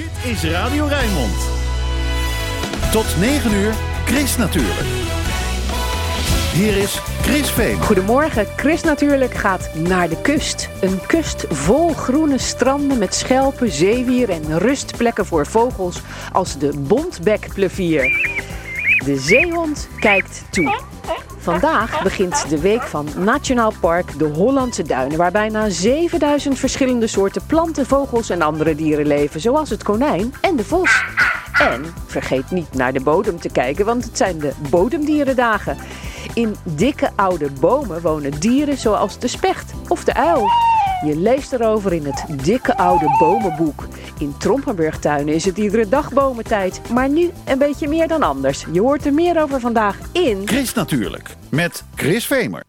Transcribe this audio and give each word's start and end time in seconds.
Dit 0.00 0.32
is 0.32 0.44
Radio 0.44 0.86
Rijnmond. 0.86 1.36
Tot 2.92 3.16
9 3.18 3.52
uur, 3.52 3.74
Chris 4.04 4.36
natuurlijk. 4.36 4.86
Hier 6.52 6.76
is 6.76 7.00
Chris 7.22 7.50
Veen. 7.50 7.80
Goedemorgen, 7.82 8.46
Chris 8.56 8.82
natuurlijk 8.82 9.34
gaat 9.34 9.74
naar 9.74 10.08
de 10.08 10.20
kust. 10.20 10.68
Een 10.80 11.06
kust 11.06 11.44
vol 11.48 11.92
groene 11.92 12.38
stranden 12.38 12.98
met 12.98 13.14
schelpen, 13.14 13.70
zeewier 13.70 14.30
en 14.30 14.58
rustplekken 14.58 15.26
voor 15.26 15.46
vogels 15.46 16.00
als 16.32 16.58
de 16.58 16.72
bontbekplevier. 16.78 18.02
De 19.04 19.16
zeehond 19.18 19.88
kijkt 19.98 20.42
toe. 20.50 20.89
Vandaag 21.40 22.02
begint 22.02 22.48
de 22.48 22.60
week 22.60 22.82
van 22.82 23.08
Nationaal 23.16 23.72
Park 23.80 24.18
de 24.18 24.24
Hollandse 24.24 24.82
Duinen, 24.82 25.18
waar 25.18 25.30
bijna 25.32 25.68
7000 25.68 26.58
verschillende 26.58 27.06
soorten 27.06 27.42
planten, 27.46 27.86
vogels 27.86 28.30
en 28.30 28.42
andere 28.42 28.74
dieren 28.74 29.06
leven, 29.06 29.40
zoals 29.40 29.70
het 29.70 29.82
konijn 29.82 30.34
en 30.40 30.56
de 30.56 30.64
vos. 30.64 31.04
En 31.52 31.84
vergeet 32.06 32.50
niet 32.50 32.74
naar 32.74 32.92
de 32.92 33.00
bodem 33.00 33.40
te 33.40 33.48
kijken, 33.48 33.84
want 33.84 34.04
het 34.04 34.16
zijn 34.16 34.38
de 34.38 34.52
bodemdierendagen. 34.70 35.76
In 36.34 36.56
dikke 36.62 37.10
oude 37.16 37.50
bomen 37.60 38.00
wonen 38.00 38.40
dieren 38.40 38.78
zoals 38.78 39.18
de 39.18 39.28
specht 39.28 39.72
of 39.88 40.04
de 40.04 40.14
uil. 40.14 40.48
Je 41.04 41.16
leest 41.16 41.52
erover 41.52 41.92
in 41.92 42.04
het 42.04 42.44
dikke 42.44 42.76
oude 42.76 43.16
bomenboek. 43.18 43.88
In 44.18 44.34
Trompenburgtuinen 44.38 45.34
is 45.34 45.44
het 45.44 45.58
iedere 45.58 45.88
dag 45.88 46.12
bomentijd, 46.12 46.80
maar 46.92 47.08
nu 47.08 47.30
een 47.44 47.58
beetje 47.58 47.88
meer 47.88 48.08
dan 48.08 48.22
anders. 48.22 48.66
Je 48.72 48.80
hoort 48.80 49.06
er 49.06 49.14
meer 49.14 49.42
over 49.42 49.60
vandaag 49.60 49.98
in... 50.12 50.42
Chris 50.44 50.74
natuurlijk, 50.74 51.36
met 51.48 51.84
Chris 51.94 52.26
Vemer. 52.26 52.62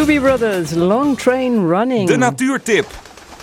Doobie 0.00 0.20
Brothers, 0.20 0.74
Long 0.74 1.18
Train 1.18 1.68
Running. 1.68 2.08
De 2.08 2.16
natuurtip 2.16 2.86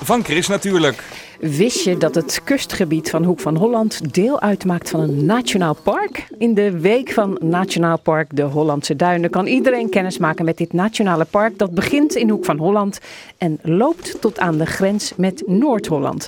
van 0.04 0.24
Chris 0.24 0.48
natuurlijk. 0.48 1.04
Wist 1.40 1.84
je 1.84 1.98
dat 1.98 2.16
het 2.16 2.42
kustgebied 2.44 3.10
van 3.10 3.24
Hoek 3.24 3.40
van 3.40 3.56
Holland 3.56 4.14
deel 4.14 4.42
uitmaakt 4.42 4.90
van 4.90 5.00
een 5.00 5.26
nationaal 5.26 5.74
park? 5.84 6.28
In 6.38 6.54
de 6.54 6.80
week 6.80 7.12
van 7.12 7.38
Nationaal 7.42 8.00
Park 8.00 8.36
de 8.36 8.42
Hollandse 8.42 8.96
Duinen 8.96 9.30
kan 9.30 9.46
iedereen 9.46 9.90
kennis 9.90 10.18
maken 10.18 10.46
met 10.46 10.58
dit 10.58 10.74
nationale 10.74 11.26
park. 11.26 11.58
Dat 11.58 11.72
begint 11.72 12.16
in 12.16 12.30
Hoek 12.30 12.46
van 12.46 12.58
Holland 12.58 13.00
en 13.38 13.60
loopt 13.62 14.22
tot 14.22 14.40
aan 14.40 14.58
de 14.58 14.66
grens 14.66 15.14
met 15.16 15.44
Noord-Holland. 15.46 16.28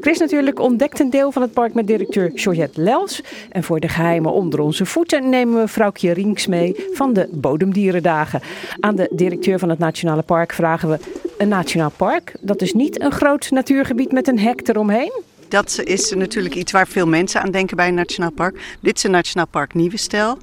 Chris 0.00 0.18
natuurlijk 0.18 0.60
ontdekt 0.60 1.00
een 1.00 1.10
deel 1.10 1.32
van 1.32 1.42
het 1.42 1.52
park 1.52 1.74
met 1.74 1.86
directeur 1.86 2.30
Georgette 2.34 2.82
Lels. 2.82 3.22
En 3.50 3.62
voor 3.62 3.80
de 3.80 3.88
geheimen 3.88 4.32
onder 4.32 4.60
onze 4.60 4.86
voeten 4.86 5.28
nemen 5.28 5.60
we 5.60 5.68
vrouwtje 5.68 6.12
Rinks 6.12 6.46
mee 6.46 6.86
van 6.92 7.12
de 7.12 7.28
Bodemdierendagen. 7.32 8.40
Aan 8.80 8.96
de 8.96 9.08
directeur 9.12 9.58
van 9.58 9.68
het 9.68 9.78
Nationale 9.78 10.22
Park 10.22 10.52
vragen 10.52 10.88
we 10.88 10.98
een 11.38 11.48
nationaal 11.48 11.92
park. 11.96 12.34
Dat 12.40 12.62
is 12.62 12.72
niet 12.72 13.02
een 13.02 13.12
groot 13.12 13.50
natuurgebied 13.50 14.12
met 14.12 14.28
een 14.28 14.38
hek 14.38 14.68
eromheen. 14.68 15.22
Dat 15.50 15.80
is 15.84 16.12
natuurlijk 16.14 16.54
iets 16.54 16.72
waar 16.72 16.86
veel 16.86 17.06
mensen 17.06 17.42
aan 17.42 17.50
denken 17.50 17.76
bij 17.76 17.88
een 17.88 17.94
nationaal 17.94 18.30
park. 18.30 18.76
Dit 18.80 18.96
is 18.96 19.02
een 19.02 19.10
nationaal 19.10 19.46
park 19.46 19.74
Nieuwe 19.74 19.96
Stijl. 19.96 20.38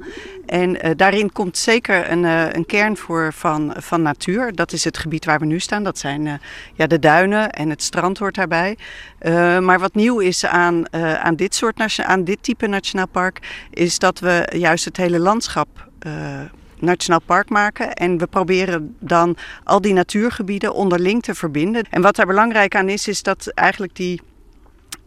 En 0.46 0.82
eh, 0.82 0.92
daarin 0.96 1.32
komt 1.32 1.58
zeker 1.58 2.12
een, 2.12 2.26
eh, 2.26 2.52
een 2.52 2.66
kern 2.66 2.98
voor 2.98 3.34
van, 3.34 3.74
van 3.78 4.02
natuur. 4.02 4.56
Dat 4.56 4.72
is 4.72 4.84
het 4.84 4.98
gebied 4.98 5.26
waar 5.26 5.40
we 5.40 5.46
nu 5.46 5.60
staan. 5.60 5.84
Dat 5.84 5.98
zijn 5.98 6.28
eh, 6.28 6.34
ja, 6.74 6.88
de 6.88 7.00
duinen 7.00 7.52
en 7.52 7.70
het 7.70 7.84
strand 7.84 8.18
hoort 8.18 8.36
daarbij. 8.36 8.78
Maar 9.62 9.80
wat 9.80 9.96
nieuw 9.96 10.20
is 10.20 10.46
aan, 10.46 10.94
aan, 10.94 11.36
dit 11.36 11.56
soort, 11.56 12.00
aan 12.00 12.24
dit 12.24 12.38
type 12.44 12.68
nationaal 12.68 13.08
park... 13.08 13.66
is 13.70 14.00
dat 14.00 14.20
we 14.20 14.54
juist 14.56 14.86
het 14.86 14.98
hele 14.98 15.20
landschap... 15.20 15.68
nationaal 16.80 17.22
park 17.26 17.50
maken. 17.50 17.94
En 17.94 18.18
we 18.18 18.28
proberen 18.28 18.96
dan 19.00 19.38
al 19.64 19.82
die 19.82 19.94
natuurgebieden 19.94 20.74
onderling 20.74 21.24
te 21.24 21.36
verbinden. 21.36 21.84
En 21.90 22.02
wat 22.02 22.16
daar 22.16 22.26
belangrijk 22.26 22.76
aan 22.76 22.90
is, 22.90 23.08
is 23.08 23.24
dat 23.24 23.48
eigenlijk 23.48 23.96
die 23.96 24.22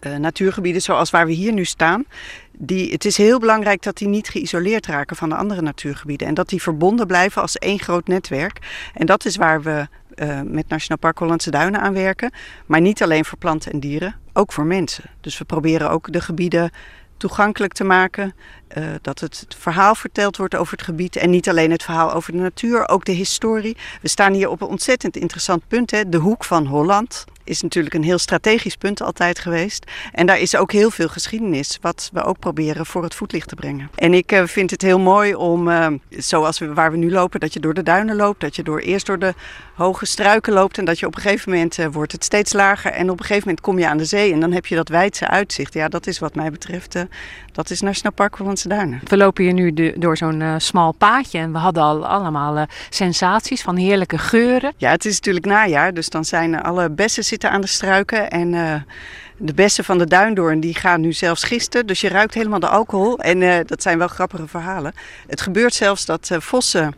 eh, 0.00 0.14
natuurgebieden 0.16 0.82
zoals 0.82 1.10
waar 1.10 1.26
we 1.26 1.32
hier 1.32 1.52
nu 1.52 1.64
staan, 1.64 2.04
die, 2.52 2.92
het 2.92 3.04
is 3.04 3.16
heel 3.16 3.38
belangrijk 3.38 3.82
dat 3.82 3.96
die 3.96 4.08
niet 4.08 4.28
geïsoleerd 4.28 4.86
raken 4.86 5.16
van 5.16 5.28
de 5.28 5.34
andere 5.34 5.62
natuurgebieden. 5.62 6.26
En 6.26 6.34
dat 6.34 6.48
die 6.48 6.62
verbonden 6.62 7.06
blijven 7.06 7.42
als 7.42 7.56
één 7.56 7.78
groot 7.78 8.08
netwerk. 8.08 8.58
En 8.94 9.06
dat 9.06 9.24
is 9.24 9.36
waar 9.36 9.62
we 9.62 9.88
eh, 10.14 10.40
met 10.44 10.68
Nationaal 10.68 10.98
Park 10.98 11.18
Hollandse 11.18 11.50
Duinen 11.50 11.80
aan 11.80 11.92
werken. 11.92 12.32
Maar 12.66 12.80
niet 12.80 13.02
alleen 13.02 13.24
voor 13.24 13.38
planten 13.38 13.72
en 13.72 13.80
dieren, 13.80 14.14
ook 14.32 14.52
voor 14.52 14.64
mensen. 14.64 15.04
Dus 15.20 15.38
we 15.38 15.44
proberen 15.44 15.90
ook 15.90 16.12
de 16.12 16.20
gebieden 16.20 16.70
toegankelijk 17.16 17.72
te 17.72 17.84
maken. 17.84 18.34
eh, 18.68 18.84
dat 19.02 19.20
het 19.20 19.46
verhaal 19.58 19.94
verteld 19.94 20.36
wordt 20.36 20.54
over 20.54 20.72
het 20.72 20.82
gebied. 20.82 21.16
En 21.16 21.30
niet 21.30 21.48
alleen 21.48 21.70
het 21.70 21.82
verhaal 21.82 22.12
over 22.12 22.32
de 22.32 22.38
natuur, 22.38 22.88
ook 22.88 23.04
de 23.04 23.12
historie. 23.12 23.76
We 24.02 24.08
staan 24.08 24.32
hier 24.32 24.48
op 24.48 24.60
een 24.60 24.68
ontzettend 24.68 25.16
interessant 25.16 25.68
punt. 25.68 25.90
Hè? 25.90 26.08
De 26.08 26.16
hoek 26.16 26.44
van 26.44 26.66
Holland 26.66 27.24
is 27.50 27.62
natuurlijk 27.62 27.94
een 27.94 28.02
heel 28.04 28.18
strategisch 28.18 28.76
punt 28.76 29.02
altijd 29.02 29.38
geweest. 29.38 29.90
En 30.12 30.26
daar 30.26 30.38
is 30.38 30.56
ook 30.56 30.72
heel 30.72 30.90
veel 30.90 31.08
geschiedenis, 31.08 31.78
wat 31.80 32.10
we 32.12 32.24
ook 32.24 32.38
proberen 32.38 32.86
voor 32.86 33.02
het 33.02 33.14
voetlicht 33.14 33.48
te 33.48 33.54
brengen. 33.54 33.90
En 33.94 34.14
ik 34.14 34.32
eh, 34.32 34.44
vind 34.44 34.70
het 34.70 34.82
heel 34.82 34.98
mooi 34.98 35.34
om, 35.34 35.68
eh, 35.68 35.86
zoals 36.08 36.58
we, 36.58 36.74
waar 36.74 36.90
we 36.90 36.96
nu 36.96 37.10
lopen, 37.10 37.40
dat 37.40 37.52
je 37.52 37.60
door 37.60 37.74
de 37.74 37.82
duinen 37.82 38.16
loopt. 38.16 38.40
Dat 38.40 38.56
je 38.56 38.62
door, 38.62 38.78
eerst 38.78 39.06
door 39.06 39.18
de 39.18 39.34
hoge 39.74 40.06
struiken 40.06 40.52
loopt. 40.52 40.78
En 40.78 40.84
dat 40.84 40.98
je 40.98 41.06
op 41.06 41.16
een 41.16 41.22
gegeven 41.22 41.52
moment 41.52 41.78
eh, 41.78 41.86
wordt 41.92 42.12
het 42.12 42.24
steeds 42.24 42.52
lager. 42.52 42.92
En 42.92 43.10
op 43.10 43.18
een 43.18 43.24
gegeven 43.24 43.48
moment 43.48 43.64
kom 43.64 43.78
je 43.78 43.88
aan 43.88 43.98
de 43.98 44.04
zee. 44.04 44.32
En 44.32 44.40
dan 44.40 44.52
heb 44.52 44.66
je 44.66 44.74
dat 44.74 44.88
wijdse 44.88 45.28
uitzicht. 45.28 45.74
Ja, 45.74 45.88
dat 45.88 46.06
is 46.06 46.18
wat 46.18 46.34
mij 46.34 46.50
betreft, 46.50 46.96
dat 47.52 47.70
is 47.70 47.80
Nationaal 47.80 48.12
Park 48.12 48.34
Hollandse 48.34 48.68
Duinen. 48.68 49.00
We 49.04 49.16
lopen 49.16 49.44
hier 49.44 49.52
nu 49.52 49.72
de- 49.72 49.94
door 49.96 50.16
zo'n 50.16 50.42
smal 50.58 50.92
paadje 50.92 51.38
en 51.38 51.52
we 51.52 51.58
hadden 51.58 51.82
al 51.82 52.06
allemaal 52.06 52.66
sensaties 52.90 53.62
van 53.62 53.76
heerlijke 53.76 54.18
geuren. 54.18 54.72
Ja, 54.76 54.90
het 54.90 55.04
is 55.04 55.14
natuurlijk 55.14 55.46
najaar, 55.46 55.94
dus 55.94 56.08
dan 56.08 56.24
zijn 56.24 56.62
alle 56.62 56.90
bessen 56.90 57.24
zitten 57.24 57.39
aan 57.48 57.60
de 57.60 57.66
struiken. 57.66 58.30
En 58.30 58.54
eh, 58.54 58.74
de 59.36 59.54
bessen 59.54 59.84
van 59.84 59.98
de 59.98 60.06
duindoorn 60.06 60.60
die 60.60 60.74
gaan 60.74 61.00
nu 61.00 61.12
zelfs 61.12 61.44
gisten. 61.44 61.86
Dus 61.86 62.00
je 62.00 62.08
ruikt 62.08 62.34
helemaal 62.34 62.60
de 62.60 62.68
alcohol. 62.68 63.18
En 63.18 63.42
eh, 63.42 63.58
dat 63.66 63.82
zijn 63.82 63.98
wel 63.98 64.08
grappige 64.08 64.48
verhalen. 64.48 64.92
Het 65.26 65.40
gebeurt 65.40 65.74
zelfs 65.74 66.04
dat 66.04 66.30
eh, 66.30 66.40
vossen, 66.40 66.94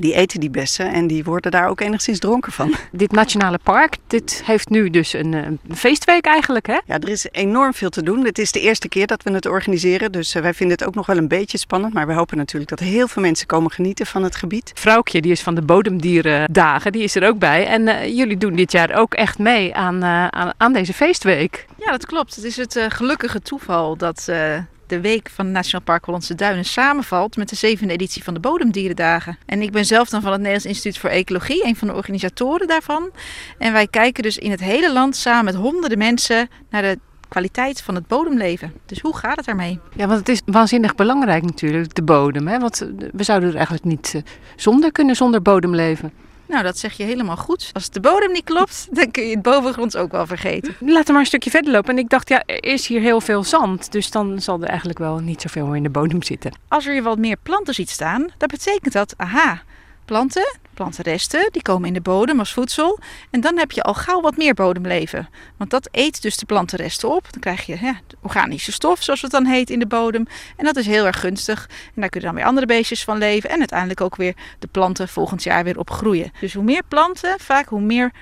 die 0.00 0.14
eten 0.14 0.40
die 0.40 0.50
bessen 0.50 0.92
en 0.92 1.06
die 1.06 1.24
worden 1.24 1.50
daar 1.50 1.68
ook 1.68 1.80
enigszins 1.80 2.18
dronken 2.18 2.52
van. 2.52 2.74
Dit 2.92 3.12
nationale 3.12 3.58
park, 3.62 3.96
dit 4.06 4.42
heeft 4.44 4.68
nu 4.68 4.90
dus 4.90 5.12
een, 5.12 5.34
eh, 5.34 5.76
feestweek 5.76 6.26
eigenlijk, 6.26 6.66
hè? 6.66 6.78
Ja, 6.86 6.98
er 6.98 7.08
is 7.08 7.26
enorm 7.30 7.74
veel 7.74 7.90
te 7.90 8.02
doen. 8.02 8.24
Het 8.24 8.38
is 8.38 8.52
de 8.52 8.60
eerste 8.60 8.88
keer 8.88 9.06
dat 9.06 9.22
we 9.22 9.32
het 9.32 9.46
organiseren. 9.46 10.12
Dus 10.12 10.34
eh, 10.34 10.42
wij 10.42 10.54
vinden 10.54 10.76
het 10.78 10.86
ook 10.86 10.94
nog 10.94 11.06
wel 11.06 11.16
een 11.16 11.28
beetje 11.28 11.58
spannend. 11.58 11.94
Maar 11.94 12.06
we 12.06 12.12
hopen 12.12 12.36
natuurlijk 12.36 12.70
dat 12.70 12.78
heel 12.78 13.08
veel 13.08 13.22
mensen 13.22 13.46
komen 13.46 13.70
genieten 13.70 14.06
van 14.06 14.22
het 14.22 14.36
gebied. 14.36 14.72
Vrouwtje, 14.74 15.20
die 15.20 15.32
is 15.32 15.42
van 15.42 15.54
de 15.54 15.62
Bodemdierendagen, 15.62 16.92
die 16.92 17.02
is 17.02 17.14
er 17.14 17.28
ook 17.28 17.38
bij. 17.38 17.66
En 17.66 17.88
eh, 17.88 18.16
jullie 18.16 18.36
doen 18.36 18.56
dit 18.56 18.72
jaar 18.72 18.94
ook 18.94 19.14
echt 19.14 19.38
mee 19.38 19.74
aan, 19.74 20.02
eh, 20.02 20.26
aan, 20.26 20.52
aan 20.56 20.72
deze 20.72 20.92
feestweek. 20.92 21.66
Ja, 21.78 21.90
dat 21.90 22.06
klopt. 22.06 22.34
Het 22.34 22.44
is 22.44 22.56
het 22.56 22.80
gelukkige 22.88 23.40
toeval 23.40 23.96
dat 23.96 24.26
eh, 24.28 24.58
de 24.86 25.00
week 25.00 25.30
van 25.30 25.50
Nationaal 25.50 25.84
Park 25.84 26.04
Hollandse 26.04 26.34
Duinen 26.34 26.64
samenvalt 26.64 27.36
met 27.36 27.48
de 27.48 27.56
zevende 27.56 27.92
editie 27.92 28.24
van 28.24 28.34
de 28.34 28.40
Bodemdierendagen. 28.40 29.38
En 29.46 29.62
ik 29.62 29.72
ben 29.72 29.84
zelf 29.84 30.08
dan 30.08 30.20
van 30.20 30.30
het 30.30 30.40
Nederlands 30.40 30.66
Instituut 30.66 30.98
voor 30.98 31.10
Ecologie, 31.10 31.66
een 31.66 31.76
van 31.76 31.88
de 31.88 31.94
organisatoren 31.94 32.66
daarvan. 32.66 33.10
En 33.58 33.72
wij 33.72 33.86
kijken 33.86 34.22
dus 34.22 34.38
in 34.38 34.50
het 34.50 34.60
hele 34.60 34.92
land 34.92 35.16
samen 35.16 35.44
met 35.44 35.54
honderden 35.54 35.98
mensen 35.98 36.48
naar 36.70 36.82
de 36.82 36.98
kwaliteit 37.28 37.82
van 37.82 37.94
het 37.94 38.06
bodemleven. 38.06 38.72
Dus 38.86 39.00
hoe 39.00 39.16
gaat 39.16 39.36
het 39.36 39.44
daarmee? 39.44 39.78
Ja, 39.96 40.06
want 40.06 40.18
het 40.18 40.28
is 40.28 40.42
waanzinnig 40.44 40.94
belangrijk 40.94 41.42
natuurlijk, 41.42 41.94
de 41.94 42.02
bodem. 42.02 42.48
Hè? 42.48 42.58
Want 42.58 42.78
we 43.12 43.22
zouden 43.22 43.48
er 43.48 43.54
eigenlijk 43.54 43.84
niet 43.84 44.12
eh, 44.14 44.22
zonder 44.56 44.92
kunnen, 44.92 45.16
zonder 45.16 45.42
bodem 45.42 45.74
leven. 45.74 46.12
Nou, 46.48 46.62
dat 46.62 46.78
zeg 46.78 46.96
je 46.96 47.04
helemaal 47.04 47.36
goed. 47.36 47.70
Als 47.72 47.90
de 47.90 48.00
bodem 48.00 48.32
niet 48.32 48.44
klopt, 48.44 48.86
dan 48.96 49.10
kun 49.10 49.22
je 49.22 49.30
het 49.30 49.42
bovengronds 49.42 49.96
ook 49.96 50.12
wel 50.12 50.26
vergeten. 50.26 50.76
Laten 50.80 51.06
we 51.06 51.12
maar 51.12 51.20
een 51.20 51.26
stukje 51.26 51.50
verder 51.50 51.72
lopen. 51.72 51.90
En 51.90 51.98
ik 51.98 52.08
dacht, 52.08 52.28
ja, 52.28 52.42
er 52.46 52.64
is 52.64 52.86
hier 52.86 53.00
heel 53.00 53.20
veel 53.20 53.44
zand. 53.44 53.92
Dus 53.92 54.10
dan 54.10 54.40
zal 54.40 54.62
er 54.62 54.68
eigenlijk 54.68 54.98
wel 54.98 55.18
niet 55.18 55.40
zoveel 55.40 55.66
meer 55.66 55.76
in 55.76 55.82
de 55.82 55.90
bodem 55.90 56.22
zitten. 56.22 56.52
Als 56.68 56.86
er 56.86 56.94
je 56.94 57.02
wat 57.02 57.18
meer 57.18 57.36
planten 57.42 57.74
ziet 57.74 57.90
staan, 57.90 58.20
dan 58.36 58.48
betekent 58.48 58.92
dat, 58.92 59.14
aha, 59.16 59.62
planten, 60.04 60.58
plantenresten, 60.76 61.48
die 61.52 61.62
komen 61.62 61.88
in 61.88 61.94
de 61.94 62.00
bodem 62.00 62.38
als 62.38 62.52
voedsel. 62.52 62.98
En 63.30 63.40
dan 63.40 63.58
heb 63.58 63.72
je 63.72 63.82
al 63.82 63.94
gauw 63.94 64.20
wat 64.20 64.36
meer 64.36 64.54
bodemleven. 64.54 65.28
Want 65.56 65.70
dat 65.70 65.88
eet 65.90 66.22
dus 66.22 66.36
de 66.36 66.46
plantenresten 66.46 67.08
op. 67.08 67.26
Dan 67.30 67.40
krijg 67.40 67.66
je 67.66 67.94
organische 68.22 68.72
stof, 68.72 69.02
zoals 69.02 69.22
het 69.22 69.30
dan 69.30 69.46
heet, 69.46 69.70
in 69.70 69.78
de 69.78 69.86
bodem. 69.86 70.26
En 70.56 70.64
dat 70.64 70.76
is 70.76 70.86
heel 70.86 71.06
erg 71.06 71.20
gunstig. 71.20 71.68
En 71.94 72.00
daar 72.00 72.08
kunnen 72.08 72.28
dan 72.28 72.38
weer 72.38 72.48
andere 72.48 72.66
beestjes 72.66 73.04
van 73.04 73.18
leven. 73.18 73.50
En 73.50 73.58
uiteindelijk 73.58 74.00
ook 74.00 74.16
weer 74.16 74.34
de 74.58 74.66
planten 74.66 75.08
volgend 75.08 75.42
jaar 75.42 75.64
weer 75.64 75.78
op 75.78 75.90
groeien. 75.90 76.32
Dus 76.40 76.54
hoe 76.54 76.64
meer 76.64 76.82
planten, 76.88 77.34
vaak 77.38 77.68
hoe 77.68 77.80
meer 77.80 78.12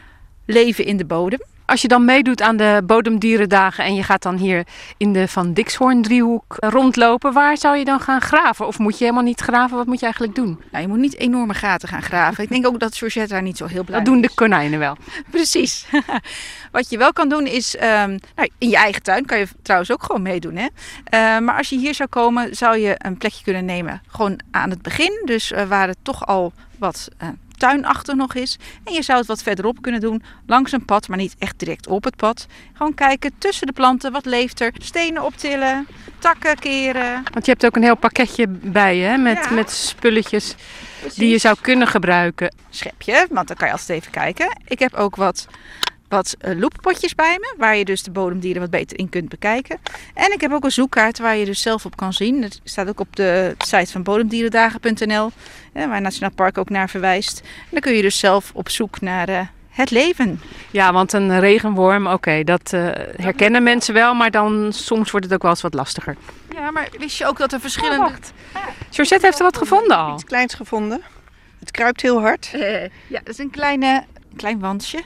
leven 0.45 0.85
in 0.85 0.97
de 0.97 1.05
bodem. 1.05 1.41
Als 1.67 1.83
je 1.83 1.89
dan 1.89 2.05
meedoet 2.05 2.43
aan 2.43 2.57
de 2.57 2.83
bodemdierendagen 2.87 3.85
en 3.85 3.95
je 3.95 4.03
gaat 4.03 4.23
dan 4.23 4.37
hier 4.37 4.67
in 4.97 5.13
de 5.13 5.29
Van 5.29 5.53
Dixhoorn 5.53 6.03
driehoek 6.03 6.57
rondlopen, 6.59 7.33
waar 7.33 7.59
zou 7.59 7.77
je 7.77 7.85
dan 7.85 8.01
gaan 8.01 8.21
graven? 8.21 8.67
Of 8.67 8.79
moet 8.79 8.99
je 8.99 9.05
helemaal 9.05 9.25
niet 9.25 9.41
graven? 9.41 9.77
Wat 9.77 9.87
moet 9.87 9.99
je 9.99 10.05
eigenlijk 10.05 10.35
doen? 10.35 10.61
Nou, 10.71 10.83
je 10.83 10.89
moet 10.89 10.99
niet 10.99 11.19
enorme 11.19 11.55
gaten 11.55 11.89
gaan 11.89 12.03
graven. 12.03 12.45
Ik 12.45 12.51
denk 12.51 12.67
ook 12.67 12.81
dat 12.81 12.97
Georgette 12.97 13.33
daar 13.33 13.43
niet 13.43 13.57
zo 13.57 13.67
heel 13.67 13.85
blij 13.85 13.97
Dat 13.97 14.07
doen 14.07 14.21
de 14.21 14.31
konijnen 14.35 14.79
wel. 14.79 14.97
Precies. 15.31 15.87
Wat 16.73 16.91
je 16.91 16.99
wel 16.99 17.13
kan 17.13 17.29
doen 17.29 17.47
is, 17.47 17.77
ehm, 17.77 18.19
nou, 18.35 18.51
in 18.59 18.69
je 18.69 18.77
eigen 18.77 19.03
tuin 19.03 19.25
kan 19.25 19.39
je 19.39 19.47
trouwens 19.63 19.93
ook 19.93 20.03
gewoon 20.03 20.23
meedoen. 20.23 20.57
Hè? 20.57 20.67
Eh, 21.05 21.39
maar 21.39 21.57
als 21.57 21.69
je 21.69 21.79
hier 21.79 21.95
zou 21.95 22.09
komen, 22.09 22.57
zou 22.57 22.79
je 22.79 22.95
een 22.99 23.19
plekje 23.19 23.45
kunnen 23.45 23.65
nemen. 23.65 24.03
Gewoon 24.07 24.41
aan 24.51 24.71
het 24.71 24.83
begin, 24.83 25.23
dus 25.25 25.53
eh, 25.53 25.65
waar 25.65 25.89
het 25.89 25.99
toch 26.03 26.27
al 26.27 26.53
wat 26.79 27.09
eh, 27.19 27.29
tuinachtig 27.57 28.15
nog 28.15 28.35
is. 28.35 28.59
En 28.85 28.93
je 28.93 29.03
zou 29.03 29.19
het 29.19 29.27
wat 29.27 29.43
verderop 29.43 29.83
kunnen 29.83 30.01
doen, 30.01 30.23
langs 30.47 30.73
een 30.73 30.85
pad, 30.85 31.09
maar 31.09 31.19
niet 31.19 31.35
echt 31.39 31.59
direct 31.59 31.87
op 31.87 32.05
het 32.05 32.17
pad. 32.17 32.47
Gewoon 32.73 32.95
kijken 32.95 33.33
tussen 33.39 33.67
de 33.67 33.73
planten, 33.73 34.13
wat 34.13 34.25
leeft 34.25 34.61
er? 34.61 34.73
Stenen 34.79 35.25
optillen, 35.25 35.87
takken 36.19 36.59
keren. 36.59 37.23
Want 37.33 37.45
je 37.47 37.51
hebt 37.53 37.67
ook 37.67 37.77
een 37.77 37.83
heel 37.83 37.97
pakketje 37.97 38.47
bij 38.49 38.97
je, 38.97 39.05
hè? 39.05 39.17
Met, 39.17 39.45
Ja. 39.45 39.51
met 39.51 39.71
spulletjes 39.71 40.55
die 41.15 41.29
je 41.29 41.39
zou 41.39 41.57
kunnen 41.61 41.87
gebruiken. 41.89 42.55
schepje, 42.71 43.27
want 43.31 43.49
dan 43.49 43.57
kan 43.57 43.67
je 43.67 43.73
altijd 43.73 43.99
even 43.99 44.11
kijken. 44.13 44.59
Ik 44.65 44.79
heb 44.79 44.95
ook 44.95 45.17
wat, 45.17 45.47
wat 46.09 46.37
eh, 46.39 46.59
loeppotjes 46.59 47.15
bij 47.15 47.37
me, 47.41 47.55
waar 47.59 47.77
je 47.77 47.85
dus 47.85 48.03
de 48.03 48.11
bodemdieren 48.11 48.61
wat 48.61 48.71
beter 48.71 48.99
in 48.99 49.09
kunt 49.09 49.29
bekijken. 49.29 49.79
En 50.15 50.33
ik 50.33 50.41
heb 50.41 50.53
ook 50.53 50.65
een 50.65 50.71
zoekkaart 50.71 51.19
waar 51.19 51.37
je 51.37 51.45
dus 51.45 51.63
zelf 51.63 51.85
op 51.85 51.97
kan 51.97 52.13
zien. 52.13 52.41
Dat 52.41 52.61
staat 52.65 52.89
ook 52.89 53.01
op 53.01 53.17
de 53.17 53.55
site 53.59 53.93
van 53.93 54.03
bodemdierendagen.nl, 54.03 55.31
waar 55.73 56.01
Nationaal 56.01 56.33
Park 56.35 56.59
ook 56.59 56.69
naar 56.69 56.89
verwijst. 56.89 57.41
En 57.41 57.69
dan 57.71 57.81
kun 57.81 57.93
je 57.93 58.03
dus 58.03 58.19
zelf 58.19 58.51
op 58.55 58.69
zoek 58.69 59.01
naar 59.01 59.29
eh, 59.29 59.41
het 59.69 59.91
leven. 59.91 60.41
Ja, 60.71 60.93
want 60.93 61.13
een 61.13 61.41
regenworm, 61.41 62.07
oké, 62.07 62.45
dat 62.45 62.73
eh, 62.73 62.89
herkennen 63.17 63.63
mensen 63.63 63.95
wel, 63.95 64.15
maar 64.15 64.31
dan 64.31 64.73
soms 64.73 65.11
wordt 65.11 65.27
het 65.27 65.35
ook 65.35 65.43
wel 65.43 65.51
eens 65.51 65.63
wat 65.63 65.75
lastiger. 65.75 66.17
Ja, 66.55 66.71
maar 66.71 66.89
wist 66.99 67.19
je 67.19 67.27
ook 67.27 67.39
dat 67.39 67.53
er 67.53 67.61
verschillende... 67.61 68.11
Georgette 68.91 69.27
heeft 69.27 69.39
er 69.39 69.45
wat 69.45 69.57
gevonden 69.57 69.97
al. 69.97 70.15
Iets 70.15 70.25
kleins 70.25 70.55
gevonden. 70.55 71.03
Het 71.61 71.71
kruipt 71.71 72.03
heel 72.03 72.21
hard. 72.21 72.51
Ja, 73.09 73.19
dat 73.19 73.29
is 73.29 73.39
een 73.39 73.51
kleine, 73.51 74.05
klein 74.37 74.61
wandje. 74.61 75.03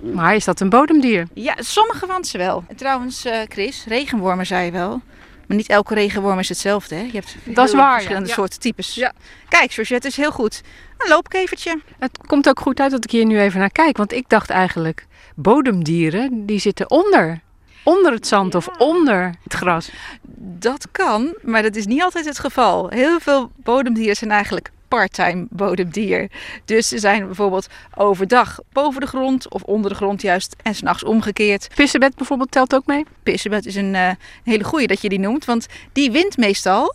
Maar 0.00 0.34
is 0.34 0.44
dat 0.44 0.60
een 0.60 0.68
bodemdier? 0.68 1.26
Ja, 1.34 1.54
sommige 1.58 2.06
wandsen 2.06 2.38
wel. 2.38 2.64
En 2.68 2.76
trouwens, 2.76 3.24
eh, 3.24 3.38
Chris, 3.48 3.84
regenwormen 3.88 4.46
zei 4.46 4.64
je 4.64 4.70
wel. 4.70 5.00
Maar 5.46 5.56
niet 5.56 5.68
elke 5.68 5.94
regenworm 5.94 6.38
is 6.38 6.48
hetzelfde. 6.48 6.94
Hè? 6.94 7.00
Je 7.00 7.10
hebt 7.12 7.36
Dat 7.44 7.68
is 7.68 7.74
waar, 7.74 7.92
verschillende 7.94 8.28
Ja. 8.28 8.34
soorten 8.34 8.60
types. 8.60 8.94
Ja. 8.94 9.12
Kijk, 9.48 9.72
Georgette 9.72 10.08
is 10.08 10.16
heel 10.16 10.30
goed. 10.30 10.62
Een 10.98 11.08
loopkevertje. 11.08 11.80
Het 11.98 12.18
komt 12.26 12.48
ook 12.48 12.60
goed 12.60 12.80
uit 12.80 12.90
dat 12.90 13.04
ik 13.04 13.10
hier 13.10 13.24
nu 13.24 13.40
even 13.40 13.60
naar 13.60 13.70
kijk, 13.70 13.96
want 13.96 14.12
ik 14.12 14.28
dacht 14.28 14.50
eigenlijk, 14.50 15.06
bodemdieren, 15.34 16.46
die 16.46 16.58
zitten 16.58 16.90
onder. 16.90 17.40
Onder 17.84 18.12
het 18.12 18.26
zand 18.26 18.54
of 18.54 18.68
onder 18.78 19.34
het 19.44 19.52
gras. 19.52 19.90
Dat 20.38 20.88
kan, 20.92 21.34
maar 21.42 21.62
dat 21.62 21.76
is 21.76 21.86
niet 21.86 22.02
altijd 22.02 22.24
het 22.24 22.38
geval. 22.38 22.88
Heel 22.88 23.20
veel 23.20 23.50
bodemdieren 23.56 24.16
zijn 24.16 24.30
eigenlijk 24.30 24.70
parttime 24.88 25.46
bodemdier. 25.50 26.30
Dus 26.64 26.88
ze 26.88 26.98
zijn 26.98 27.26
bijvoorbeeld 27.26 27.66
overdag 27.94 28.58
boven 28.72 29.00
de 29.00 29.06
grond 29.06 29.50
of 29.50 29.62
onder 29.62 29.90
de 29.90 29.96
grond 29.96 30.22
juist 30.22 30.56
en 30.62 30.74
s'nachts 30.74 31.04
omgekeerd. 31.04 31.68
Pissebed 31.74 32.14
bijvoorbeeld 32.16 32.50
telt 32.50 32.74
ook 32.74 32.86
mee. 32.86 33.04
Pissebed 33.22 33.66
is 33.66 33.74
een 33.74 33.94
eh, 33.94 34.10
hele 34.44 34.64
goeie 34.64 34.86
dat 34.86 35.02
je 35.02 35.08
die 35.08 35.18
noemt, 35.18 35.44
want 35.44 35.66
die 35.92 36.10
wint 36.10 36.36
meestal. 36.36 36.94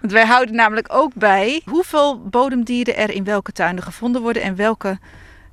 Want 0.00 0.12
wij 0.12 0.26
houden 0.26 0.54
namelijk 0.54 0.86
ook 0.90 1.14
bij 1.14 1.62
hoeveel 1.64 2.20
bodemdieren 2.22 2.96
er 2.96 3.10
in 3.10 3.24
welke 3.24 3.52
tuinen 3.52 3.82
gevonden 3.82 4.22
worden 4.22 4.42
en 4.42 4.56
welke, 4.56 4.98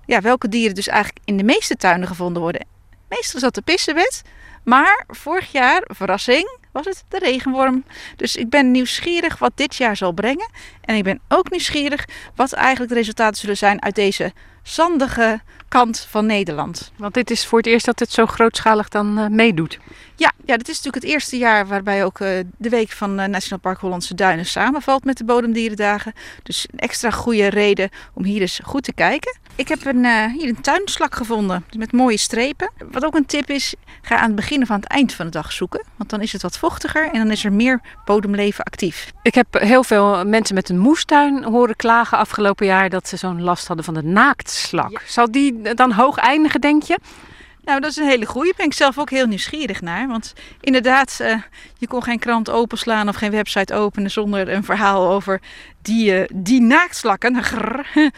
ja, 0.05 0.21
welke 0.21 0.49
dieren 0.49 0.75
dus 0.75 0.87
eigenlijk 0.87 1.25
in 1.25 1.37
de 1.37 1.43
meeste 1.43 1.75
tuinen 1.75 2.07
gevonden 2.07 2.41
worden. 2.41 2.65
Meestal 3.09 3.35
is 3.35 3.41
dat 3.41 3.55
de 3.55 3.61
pissebed, 3.61 4.21
maar 4.63 5.05
vorig 5.07 5.51
jaar, 5.51 5.83
verrassing, 5.85 6.57
was 6.71 6.85
het 6.85 7.03
de 7.07 7.19
regenworm. 7.19 7.83
Dus 8.15 8.35
ik 8.35 8.49
ben 8.49 8.71
nieuwsgierig 8.71 9.39
wat 9.39 9.51
dit 9.55 9.75
jaar 9.75 9.97
zal 9.97 10.11
brengen. 10.11 10.49
En 10.81 10.95
ik 10.95 11.03
ben 11.03 11.19
ook 11.27 11.49
nieuwsgierig 11.49 12.05
wat 12.35 12.53
eigenlijk 12.53 12.91
de 12.91 12.97
resultaten 12.97 13.39
zullen 13.39 13.57
zijn 13.57 13.81
uit 13.81 13.95
deze 13.95 14.33
zandige 14.63 15.41
kant 15.67 16.07
van 16.09 16.25
Nederland. 16.25 16.91
Want 16.95 17.13
dit 17.13 17.31
is 17.31 17.45
voor 17.45 17.57
het 17.57 17.67
eerst 17.67 17.85
dat 17.85 17.99
het 17.99 18.11
zo 18.11 18.25
grootschalig 18.25 18.87
dan 18.87 19.17
eh, 19.17 19.27
meedoet. 19.27 19.79
Ja, 20.15 20.31
ja, 20.45 20.57
dit 20.57 20.69
is 20.69 20.75
natuurlijk 20.75 21.03
het 21.03 21.13
eerste 21.13 21.37
jaar 21.37 21.67
waarbij 21.67 22.05
ook 22.05 22.19
eh, 22.19 22.39
de 22.57 22.69
week 22.69 22.91
van 22.91 23.19
eh, 23.19 23.27
Nationaal 23.27 23.59
Park 23.59 23.79
Hollandse 23.79 24.15
Duinen 24.15 24.45
samenvalt 24.45 25.03
met 25.03 25.17
de 25.17 25.23
Bodemdierendagen. 25.23 26.13
Dus 26.43 26.67
een 26.71 26.79
extra 26.79 27.11
goede 27.11 27.47
reden 27.47 27.89
om 28.13 28.23
hier 28.23 28.41
eens 28.41 28.59
goed 28.63 28.83
te 28.83 28.93
kijken. 28.93 29.37
Ik 29.55 29.67
heb 29.67 29.85
een, 29.85 30.31
hier 30.31 30.47
een 30.47 30.61
tuinslak 30.61 31.15
gevonden 31.15 31.65
met 31.77 31.91
mooie 31.91 32.17
strepen. 32.17 32.71
Wat 32.91 33.05
ook 33.05 33.15
een 33.15 33.25
tip 33.25 33.49
is, 33.49 33.73
ga 34.01 34.17
aan 34.17 34.27
het 34.27 34.35
begin 34.35 34.61
of 34.61 34.71
aan 34.71 34.79
het 34.79 34.89
eind 34.89 35.13
van 35.13 35.25
de 35.25 35.31
dag 35.31 35.51
zoeken. 35.51 35.85
Want 35.95 36.09
dan 36.09 36.21
is 36.21 36.31
het 36.31 36.41
wat 36.41 36.57
vochtiger 36.59 37.09
en 37.11 37.19
dan 37.19 37.31
is 37.31 37.45
er 37.45 37.53
meer 37.53 37.81
bodemleven 38.05 38.63
actief. 38.63 39.11
Ik 39.21 39.35
heb 39.35 39.47
heel 39.51 39.83
veel 39.83 40.25
mensen 40.25 40.55
met 40.55 40.69
een 40.69 40.79
moestuin 40.79 41.43
horen 41.43 41.75
klagen 41.75 42.17
afgelopen 42.17 42.65
jaar 42.65 42.89
dat 42.89 43.07
ze 43.07 43.17
zo'n 43.17 43.41
last 43.41 43.67
hadden 43.67 43.85
van 43.85 43.93
de 43.93 44.03
naaktslak. 44.03 45.01
Zal 45.05 45.31
die 45.31 45.73
dan 45.73 45.91
hoog 45.91 46.17
eindigen, 46.17 46.61
denk 46.61 46.83
je? 46.83 46.99
Nou, 47.69 47.81
dat 47.81 47.89
is 47.89 47.97
een 47.97 48.07
hele 48.07 48.25
goeie. 48.25 48.47
Daar 48.47 48.57
ben 48.57 48.65
ik 48.65 48.73
zelf 48.73 48.97
ook 48.97 49.09
heel 49.09 49.25
nieuwsgierig 49.25 49.81
naar. 49.81 50.07
Want 50.07 50.33
inderdaad, 50.61 51.17
eh, 51.21 51.35
je 51.77 51.87
kon 51.87 52.03
geen 52.03 52.19
krant 52.19 52.49
openslaan 52.49 53.07
of 53.09 53.15
geen 53.15 53.31
website 53.31 53.73
openen 53.73 54.11
zonder 54.11 54.49
een 54.49 54.63
verhaal 54.63 55.09
over 55.09 55.41
die, 55.81 56.15
eh, 56.15 56.29
die 56.33 56.61
naaktslakken. 56.61 57.43
Grrr. 57.43 57.87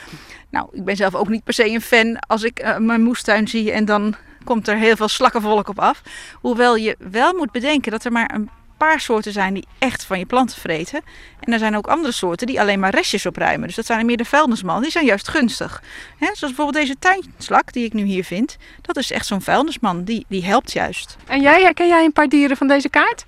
Nou, 0.52 0.68
ik 0.72 0.84
ben 0.86 0.96
zelf 0.96 1.16
ook 1.16 1.30
niet 1.30 1.44
per 1.44 1.54
se 1.54 1.70
een 1.70 1.82
fan 1.82 2.20
als 2.28 2.44
ik 2.44 2.60
eh, 2.60 2.78
mijn 2.78 3.02
moestuin 3.02 3.48
zie 3.48 3.72
en 3.72 3.86
dan 3.86 4.16
komt 4.44 4.68
er 4.68 4.78
heel 4.78 4.96
veel 4.96 5.08
slakkenvolk 5.08 5.68
op 5.68 5.80
af. 5.80 6.02
Hoewel 6.34 6.76
je 6.76 6.96
wel 7.00 7.34
moet 7.34 7.52
bedenken 7.52 7.92
dat 7.92 8.04
er 8.04 8.12
maar 8.12 8.32
een 8.34 8.50
paar 8.88 9.00
soorten 9.00 9.32
zijn 9.32 9.54
die 9.54 9.68
echt 9.80 10.04
van 10.04 10.20
je 10.20 10.26
planten 10.26 10.58
vreten. 10.58 11.02
En 11.40 11.54
er 11.54 11.60
zijn 11.60 11.78
ook 11.78 11.88
andere 11.88 12.14
soorten 12.14 12.48
die 12.48 12.60
alleen 12.60 12.80
maar 12.80 12.94
restjes 12.94 13.26
opruimen. 13.26 13.68
Dus 13.68 13.76
dat 13.76 13.86
zijn 13.86 14.06
meer 14.06 14.18
de 14.18 14.26
vuilnismannen. 14.26 14.84
Die 14.84 14.92
zijn 14.92 15.06
juist 15.06 15.28
gunstig. 15.28 15.84
Hè, 16.18 16.26
zoals 16.26 16.56
bijvoorbeeld 16.56 16.86
deze 16.86 17.00
tuinslak 17.00 17.74
die 17.74 17.86
ik 17.86 17.94
nu 17.94 18.04
hier 18.04 18.24
vind. 18.24 18.58
Dat 18.82 18.98
is 18.98 19.12
echt 19.12 19.26
zo'n 19.26 19.42
vuilnisman. 19.42 20.04
Die, 20.04 20.26
die 20.28 20.46
helpt 20.46 20.72
juist. 20.72 21.18
En 21.28 21.42
jij, 21.42 21.62
herken 21.62 21.88
jij 21.88 22.06
een 22.06 22.14
paar 22.14 22.28
dieren 22.28 22.58
van 22.58 22.68
deze 22.68 22.90
kaart? 22.90 23.26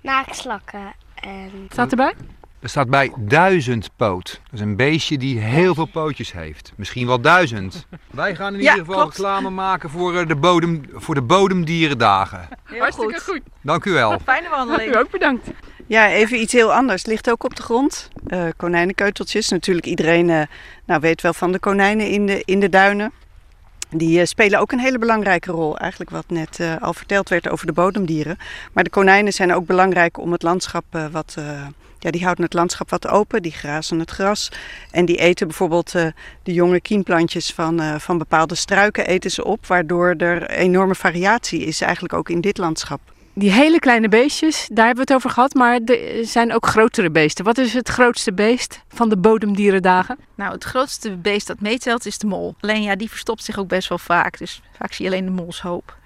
Naaktslakken 0.00 0.94
en 1.14 1.50
Staat 1.70 1.90
erbij? 1.90 2.14
Er 2.60 2.68
staat 2.68 2.88
bij 2.90 3.12
duizendpoot. 3.16 4.40
Dat 4.44 4.52
is 4.52 4.60
een 4.60 4.76
beestje 4.76 5.18
die 5.18 5.38
heel 5.38 5.74
veel 5.74 5.84
pootjes 5.84 6.32
heeft. 6.32 6.72
Misschien 6.76 7.06
wel 7.06 7.20
duizend. 7.20 7.86
Wij 8.10 8.34
gaan 8.34 8.54
in 8.54 8.60
Ja, 8.62 8.70
ieder 8.70 8.84
geval 8.86 9.00
klopt. 9.00 9.16
reclame 9.16 9.50
maken 9.50 9.90
voor, 9.90 10.16
eh, 10.16 10.26
de, 10.26 10.36
bodem, 10.36 10.82
voor 10.92 11.14
de 11.14 11.22
bodemdierendagen. 11.22 12.48
Heel 12.64 12.80
Hartstikke 12.80 13.20
goed. 13.20 13.40
Dank 13.62 13.84
u 13.84 13.92
wel. 13.92 14.18
Fijne 14.24 14.48
wandeling. 14.48 14.94
U 14.94 14.96
ook 14.98 15.10
bedankt. 15.10 15.46
Ja, 15.86 16.08
even 16.10 16.40
iets 16.40 16.52
heel 16.52 16.72
anders. 16.74 17.06
Ligt 17.06 17.30
ook 17.30 17.44
op 17.44 17.56
de 17.56 17.62
grond. 17.62 18.08
Eh, 18.26 18.44
konijnenkeuteltjes. 18.56 19.48
Natuurlijk 19.48 19.86
iedereen 19.86 20.30
eh, 20.30 20.42
nou, 20.86 21.00
weet 21.00 21.22
wel 21.22 21.34
van 21.34 21.52
de 21.52 21.58
konijnen 21.58 22.10
in 22.10 22.26
de, 22.26 22.42
in 22.44 22.60
de 22.60 22.68
duinen. 22.68 23.12
Die 23.90 24.20
eh, 24.20 24.26
spelen 24.26 24.60
ook 24.60 24.72
een 24.72 24.78
hele 24.80 24.98
belangrijke 24.98 25.50
rol. 25.52 25.78
Eigenlijk 25.78 26.10
wat 26.10 26.24
net 26.28 26.60
eh, 26.60 26.74
al 26.80 26.94
verteld 26.94 27.28
werd 27.28 27.48
over 27.48 27.66
de 27.66 27.72
bodemdieren. 27.72 28.38
Maar 28.72 28.84
de 28.84 28.90
konijnen 28.90 29.32
zijn 29.32 29.54
ook 29.54 29.66
belangrijk 29.66 30.18
om 30.18 30.32
het 30.32 30.42
landschap 30.42 30.84
eh, 30.90 31.06
wat... 31.10 31.34
eh, 31.38 31.66
ja, 31.98 32.10
die 32.10 32.22
houden 32.22 32.44
het 32.44 32.54
landschap 32.54 32.90
wat 32.90 33.08
open, 33.08 33.42
die 33.42 33.52
grazen 33.52 33.98
het 33.98 34.10
gras. 34.10 34.48
En 34.90 35.04
die 35.04 35.16
eten 35.16 35.46
bijvoorbeeld 35.46 35.94
eh, 35.94 36.06
de 36.42 36.52
jonge 36.52 36.80
kiemplantjes 36.80 37.52
van, 37.52 37.80
eh, 37.80 37.98
van 37.98 38.18
bepaalde 38.18 38.54
struiken 38.54 39.06
eten 39.06 39.30
ze 39.30 39.44
op. 39.44 39.66
Waardoor 39.66 40.14
er 40.18 40.50
enorme 40.50 40.94
variatie 40.94 41.64
is 41.64 41.80
eigenlijk 41.80 42.12
ook 42.14 42.28
in 42.28 42.40
dit 42.40 42.58
landschap. 42.58 43.00
Die 43.38 43.52
hele 43.52 43.78
kleine 43.78 44.08
beestjes, 44.08 44.68
daar 44.72 44.86
hebben 44.86 45.06
we 45.06 45.12
het 45.12 45.24
over 45.24 45.30
gehad. 45.30 45.54
Maar 45.54 45.80
er 45.80 46.24
zijn 46.26 46.52
ook 46.52 46.66
grotere 46.66 47.10
beesten. 47.10 47.44
Wat 47.44 47.58
is 47.58 47.74
het 47.74 47.88
grootste 47.88 48.32
beest 48.32 48.82
van 48.88 49.08
de 49.08 49.16
bodemdierendagen? 49.16 50.18
Nou, 50.34 50.52
het 50.52 50.64
grootste 50.64 51.16
beest 51.16 51.46
dat 51.46 51.60
meetelt 51.60 52.06
is 52.06 52.18
de 52.18 52.26
mol. 52.26 52.54
Alleen 52.60 52.82
ja, 52.82 52.96
die 52.96 53.10
verstopt 53.10 53.44
zich 53.44 53.58
ook 53.58 53.68
best 53.68 53.88
wel 53.88 53.98
vaak. 53.98 54.38
Dus 54.38 54.62
vaak 54.78 54.92
zie 54.92 55.04
je 55.04 55.10
alleen 55.10 55.24
de 55.24 55.30
molshoop. 55.42 55.96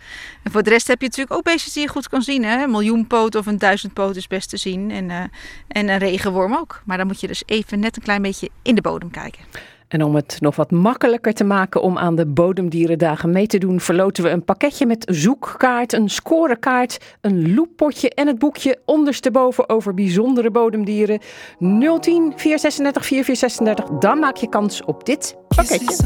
En 0.43 0.53
voor 0.53 0.63
de 0.63 0.71
rest 0.71 0.87
heb 0.87 1.01
je 1.01 1.07
natuurlijk 1.07 1.37
ook 1.37 1.45
beestjes 1.45 1.73
die 1.73 1.83
je 1.83 1.89
goed 1.89 2.09
kan 2.09 2.23
zien. 2.23 2.45
Hè? 2.45 2.63
Een 2.63 2.71
miljoenpoot 2.71 3.35
of 3.35 3.47
een 3.47 3.59
duizendpoot 3.59 4.17
is 4.17 4.27
best 4.27 4.49
te 4.49 4.57
zien. 4.57 4.91
En, 4.91 5.11
eh, 5.11 5.23
en 5.69 5.89
een 5.89 5.99
regenworm 5.99 6.55
ook. 6.55 6.83
Maar 6.85 6.97
dan 6.97 7.07
moet 7.07 7.21
je 7.21 7.27
dus 7.27 7.43
even 7.47 7.81
net 7.81 7.97
een 7.97 8.03
klein 8.03 8.23
beetje 8.23 8.49
in 8.63 8.75
de 8.75 8.81
bodem 8.81 9.11
kijken. 9.11 9.45
En 9.93 10.03
om 10.03 10.15
het 10.15 10.37
nog 10.41 10.57
wat 10.57 10.71
makkelijker 10.71 11.33
te 11.33 11.45
maken 11.45 11.83
om 11.83 11.99
aan 11.99 12.17
de 12.17 12.27
Bodemdierendagen 12.27 13.31
mee 13.31 13.47
te 13.47 13.59
doen, 13.59 13.81
verloten 13.81 14.25
we 14.25 14.31
een 14.31 14.45
pakketje 14.45 14.87
met 14.87 15.05
zoekkaart, 15.11 15.93
een 15.93 16.09
scorekaart, 16.09 16.99
een 17.21 17.55
looppotje 17.55 18.11
en 18.11 18.27
het 18.27 18.39
boekje 18.39 18.81
ondersteboven 18.85 19.69
over 19.69 19.95
bijzondere 19.95 20.51
bodemdieren. 20.51 21.21
010 21.59 22.33
436 22.37 23.07
4436. 23.07 23.99
Dan 23.99 24.19
maak 24.19 24.37
je 24.37 24.49
kans 24.49 24.85
op 24.85 25.07
dit 25.07 25.37
pakketje. 25.49 25.97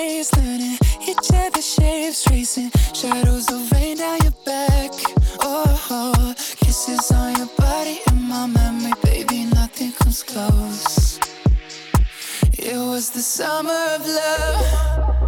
In 0.00 0.32
learning 0.36 0.78
each 1.06 1.30
other's 1.34 1.74
shapes, 1.74 2.24
tracing 2.24 2.70
shadows 2.94 3.50
of 3.52 3.70
rain 3.72 3.98
down 3.98 4.18
your 4.22 4.32
back. 4.46 4.90
Oh, 5.40 6.34
kisses 6.56 7.10
on 7.12 7.36
your 7.36 7.48
body 7.58 8.00
in 8.10 8.22
my 8.28 8.46
memory, 8.46 8.92
baby, 9.02 9.44
nothing 9.44 9.92
comes 9.92 10.22
close. 10.22 11.18
It 12.52 12.76
was 12.76 13.10
the 13.10 13.20
summer 13.20 13.80
of 13.96 14.06
love, 14.06 15.19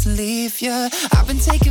to 0.00 0.08
leave 0.10 0.60
you. 0.60 0.88
I've 1.12 1.26
been 1.26 1.38
taking 1.38 1.65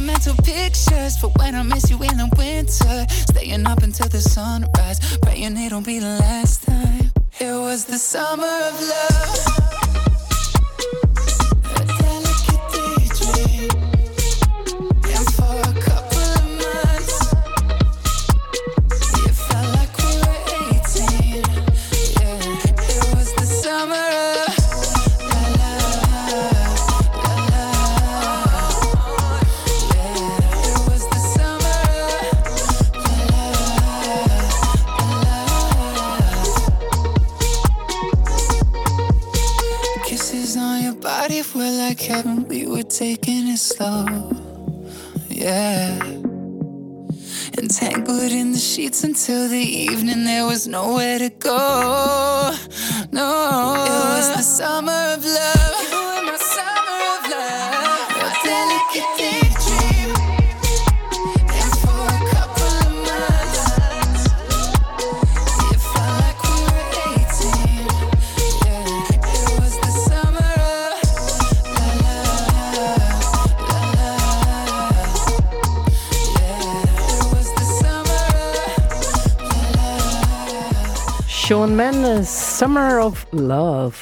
Sean 81.46 81.76
Mendes, 81.76 82.58
Summer 82.58 83.00
of 83.00 83.26
Love. 83.30 83.96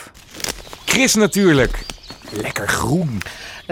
Chris 0.86 1.16
natuurlijk. 1.16 1.86
Lekker 2.32 2.68
groen. 2.68 3.22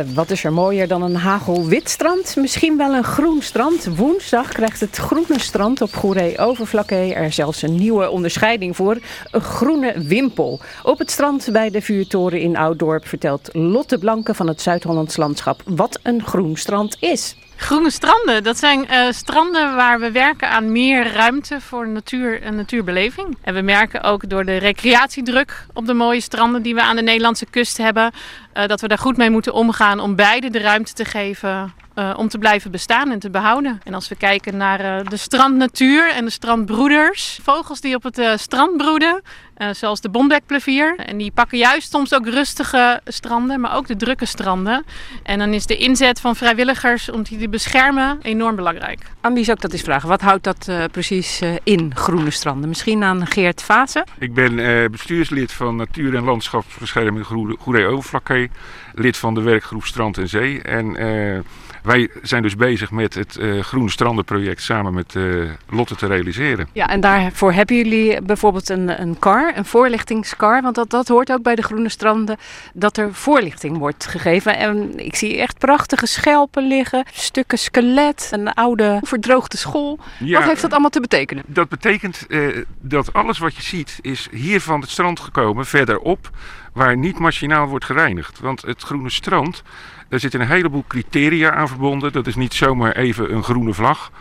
Eh, 0.01 0.08
Wat 0.13 0.29
is 0.29 0.43
er 0.43 0.53
mooier 0.53 0.88
dan 0.88 1.01
een 1.01 1.15
hagelwit 1.15 1.89
strand? 1.89 2.36
Misschien 2.36 2.77
wel 2.77 2.93
een 2.93 3.03
groen 3.03 3.41
strand. 3.41 3.88
Woensdag 3.96 4.48
krijgt 4.48 4.79
het 4.79 4.96
groene 4.98 5.39
strand 5.39 5.81
op 5.81 5.93
Goeree 5.93 6.38
Overflakkee 6.38 7.13
er 7.13 7.31
zelfs 7.31 7.62
een 7.62 7.75
nieuwe 7.75 8.10
onderscheiding 8.10 8.75
voor. 8.75 8.98
Een 9.31 9.41
groene 9.41 9.93
wimpel. 10.08 10.60
Op 10.84 11.00
het 11.00 11.12
strand 11.12 11.50
bij 11.51 11.70
de 11.70 11.81
vuurtoren 11.81 12.39
in 12.39 12.58
Ouddorp 12.58 13.08
vertelt 13.08 13.50
Lotte 13.51 13.98
Blanke 13.98 14.34
van 14.34 14.48
het 14.48 14.62
Zuid-Hollands 14.62 15.17
Landschap 15.17 15.62
wat 15.65 16.00
een 16.03 16.24
groen 16.24 16.55
strand 16.58 16.98
is. 17.00 17.36
Groene 17.62 17.89
stranden, 17.89 18.44
dat 18.44 18.58
zijn 18.58 18.88
eh, 18.88 19.12
stranden 19.12 19.75
waar 19.75 20.00
we 20.00 20.12
werken 20.12 20.50
aan 20.50 20.72
meer 20.72 21.13
ruimte 21.13 21.62
voor 21.62 21.88
natuur 21.88 22.41
en 22.41 22.56
natuurbeleving. 22.56 23.38
En 23.41 23.53
we 23.53 23.62
merken 23.62 24.03
ook 24.03 24.30
door 24.30 24.46
de 24.46 24.58
recreatiedruk 24.58 25.65
op 25.74 25.86
de 25.86 25.94
mooie 25.94 26.22
stranden 26.22 26.62
die 26.62 26.75
we 26.75 26.82
aan 26.82 26.96
de 26.96 27.01
Nederlandse 27.01 27.46
kust 27.46 27.77
hebben, 27.77 28.12
eh, 28.53 28.68
dat 28.68 28.82
we 28.82 28.88
daar 28.88 28.98
goed 28.98 29.18
mee 29.18 29.30
moeten 29.30 29.53
omgaan 29.53 30.00
om 30.00 30.15
beide 30.15 30.50
de 30.50 30.60
ruimte 30.60 30.94
te 30.94 31.06
geven 31.06 31.74
eh, 31.94 32.13
om 32.18 32.27
te 32.27 32.38
blijven 32.38 32.72
bestaan 32.72 33.12
en 33.12 33.20
te 33.20 33.30
behouden. 33.30 33.82
En 33.84 33.94
als 33.94 34.08
we 34.08 34.15
kijken 34.15 34.58
naar 34.58 35.03
de 35.03 35.18
strandnatuur 35.18 36.12
en 36.12 36.25
de 36.25 36.32
strandbroeders, 36.32 37.39
vogels 37.44 37.82
die 37.82 37.96
op 37.96 38.03
het 38.03 38.22
strand 38.36 38.77
broeden, 38.77 39.22
eh, 39.62 39.70
zoals 39.74 40.01
de 40.01 40.10
bombekplevier. 40.10 40.96
En 40.96 41.18
die 41.18 41.32
pakken 41.32 41.58
juist 41.58 41.91
soms 41.91 42.13
ook 42.13 42.27
rustige 42.27 43.01
stranden, 43.06 43.60
maar 43.60 43.75
ook 43.75 43.88
de 43.88 43.96
drukke 43.96 44.25
stranden. 44.25 44.86
En 45.24 45.39
dan 45.39 45.53
is 45.53 45.65
de 45.65 45.77
inzet 45.77 46.20
van 46.20 46.36
vrijwilligers 46.36 47.10
om 47.10 47.24
die 47.24 47.38
te 47.38 47.50
beschermen 47.50 48.20
enorm 48.22 48.56
belangrijk. 48.56 49.00
Andy 49.22 49.44
zou 49.44 49.56
ik 49.56 49.62
dat 49.62 49.72
eens 49.72 49.82
vragen. 49.82 50.10
Wat 50.10 50.22
houdt 50.22 50.44
dat 50.44 50.68
eh, 50.68 50.84
precies 50.91 51.41
eh, 51.41 51.50
in, 51.63 51.91
groene 51.96 52.32
stranden? 52.32 52.70
Misschien 52.70 53.03
aan 53.03 53.27
Geert 53.27 53.62
Vaassen? 53.62 54.03
Ik 54.20 54.34
ben 54.34 54.60
eh, 54.60 54.89
bestuurslid 54.89 55.51
van 55.51 55.75
Natuur- 55.75 56.15
en 56.15 56.24
Landschapsbescherming 56.24 57.25
Goeree 57.25 57.58
Goeree 57.60 57.86
Overflakkee. 57.86 58.50
Lid 58.94 59.18
van 59.18 59.34
de 59.34 59.41
werkgroep 59.41 59.86
Strand 59.86 60.18
en 60.18 60.30
Zee. 60.30 60.62
En 60.62 60.96
eh, 60.96 61.39
wij 61.84 62.10
zijn 62.22 62.42
dus 62.42 62.56
bezig 62.56 62.92
met 62.92 63.14
het 63.14 63.38
eh, 63.38 63.60
Groene 63.60 63.90
Strandenproject 63.90 64.62
samen 64.62 64.94
met 64.94 65.16
eh, 65.16 65.24
Lotte 65.70 65.96
te 65.96 66.08
realiseren. 66.08 66.68
Ja, 66.74 66.88
en 66.88 67.00
daarvoor 67.00 67.52
hebben 67.54 67.76
jullie 67.76 68.22
bijvoorbeeld 68.22 68.70
een, 68.70 69.02
een 69.02 69.20
car, 69.20 69.58
een 69.58 69.66
voorlichtingscar. 69.66 70.62
Want 70.62 70.76
dat, 70.76 70.90
dat 70.90 71.08
hoort 71.08 71.32
ook 71.32 71.44
bij 71.44 71.56
de 71.56 71.62
groene 71.62 71.90
stranden, 71.90 72.38
dat 72.74 72.98
er 72.98 73.14
voorlichting 73.14 73.78
wordt 73.78 74.08
gegeven. 74.08 74.58
En 74.58 75.00
ik 75.00 75.16
zie 75.16 75.38
echt 75.38 75.58
prachtige 75.58 76.06
schelpen 76.06 76.68
liggen, 76.68 77.06
stukken 77.12 77.58
skelet, 77.58 78.30
een 78.32 78.54
oude 78.54 79.00
verdroogde 79.02 79.58
school. 79.58 80.00
Ja, 80.20 80.40
Wat 80.40 80.48
heeft 80.48 80.62
dat 80.62 80.72
allemaal 80.72 80.90
te 80.90 81.02
betekenen? 81.02 81.44
Dat 81.48 81.70
betekent 81.70 82.26
eh, 82.28 82.48
dat 82.82 83.14
alles 83.14 83.38
wat 83.38 83.56
je 83.56 83.62
ziet 83.62 84.00
is 84.02 84.28
hier 84.32 84.62
van 84.62 84.82
het 84.82 84.90
strand 84.90 85.20
gekomen, 85.20 85.66
verderop, 85.66 86.30
waar 86.74 86.98
niet 86.98 87.20
machinaal 87.20 87.68
wordt 87.68 87.86
gereinigd. 87.86 88.40
Want 88.40 88.62
het 88.62 88.82
groene 88.82 89.10
strand, 89.10 89.64
daar 90.12 90.20
zitten 90.20 90.41
een 90.41 90.48
heleboel 90.48 90.84
criteria 90.88 91.51
aan 91.51 91.68
verbonden. 91.68 92.12
Dat 92.12 92.27
is 92.27 92.36
niet 92.36 92.53
zomaar 92.53 92.96
even 92.96 93.34
een 93.34 93.44
groene 93.44 93.74
vlag. 93.74 94.12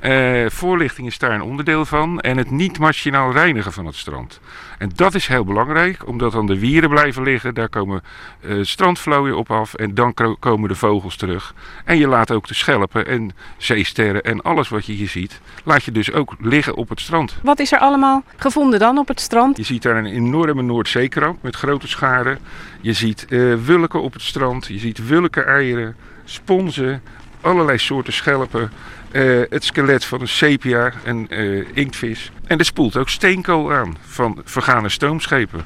Eh, 0.00 0.44
voorlichting 0.48 1.06
is 1.06 1.18
daar 1.18 1.30
een 1.30 1.42
onderdeel 1.42 1.84
van 1.84 2.20
en 2.20 2.36
het 2.36 2.50
niet 2.50 2.78
machinaal 2.78 3.32
reinigen 3.32 3.72
van 3.72 3.86
het 3.86 3.94
strand. 3.94 4.40
En 4.78 4.90
dat 4.94 5.14
is 5.14 5.26
heel 5.26 5.44
belangrijk, 5.44 6.06
omdat 6.06 6.32
dan 6.32 6.46
de 6.46 6.58
wieren 6.58 6.90
blijven 6.90 7.22
liggen, 7.22 7.54
daar 7.54 7.68
komen 7.68 8.02
eh, 8.40 8.56
strandvlooien 8.62 9.36
op 9.36 9.50
af 9.50 9.74
en 9.74 9.94
dan 9.94 10.14
komen 10.38 10.68
de 10.68 10.74
vogels 10.74 11.16
terug. 11.16 11.54
En 11.84 11.98
je 11.98 12.08
laat 12.08 12.30
ook 12.30 12.46
de 12.46 12.54
schelpen 12.54 13.06
en 13.06 13.30
zeesterren 13.56 14.22
en 14.22 14.42
alles 14.42 14.68
wat 14.68 14.86
je 14.86 14.92
hier 14.92 15.08
ziet, 15.08 15.40
laat 15.64 15.84
je 15.84 15.92
dus 15.92 16.12
ook 16.12 16.34
liggen 16.38 16.74
op 16.74 16.88
het 16.88 17.00
strand. 17.00 17.36
Wat 17.42 17.58
is 17.58 17.72
er 17.72 17.78
allemaal 17.78 18.22
gevonden 18.36 18.78
dan 18.78 18.98
op 18.98 19.08
het 19.08 19.20
strand? 19.20 19.56
Je 19.56 19.62
ziet 19.62 19.82
daar 19.82 19.96
een 19.96 20.06
enorme 20.06 20.62
Noordzeekrab 20.62 21.36
met 21.40 21.56
grote 21.56 21.88
scharen. 21.88 22.38
Je 22.80 22.92
ziet 22.92 23.26
eh 23.28 23.54
wulken 23.64 24.02
op 24.02 24.12
het 24.12 24.22
strand, 24.22 24.66
je 24.66 24.78
ziet 24.78 25.08
wulken-eieren, 25.08 25.96
sponsen, 26.24 27.02
allerlei 27.40 27.78
soorten 27.78 28.12
schelpen. 28.12 28.70
Eh, 29.16 29.40
het 29.48 29.64
skelet 29.64 30.04
van 30.04 30.20
een 30.20 30.28
sepia, 30.28 30.92
een 31.04 31.28
eh, 31.28 31.76
inktvis. 31.76 32.30
En 32.46 32.58
er 32.58 32.64
spoelt 32.64 32.96
ook 32.96 33.08
steenkool 33.08 33.72
aan 33.72 33.96
van 34.00 34.40
vergane 34.44 34.88
stoomschepen. 34.88 35.64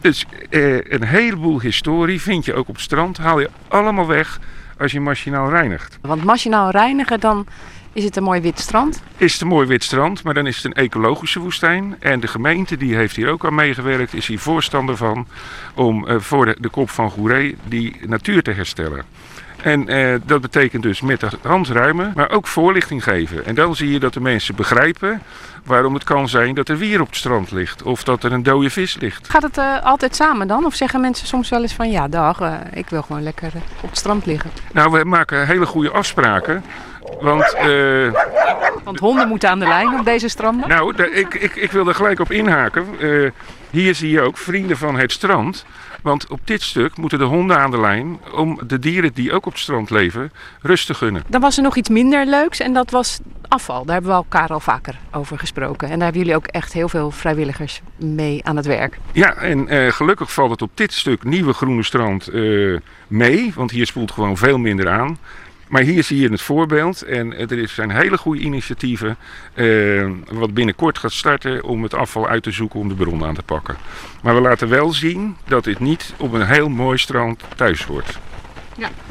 Dus 0.00 0.24
eh, 0.50 0.74
een 0.74 1.04
heleboel 1.04 1.60
historie 1.60 2.20
vind 2.20 2.44
je 2.44 2.54
ook 2.54 2.68
op 2.68 2.74
het 2.74 2.84
strand. 2.84 3.18
Haal 3.18 3.40
je 3.40 3.50
allemaal 3.68 4.06
weg 4.06 4.40
als 4.78 4.92
je 4.92 5.00
machinaal 5.00 5.50
reinigt. 5.50 5.98
Want 6.00 6.24
machinaal 6.24 6.70
reinigen, 6.70 7.20
dan 7.20 7.46
is 7.92 8.04
het 8.04 8.16
een 8.16 8.22
mooi 8.22 8.40
wit 8.40 8.58
strand. 8.58 9.02
Is 9.16 9.32
het 9.32 9.40
een 9.40 9.48
mooi 9.48 9.66
wit 9.66 9.82
strand, 9.84 10.22
maar 10.22 10.34
dan 10.34 10.46
is 10.46 10.56
het 10.56 10.64
een 10.64 10.84
ecologische 10.84 11.40
woestijn. 11.40 11.96
En 12.00 12.20
de 12.20 12.28
gemeente 12.28 12.76
die 12.76 12.94
heeft 12.94 13.16
hier 13.16 13.28
ook 13.28 13.44
aan 13.44 13.54
meegewerkt, 13.54 14.14
is 14.14 14.26
hier 14.26 14.38
voorstander 14.38 14.96
van 14.96 15.26
om 15.74 16.20
voor 16.20 16.44
de, 16.44 16.56
de 16.60 16.68
kop 16.68 16.90
van 16.90 17.10
Goeree 17.10 17.56
die 17.68 17.96
natuur 18.06 18.42
te 18.42 18.50
herstellen. 18.50 19.04
En 19.64 19.88
eh, 19.88 20.14
dat 20.26 20.40
betekent 20.40 20.82
dus 20.82 21.00
met 21.00 21.20
de 21.20 21.28
hand 21.42 21.68
ruimen, 21.68 22.12
maar 22.14 22.30
ook 22.30 22.46
voorlichting 22.46 23.02
geven. 23.02 23.46
En 23.46 23.54
dan 23.54 23.76
zie 23.76 23.92
je 23.92 23.98
dat 23.98 24.12
de 24.12 24.20
mensen 24.20 24.54
begrijpen 24.54 25.22
waarom 25.64 25.94
het 25.94 26.04
kan 26.04 26.28
zijn 26.28 26.54
dat 26.54 26.68
er 26.68 26.78
wier 26.78 27.00
op 27.00 27.06
het 27.06 27.16
strand 27.16 27.50
ligt. 27.50 27.82
Of 27.82 28.04
dat 28.04 28.22
er 28.22 28.32
een 28.32 28.42
dode 28.42 28.70
vis 28.70 28.96
ligt. 29.00 29.30
Gaat 29.30 29.42
het 29.42 29.58
eh, 29.58 29.82
altijd 29.82 30.16
samen 30.16 30.48
dan? 30.48 30.64
Of 30.64 30.74
zeggen 30.74 31.00
mensen 31.00 31.26
soms 31.26 31.48
wel 31.48 31.62
eens 31.62 31.74
van 31.74 31.90
ja, 31.90 32.08
dag, 32.08 32.40
eh, 32.40 32.54
ik 32.72 32.88
wil 32.88 33.02
gewoon 33.02 33.22
lekker 33.22 33.50
eh, 33.54 33.60
op 33.80 33.88
het 33.88 33.98
strand 33.98 34.26
liggen? 34.26 34.50
Nou, 34.72 34.90
we 34.90 35.04
maken 35.04 35.46
hele 35.46 35.66
goede 35.66 35.90
afspraken. 35.90 36.64
Want 37.20 37.56
Want 38.84 38.98
honden 38.98 39.28
moeten 39.28 39.48
aan 39.48 39.58
de 39.58 39.66
lijn 39.66 39.98
op 39.98 40.04
deze 40.04 40.28
stranden. 40.28 40.68
Nou, 40.68 40.94
ik, 40.96 41.34
ik, 41.34 41.54
ik 41.54 41.72
wil 41.72 41.88
er 41.88 41.94
gelijk 41.94 42.20
op 42.20 42.30
inhaken. 42.30 42.86
Hier 43.70 43.94
zie 43.94 44.10
je 44.10 44.20
ook 44.20 44.38
vrienden 44.38 44.76
van 44.76 44.98
het 44.98 45.12
strand. 45.12 45.64
Want 46.04 46.28
op 46.28 46.40
dit 46.44 46.62
stuk 46.62 46.96
moeten 46.96 47.18
de 47.18 47.24
honden 47.24 47.58
aan 47.58 47.70
de 47.70 47.80
lijn 47.80 48.18
om 48.34 48.60
de 48.66 48.78
dieren 48.78 49.12
die 49.14 49.32
ook 49.32 49.46
op 49.46 49.52
het 49.52 49.60
strand 49.60 49.90
leven 49.90 50.32
rust 50.60 50.86
te 50.86 50.94
gunnen. 50.94 51.22
Dan 51.28 51.40
was 51.40 51.56
er 51.56 51.62
nog 51.62 51.76
iets 51.76 51.88
minder 51.88 52.26
leuks 52.26 52.60
en 52.60 52.72
dat 52.72 52.90
was 52.90 53.20
afval. 53.48 53.84
Daar 53.84 53.94
hebben 53.94 54.10
we 54.10 54.16
elkaar 54.16 54.48
al 54.48 54.60
vaker 54.60 54.98
over 55.12 55.38
gesproken. 55.38 55.88
En 55.88 55.94
daar 55.94 56.04
hebben 56.04 56.20
jullie 56.20 56.36
ook 56.36 56.46
echt 56.46 56.72
heel 56.72 56.88
veel 56.88 57.10
vrijwilligers 57.10 57.80
mee 57.96 58.44
aan 58.44 58.56
het 58.56 58.66
werk. 58.66 58.98
Ja, 59.12 59.34
en 59.34 59.68
eh, 59.68 59.92
gelukkig 59.92 60.32
valt 60.32 60.50
het 60.50 60.62
op 60.62 60.70
dit 60.74 60.92
stuk 60.92 61.24
nieuwe 61.24 61.52
groene 61.52 61.82
strand 61.82 62.28
eh, 62.28 62.76
mee. 63.08 63.52
Want 63.54 63.70
hier 63.70 63.86
spoelt 63.86 64.12
gewoon 64.12 64.36
veel 64.36 64.58
minder 64.58 64.88
aan. 64.88 65.18
Maar 65.74 65.82
hier 65.82 66.04
zie 66.04 66.20
je 66.20 66.28
het 66.28 66.40
voorbeeld. 66.40 67.02
En 67.02 67.32
eh, 67.32 67.50
er 67.50 67.68
zijn 67.68 67.90
hele 67.90 68.18
goede 68.18 68.40
initiatieven. 68.40 69.16
eh, 69.54 70.10
wat 70.30 70.54
binnenkort 70.54 70.98
gaat 70.98 71.12
starten 71.12 71.64
om 71.64 71.82
het 71.82 71.94
afval 71.94 72.28
uit 72.28 72.42
te 72.42 72.50
zoeken 72.50 72.80
om 72.80 72.88
de 72.88 72.94
bron 72.94 73.24
aan 73.24 73.34
te 73.34 73.42
pakken. 73.42 73.76
Maar 74.22 74.34
we 74.34 74.40
laten 74.40 74.68
wel 74.68 74.92
zien 74.92 75.36
dat 75.46 75.64
dit 75.64 75.78
niet 75.78 76.14
op 76.18 76.32
een 76.32 76.46
heel 76.46 76.68
mooi 76.68 76.98
strand 76.98 77.42
thuis 77.56 77.84
hoort. 77.84 78.18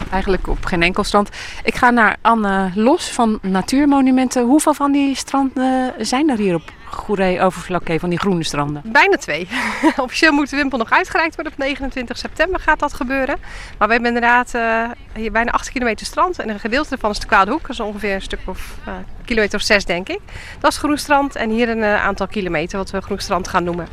Eigenlijk 0.10 0.48
op 0.48 0.66
geen 0.66 0.82
enkel 0.82 1.04
strand. 1.04 1.30
Ik 1.64 1.76
ga 1.76 1.90
naar 1.90 2.16
Anne 2.22 2.72
Los 2.76 3.10
van 3.12 3.40
Natuurmonumenten. 3.42 4.44
Hoeveel 4.46 4.74
van 4.74 4.92
die 4.92 5.16
stranden 5.16 5.94
zijn 5.98 6.30
er 6.30 6.38
hier 6.38 6.56
op 6.56 6.72
Goeree 6.94 7.42
Overflakkee, 7.42 8.00
van 8.00 8.10
die 8.10 8.20
groene 8.20 8.44
stranden? 8.44 8.82
Bijna 8.86 9.18
twee. 9.18 9.48
Officieel 9.98 10.32
moet 10.32 10.50
de 10.50 10.56
wimpel 10.56 10.78
nog 10.78 10.90
uitgereikt 10.90 11.36
worden. 11.36 11.54
Op 11.54 11.60
29 11.60 12.18
september 12.18 12.60
gaat 12.60 12.80
dat 12.80 12.94
gebeuren. 12.94 13.38
Maar 13.78 13.88
we 13.88 13.94
hebben 13.94 14.14
inderdaad 14.14 14.54
eh, 14.54 14.84
hier 15.14 15.32
bijna 15.32 15.52
8 15.52 15.72
kilometer 15.72 16.06
strand. 16.06 16.40
En 16.40 16.50
een 16.50 16.60
gedeelte 16.60 16.94
ervan 16.94 17.12
is 17.12 17.20
de 17.20 17.28
Kwaadhoek. 17.28 17.62
Dat 17.62 17.70
is 17.70 17.80
ongeveer 17.80 18.14
een 18.14 18.22
stuk 18.22 18.40
of 18.46 18.78
eh, 18.86 18.94
kilometer 19.26 19.60
of 19.60 19.66
6 19.66 19.86
denk 19.86 20.10
ik. 20.10 20.20
Dat 20.60 20.72
is 20.72 20.78
groen 20.78 20.98
strand. 20.98 21.36
En 21.36 21.50
hier 21.50 21.70
een 21.70 21.84
eh, 21.84 22.06
aantal 22.06 22.28
kilometer 22.28 22.78
wat 22.78 22.92
we 22.92 23.02
groen 23.02 23.20
strand 23.20 23.48
gaan 23.48 23.64
noemen. 23.64 23.88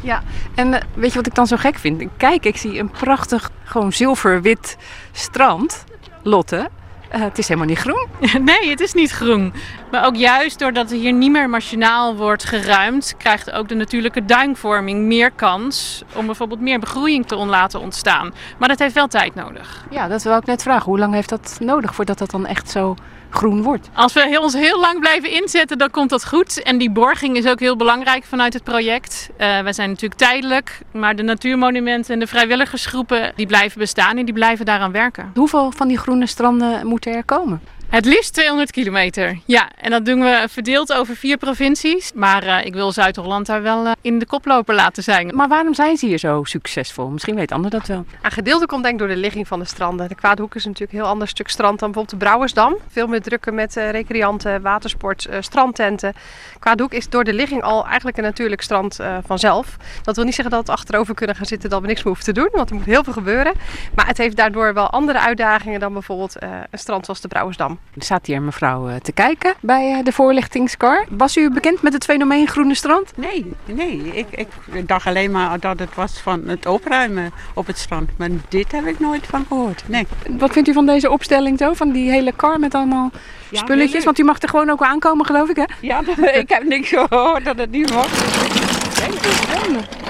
Ja, 0.00 0.22
en 0.54 0.70
weet 0.94 1.10
je 1.10 1.16
wat 1.16 1.26
ik 1.26 1.34
dan 1.34 1.46
zo 1.46 1.56
gek 1.56 1.78
vind? 1.78 2.04
Kijk, 2.16 2.44
ik 2.44 2.56
zie 2.56 2.78
een 2.78 2.90
prachtig, 2.90 3.50
gewoon 3.64 3.92
zilverwit 3.92 4.76
strand. 5.12 5.84
Lotte, 6.22 6.70
eh, 7.08 7.20
het 7.20 7.38
is 7.38 7.48
helemaal 7.48 7.68
niet 7.68 7.78
groen. 7.78 8.06
Nee, 8.44 8.70
het 8.70 8.80
is 8.80 8.92
niet 8.92 9.10
groen. 9.10 9.52
Maar 9.90 10.06
ook 10.06 10.16
juist 10.16 10.58
doordat 10.58 10.90
er 10.90 10.96
hier 10.96 11.12
niet 11.12 11.30
meer 11.30 11.50
machinaal 11.50 12.16
wordt 12.16 12.44
geruimd, 12.44 13.14
krijgt 13.18 13.50
ook 13.50 13.68
de 13.68 13.74
natuurlijke 13.74 14.24
duinvorming 14.24 15.04
meer 15.04 15.30
kans 15.30 16.02
om 16.14 16.26
bijvoorbeeld 16.26 16.60
meer 16.60 16.78
begroeiing 16.78 17.26
te 17.26 17.36
laten 17.36 17.80
ontstaan. 17.80 18.34
Maar 18.58 18.68
dat 18.68 18.78
heeft 18.78 18.94
wel 18.94 19.06
tijd 19.06 19.34
nodig. 19.34 19.84
Ja, 19.90 20.08
dat 20.08 20.22
wil 20.22 20.36
ik 20.36 20.46
net 20.46 20.62
vragen. 20.62 20.84
Hoe 20.84 20.98
lang 20.98 21.14
heeft 21.14 21.28
dat 21.28 21.56
nodig 21.60 21.94
voordat 21.94 22.18
dat 22.18 22.30
dan 22.30 22.46
echt 22.46 22.70
zo 22.70 22.96
groen 23.30 23.62
wordt? 23.62 23.88
Als 23.94 24.12
we 24.12 24.38
ons 24.40 24.54
heel 24.54 24.80
lang 24.80 25.00
blijven 25.00 25.30
inzetten, 25.30 25.78
dan 25.78 25.90
komt 25.90 26.10
dat 26.10 26.26
goed. 26.26 26.62
En 26.62 26.78
die 26.78 26.90
borging 26.90 27.36
is 27.36 27.46
ook 27.46 27.60
heel 27.60 27.76
belangrijk 27.76 28.24
vanuit 28.24 28.52
het 28.52 28.64
project. 28.64 29.30
Eh 29.36 29.60
wij 29.60 29.72
zijn 29.72 29.88
natuurlijk 29.88 30.20
tijdelijk, 30.20 30.80
maar 30.92 31.16
de 31.16 31.22
natuurmonumenten 31.22 32.14
en 32.14 32.20
de 32.20 32.26
vrijwilligersgroepen 32.26 33.32
die 33.36 33.46
blijven 33.46 33.78
bestaan 33.78 34.16
en 34.16 34.24
die 34.24 34.34
blijven 34.34 34.64
daaraan 34.64 34.92
werken. 34.92 35.30
Hoeveel 35.34 35.72
van 35.72 35.88
die 35.88 35.98
groene 35.98 36.26
stranden 36.26 36.86
moeten 36.86 37.14
er 37.14 37.24
komen? 37.24 37.60
Het 37.88 38.04
liefst 38.04 38.32
200 38.32 38.70
kilometer. 38.70 39.38
Ja, 39.44 39.70
en 39.76 39.90
dat 39.90 40.04
doen 40.04 40.20
we 40.20 40.46
verdeeld 40.50 40.92
over 40.92 41.16
vier 41.16 41.36
provincies. 41.36 42.12
Maar 42.14 42.42
eh, 42.42 42.64
ik 42.64 42.74
wil 42.74 42.92
Zuid-Holland 42.92 43.46
daar 43.46 43.62
wel 43.62 43.86
eh, 43.86 43.92
in 44.00 44.18
de 44.18 44.26
koploper 44.26 44.74
laten 44.74 45.02
zijn. 45.02 45.34
Maar 45.34 45.48
waarom 45.48 45.74
zijn 45.74 45.96
ze 45.96 46.06
hier 46.06 46.18
zo 46.18 46.44
succesvol? 46.44 47.08
Misschien 47.08 47.34
weet 47.34 47.52
Anne 47.52 47.68
dat 47.68 47.86
wel. 47.86 48.04
Een 48.22 48.30
gedeelte 48.30 48.66
komt 48.66 48.82
denk 48.82 48.94
ik 48.94 49.00
door 49.00 49.14
de 49.14 49.20
ligging 49.20 49.48
van 49.48 49.58
de 49.58 49.64
stranden. 49.64 50.08
De 50.08 50.14
Kwaadhoek 50.14 50.54
is 50.54 50.64
natuurlijk 50.64 50.92
een 50.92 50.98
heel 50.98 51.08
ander 51.08 51.28
stuk 51.28 51.48
strand 51.48 51.78
dan 51.78 51.90
bijvoorbeeld 51.90 52.20
de 52.20 52.26
Brouwersdam. 52.26 52.76
Veel 52.88 53.06
meer 53.06 53.22
drukken 53.22 53.54
met 53.54 53.76
eh, 53.76 53.90
recreanten, 53.90 54.62
watersport, 54.62 55.26
eh, 55.26 55.40
strandtenten. 55.40 56.14
Kwaadhoek 56.58 56.92
is 56.92 57.08
door 57.08 57.24
de 57.24 57.32
ligging 57.32 57.62
al 57.62 57.86
eigenlijk 57.86 58.16
een 58.16 58.22
natuurlijk 58.22 58.62
strand 58.62 59.00
eh, 59.00 59.16
vanzelf. 59.26 59.76
Dat 60.02 60.16
wil 60.16 60.24
niet 60.24 60.34
zeggen 60.34 60.54
dat 60.54 60.66
we 60.66 60.72
achterover 60.72 61.14
kunnen 61.14 61.36
gaan 61.36 61.46
zitten 61.46 61.70
dat 61.70 61.80
we 61.80 61.86
niks 61.86 61.98
meer 61.98 62.14
hoeven 62.14 62.34
te 62.34 62.40
doen. 62.40 62.48
Want 62.52 62.70
er 62.70 62.76
moet 62.76 62.84
heel 62.84 63.04
veel 63.04 63.12
gebeuren. 63.12 63.52
Maar 63.94 64.06
het 64.06 64.18
heeft 64.18 64.36
daardoor 64.36 64.74
wel 64.74 64.90
andere 64.90 65.18
uitdagingen 65.20 65.80
dan 65.80 65.92
bijvoorbeeld 65.92 66.38
eh, 66.38 66.50
een 66.70 66.78
strand 66.78 67.04
zoals 67.04 67.20
de 67.20 67.28
Brouwersdam. 67.28 67.75
Er 67.94 68.02
staat 68.02 68.26
hier 68.26 68.36
een 68.36 68.44
mevrouw 68.44 68.88
eh, 68.88 68.94
te 68.96 69.12
kijken 69.12 69.54
bij 69.60 69.92
eh, 69.92 70.04
de 70.04 70.12
voorlichtingskar. 70.12 71.04
Was 71.08 71.36
u 71.36 71.50
bekend 71.50 71.82
met 71.82 71.92
het 71.92 72.04
fenomeen 72.04 72.48
Groene 72.48 72.74
Strand? 72.74 73.12
Nee, 73.16 73.52
nee. 73.64 74.00
Ik, 74.14 74.26
ik 74.30 74.48
dacht 74.88 75.06
alleen 75.06 75.30
maar 75.30 75.60
dat 75.60 75.78
het 75.78 75.94
was 75.94 76.20
van 76.20 76.48
het 76.48 76.66
opruimen 76.66 77.32
op 77.54 77.66
het 77.66 77.78
strand. 77.78 78.10
Maar 78.16 78.28
dit 78.48 78.72
heb 78.72 78.86
ik 78.86 78.98
nooit 78.98 79.26
van 79.26 79.44
gehoord. 79.48 79.82
Nee. 79.88 80.06
Wat 80.38 80.52
vindt 80.52 80.68
u 80.68 80.72
van 80.72 80.86
deze 80.86 81.10
opstelling 81.10 81.58
zo? 81.58 81.72
Van 81.72 81.92
die 81.92 82.10
hele 82.10 82.32
kar 82.36 82.60
met 82.60 82.74
allemaal 82.74 83.10
Ja, 83.50 83.58
spulletjes? 83.58 84.04
Want 84.04 84.18
u 84.18 84.24
mag 84.24 84.42
er 84.42 84.48
gewoon 84.48 84.70
ook 84.70 84.82
aankomen, 84.82 85.26
geloof 85.26 85.48
ik, 85.48 85.56
hè? 85.56 85.64
Ja, 85.80 86.00
ik 86.42 86.48
heb 86.48 86.62
niks 86.64 86.88
gehoord 86.88 87.44
dat 87.44 87.58
het 87.58 87.70
niet 87.70 87.92
mocht. 87.92 88.65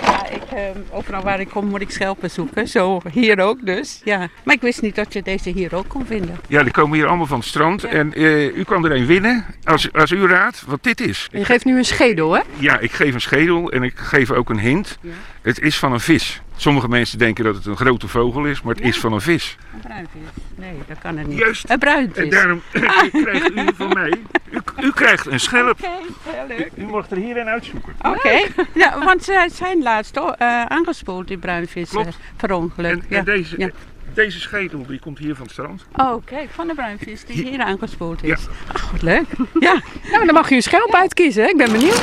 Ja, 0.02 0.28
ik, 0.28 0.42
ehm, 0.42 0.78
overal 0.90 1.22
waar 1.22 1.40
ik 1.40 1.48
kom 1.48 1.66
moet 1.66 1.80
ik 1.80 1.90
schelpen 1.90 2.30
zoeken. 2.30 2.68
Zo 2.68 3.00
hier 3.12 3.40
ook 3.40 3.66
dus. 3.66 4.00
Ja. 4.04 4.28
Maar 4.44 4.54
ik 4.54 4.60
wist 4.60 4.82
niet 4.82 4.94
dat 4.94 5.12
je 5.12 5.22
deze 5.22 5.50
hier 5.50 5.74
ook 5.74 5.88
kon 5.88 6.06
vinden. 6.06 6.36
Ja, 6.48 6.62
die 6.62 6.72
komen 6.72 6.96
hier 6.96 7.06
allemaal 7.06 7.26
van 7.26 7.38
het 7.38 7.48
strand. 7.48 7.84
En 7.84 8.14
eh, 8.14 8.56
u 8.56 8.64
kan 8.64 8.84
er 8.84 8.92
een 8.92 9.06
winnen 9.06 9.44
als, 9.64 9.92
als 9.92 10.10
u 10.10 10.26
raadt 10.26 10.62
wat 10.66 10.82
dit 10.82 11.00
is. 11.00 11.28
Je 11.32 11.44
geeft 11.44 11.64
nu 11.64 11.76
een 11.78 11.84
schedel, 11.84 12.32
hè? 12.32 12.40
Ja, 12.58 12.78
ik 12.78 12.92
geef 12.92 13.14
een 13.14 13.20
schedel 13.20 13.70
en 13.70 13.82
ik 13.82 13.92
geef 13.96 14.30
ook 14.30 14.50
een 14.50 14.60
hint. 14.60 14.98
Het 15.46 15.60
is 15.60 15.78
van 15.78 15.92
een 15.92 16.00
vis. 16.00 16.40
Sommige 16.56 16.88
mensen 16.88 17.18
denken 17.18 17.44
dat 17.44 17.54
het 17.54 17.66
een 17.66 17.76
grote 17.76 18.08
vogel 18.08 18.44
is, 18.44 18.62
maar 18.62 18.74
het 18.74 18.84
is 18.84 18.98
van 18.98 19.12
een 19.12 19.20
vis. 19.20 19.56
Een 19.74 19.80
bruinvis. 19.80 20.20
Nee, 20.54 20.72
dat 20.86 20.98
kan 20.98 21.16
het 21.16 21.26
niet. 21.26 21.38
Juist. 21.38 21.70
Een 21.70 21.78
bruinvis. 21.78 22.22
En 22.24 22.30
daarom 22.30 22.62
krijgt 22.72 23.50
u 23.50 23.68
van 23.76 23.88
mij, 23.92 24.12
u, 24.50 24.60
u 24.80 24.92
krijgt 24.92 25.26
een 25.26 25.40
schelp. 25.40 25.78
heel 25.80 26.46
leuk. 26.48 26.70
U, 26.76 26.82
u 26.82 26.86
mag 26.86 27.10
er 27.10 27.16
hier 27.16 27.36
een 27.36 27.46
uitzoeken. 27.46 27.94
Oké. 28.02 28.38
Ja, 28.74 28.98
want 29.04 29.24
zij 29.24 29.48
zijn 29.48 29.82
laatst 29.82 30.16
eh, 30.16 30.62
aangespoeld, 30.62 31.28
die 31.28 31.38
bruinvissen. 31.38 32.00
Klopt. 32.02 32.16
Per 32.36 32.52
ongeluk. 32.52 32.92
En, 32.92 33.04
ja. 33.08 33.16
en 33.18 33.24
deze, 33.24 33.58
Ja. 33.58 33.70
deze 34.14 34.40
schedel 34.40 34.86
die 34.86 34.98
komt 34.98 35.18
hier 35.18 35.34
van 35.34 35.42
het 35.42 35.52
strand. 35.52 35.86
Oh, 35.96 36.24
kijk, 36.24 36.50
van 36.50 36.66
de 36.66 36.74
bruinvis 36.74 37.24
die 37.24 37.48
hier 37.48 37.60
aangespoeld 37.60 38.22
is. 38.24 38.28
Ja. 38.42 38.72
Ach, 38.72 38.90
wat 38.90 39.02
leuk. 39.02 39.26
Ja. 39.60 39.80
Nou, 40.10 40.24
dan 40.24 40.34
mag 40.34 40.50
u 40.50 40.54
een 40.54 40.62
schelp 40.62 40.94
uitkiezen, 40.94 41.42
hè? 41.42 41.48
Ik 41.48 41.56
ben 41.56 41.72
benieuwd. 41.72 42.02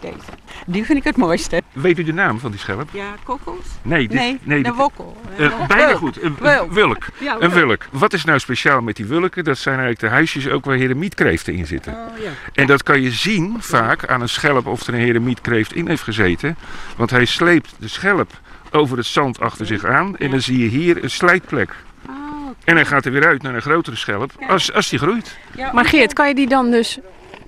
Deze. 0.00 0.40
Die 0.66 0.84
vind 0.84 0.98
ik 0.98 1.04
het 1.04 1.16
mooiste. 1.16 1.62
Weet 1.72 1.98
u 1.98 2.02
de 2.02 2.12
naam 2.12 2.38
van 2.38 2.50
die 2.50 2.60
schelp? 2.60 2.88
Ja, 2.92 3.14
kokos? 3.24 3.56
Nee, 3.82 4.08
dit, 4.08 4.18
Nee, 4.18 4.38
nee 4.42 4.62
de 4.62 4.68
dit- 4.68 4.78
wokkel. 4.78 5.16
Eh, 5.36 5.66
bijna 5.66 5.94
goed. 5.94 6.22
Een 6.22 6.36
Wulk. 6.40 6.62
een 6.68 6.72
wulk. 6.74 7.04
Ja, 7.18 7.36
Een 7.38 7.50
wulk. 7.50 7.66
wulk. 7.66 7.84
Wat 7.90 8.12
is 8.12 8.24
nou 8.24 8.38
speciaal 8.38 8.80
met 8.80 8.96
die 8.96 9.06
wulken? 9.06 9.44
Dat 9.44 9.58
zijn 9.58 9.78
eigenlijk 9.78 10.04
de 10.04 10.16
huisjes 10.16 10.48
ook 10.48 10.64
waar 10.64 10.76
heremietkreeften 10.76 11.54
in 11.54 11.66
zitten. 11.66 11.92
Oh, 11.92 12.18
ja. 12.22 12.30
En 12.52 12.66
dat 12.66 12.82
kan 12.82 13.00
je 13.00 13.10
zien 13.10 13.56
vaak 13.60 14.06
aan 14.06 14.20
een 14.20 14.28
schelp 14.28 14.66
of 14.66 14.86
er 14.86 14.94
een 14.94 15.00
heremietkreeft 15.00 15.72
in 15.74 15.88
heeft 15.88 16.02
gezeten. 16.02 16.56
Want 16.96 17.10
hij 17.10 17.24
sleept 17.24 17.74
de 17.78 17.88
schelp 17.88 18.30
over 18.70 18.96
het 18.96 19.06
zand 19.06 19.40
achter 19.40 19.66
zich 19.66 19.84
aan. 19.84 20.16
En 20.16 20.30
dan 20.30 20.40
zie 20.40 20.58
je 20.58 20.68
hier 20.68 21.02
een 21.04 21.10
slijtplek. 21.10 21.74
Oh, 22.08 22.12
En 22.64 22.74
hij 22.74 22.84
gaat 22.84 23.04
er 23.04 23.12
weer 23.12 23.26
uit 23.26 23.42
naar 23.42 23.54
een 23.54 23.62
grotere 23.62 23.96
schelp 23.96 24.32
als, 24.48 24.72
als 24.72 24.88
die 24.88 24.98
groeit. 24.98 25.36
Maar 25.72 25.84
Geert, 25.84 26.12
kan 26.12 26.28
je 26.28 26.34
die 26.34 26.48
dan 26.48 26.70
dus 26.70 26.98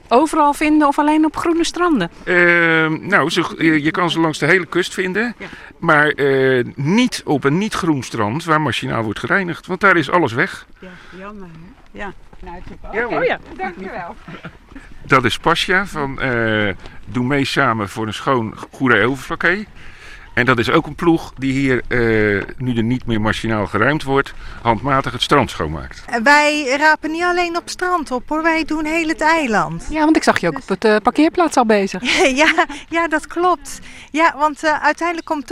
overal 0.08 0.52
vinden 0.54 0.88
of 0.88 0.98
alleen 0.98 1.24
op 1.24 1.36
groene 1.36 1.64
stranden? 1.64 2.10
Ehm, 2.24 3.06
nou, 3.06 3.30
ze, 3.30 3.64
je, 3.82 3.90
kan 3.90 4.10
ze 4.10 4.20
langs 4.20 4.38
de 4.38 4.46
hele 4.46 4.66
kust 4.66 4.94
vinden. 4.94 5.34
Maar 5.78 6.08
eh, 6.08 6.64
niet 6.74 7.22
op 7.24 7.44
een 7.44 7.58
niet-groen 7.58 8.02
strand 8.02 8.44
waar 8.44 8.60
machinaal 8.60 9.02
wordt 9.02 9.18
gereinigd. 9.18 9.66
Want 9.66 9.80
daar 9.80 9.96
is 9.96 10.10
alles 10.10 10.32
weg. 10.32 10.66
Ja, 10.80 10.88
jammer. 11.18 11.48
hè? 11.52 11.98
Ja. 11.98 12.12
Nou. 12.40 12.56
Ja, 12.92 13.04
Oké, 13.04 13.14
hoor. 13.14 13.38
dankjewel. 13.56 14.14
Dat 15.06 15.24
is 15.24 15.38
Pasja 15.38 15.86
van 15.86 16.20
eh 16.20 16.68
Doe 17.06 17.24
mee 17.24 17.44
samen 17.44 17.88
voor 17.88 18.06
een 18.06 18.14
schoon 18.14 18.54
goede 18.70 19.04
overflakkee. 19.06 19.66
En 20.34 20.44
dat 20.44 20.58
is 20.58 20.70
ook 20.70 20.86
een 20.86 20.94
ploeg 20.94 21.32
die 21.38 21.52
hier, 21.52 21.82
eh, 21.88 21.98
nu 22.56 22.76
er 22.76 22.82
niet 22.82 23.06
meer 23.06 23.20
machinaal 23.20 23.66
geruimd 23.66 24.02
wordt, 24.02 24.34
handmatig 24.62 25.12
het 25.12 25.22
strand 25.22 25.50
schoonmaakt. 25.50 26.04
Wij 26.22 26.76
rapen 26.76 27.10
niet 27.10 27.22
alleen 27.22 27.56
op 27.56 27.68
strand 27.68 28.10
op 28.10 28.28
hoor, 28.28 28.42
wij 28.42 28.64
doen 28.64 28.84
heel 28.84 29.08
het 29.08 29.20
eiland. 29.20 29.86
Ja, 29.90 30.04
want 30.04 30.16
ik 30.16 30.22
zag 30.22 30.38
je 30.38 30.46
ook 30.46 30.56
op 30.56 30.68
het 30.68 30.84
eh, 30.84 30.96
parkeerplaats 31.02 31.56
al 31.56 31.66
bezig. 31.66 32.02
ja, 32.42 32.66
ja, 32.88 33.08
dat 33.08 33.26
klopt. 33.26 33.80
Ja, 34.10 34.34
want 34.36 34.62
eh, 34.62 34.82
uiteindelijk 34.82 35.26
komt 35.26 35.46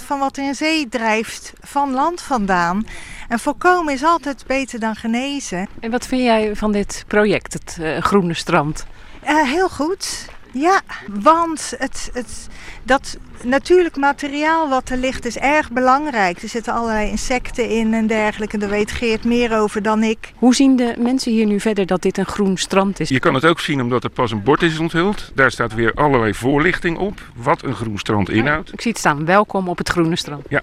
80% 0.00 0.04
van 0.04 0.18
wat 0.18 0.36
in 0.36 0.54
zee 0.54 0.88
drijft 0.88 1.52
van 1.60 1.92
land 1.92 2.22
vandaan. 2.22 2.86
En 3.28 3.38
voorkomen 3.38 3.92
is 3.92 4.02
altijd 4.02 4.44
beter 4.46 4.80
dan 4.80 4.96
genezen. 4.96 5.68
En 5.80 5.90
wat 5.90 6.06
vind 6.06 6.22
jij 6.22 6.56
van 6.56 6.72
dit 6.72 7.04
project, 7.06 7.52
het 7.52 7.78
eh, 7.80 7.98
Groene 7.98 8.34
Strand? 8.34 8.86
Eh, 9.20 9.42
heel 9.42 9.68
goed. 9.68 10.28
Ja, 10.52 10.80
want 11.08 11.74
het, 11.78 12.10
het, 12.12 12.48
dat 12.82 13.18
natuurlijk 13.44 13.96
materiaal 13.96 14.68
wat 14.68 14.90
er 14.90 14.96
ligt 14.96 15.24
is 15.24 15.36
erg 15.36 15.70
belangrijk. 15.70 16.42
Er 16.42 16.48
zitten 16.48 16.72
allerlei 16.72 17.10
insecten 17.10 17.68
in 17.68 17.94
en 17.94 18.06
dergelijke. 18.06 18.58
Daar 18.58 18.68
weet 18.68 18.90
Geert 18.90 19.24
meer 19.24 19.58
over 19.58 19.82
dan 19.82 20.02
ik. 20.02 20.32
Hoe 20.34 20.54
zien 20.54 20.76
de 20.76 20.94
mensen 20.98 21.32
hier 21.32 21.46
nu 21.46 21.60
verder 21.60 21.86
dat 21.86 22.02
dit 22.02 22.18
een 22.18 22.26
groen 22.26 22.56
strand 22.56 23.00
is? 23.00 23.08
Je 23.08 23.18
kan 23.18 23.34
het 23.34 23.44
ook 23.44 23.60
zien 23.60 23.80
omdat 23.80 24.04
er 24.04 24.10
pas 24.10 24.30
een 24.30 24.42
bord 24.42 24.62
is 24.62 24.78
onthuld. 24.78 25.30
Daar 25.34 25.50
staat 25.50 25.74
weer 25.74 25.94
allerlei 25.94 26.34
voorlichting 26.34 26.98
op, 26.98 27.20
wat 27.34 27.62
een 27.62 27.74
groen 27.74 27.98
strand 27.98 28.30
inhoudt. 28.30 28.72
Ik 28.72 28.80
zie 28.80 28.90
het 28.90 29.00
staan, 29.00 29.24
welkom 29.24 29.68
op 29.68 29.78
het 29.78 29.88
Groene 29.88 30.16
Strand. 30.16 30.46
Ja, 30.48 30.62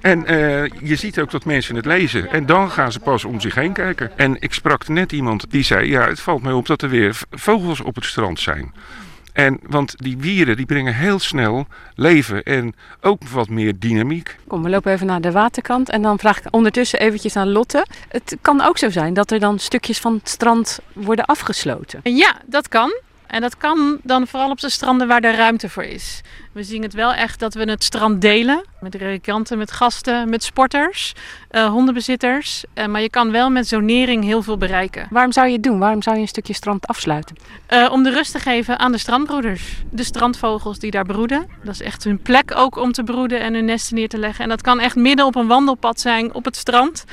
en 0.00 0.26
eh, 0.26 0.64
je 0.88 0.96
ziet 0.96 1.20
ook 1.20 1.30
dat 1.30 1.44
mensen 1.44 1.76
het 1.76 1.86
lezen. 1.86 2.30
En 2.30 2.46
dan 2.46 2.70
gaan 2.70 2.92
ze 2.92 3.00
pas 3.00 3.24
om 3.24 3.40
zich 3.40 3.54
heen 3.54 3.72
kijken. 3.72 4.10
En 4.16 4.36
ik 4.40 4.52
sprak 4.52 4.88
net 4.88 5.12
iemand 5.12 5.50
die 5.50 5.62
zei, 5.62 5.90
ja, 5.90 6.08
het 6.08 6.20
valt 6.20 6.42
mij 6.42 6.52
op 6.52 6.66
dat 6.66 6.82
er 6.82 6.88
weer 6.88 7.16
vogels 7.30 7.80
op 7.80 7.94
het 7.94 8.04
strand 8.04 8.40
zijn. 8.40 8.72
En, 9.36 9.58
want 9.62 9.94
die 9.96 10.16
wieren 10.18 10.56
die 10.56 10.66
brengen 10.66 10.94
heel 10.94 11.18
snel 11.18 11.66
leven 11.94 12.42
en 12.42 12.74
ook 13.00 13.28
wat 13.28 13.48
meer 13.48 13.78
dynamiek. 13.78 14.36
Kom, 14.46 14.62
we 14.62 14.68
lopen 14.68 14.92
even 14.92 15.06
naar 15.06 15.20
de 15.20 15.32
waterkant 15.32 15.90
en 15.90 16.02
dan 16.02 16.18
vraag 16.18 16.38
ik 16.38 16.44
ondertussen 16.50 17.00
eventjes 17.00 17.36
aan 17.36 17.52
Lotte. 17.52 17.86
Het 18.08 18.36
kan 18.40 18.60
ook 18.60 18.78
zo 18.78 18.90
zijn 18.90 19.14
dat 19.14 19.30
er 19.30 19.40
dan 19.40 19.58
stukjes 19.58 19.98
van 19.98 20.14
het 20.14 20.28
strand 20.28 20.78
worden 20.92 21.24
afgesloten. 21.24 22.00
Ja, 22.02 22.36
dat 22.46 22.68
kan. 22.68 23.00
En 23.26 23.40
dat 23.40 23.56
kan 23.56 23.98
dan 24.02 24.26
vooral 24.26 24.50
op 24.50 24.60
de 24.60 24.70
stranden 24.70 25.08
waar 25.08 25.20
er 25.20 25.36
ruimte 25.36 25.68
voor 25.68 25.84
is. 25.84 26.20
We 26.52 26.62
zien 26.62 26.82
het 26.82 26.94
wel 26.94 27.12
echt 27.12 27.40
dat 27.40 27.54
we 27.54 27.70
het 27.70 27.84
strand 27.84 28.20
delen. 28.20 28.64
Met 28.80 28.94
recreanten, 28.94 29.58
met 29.58 29.72
gasten, 29.72 30.28
met 30.28 30.42
sporters, 30.42 31.12
eh, 31.48 31.66
hondenbezitters. 31.66 32.64
Eh, 32.74 32.86
maar 32.86 33.00
je 33.00 33.10
kan 33.10 33.30
wel 33.30 33.50
met 33.50 33.68
zonering 33.68 34.24
heel 34.24 34.42
veel 34.42 34.56
bereiken. 34.56 35.06
Waarom 35.10 35.32
zou 35.32 35.46
je 35.46 35.52
het 35.52 35.62
doen? 35.62 35.78
Waarom 35.78 36.02
zou 36.02 36.16
je 36.16 36.22
een 36.22 36.28
stukje 36.28 36.52
strand 36.52 36.86
afsluiten? 36.86 37.36
Eh, 37.66 37.88
om 37.92 38.02
de 38.02 38.10
rust 38.10 38.32
te 38.32 38.38
geven 38.38 38.78
aan 38.78 38.92
de 38.92 38.98
strandbroeders. 38.98 39.82
De 39.90 40.04
strandvogels 40.04 40.78
die 40.78 40.90
daar 40.90 41.04
broeden. 41.04 41.46
Dat 41.64 41.74
is 41.74 41.82
echt 41.82 42.04
hun 42.04 42.22
plek 42.22 42.52
ook 42.56 42.76
om 42.76 42.92
te 42.92 43.02
broeden 43.02 43.40
en 43.40 43.54
hun 43.54 43.64
nesten 43.64 43.94
neer 43.94 44.08
te 44.08 44.18
leggen. 44.18 44.44
En 44.44 44.50
dat 44.50 44.62
kan 44.62 44.80
echt 44.80 44.96
midden 44.96 45.26
op 45.26 45.34
een 45.34 45.46
wandelpad 45.46 46.00
zijn 46.00 46.34
op 46.34 46.44
het 46.44 46.56
strand. 46.56 47.04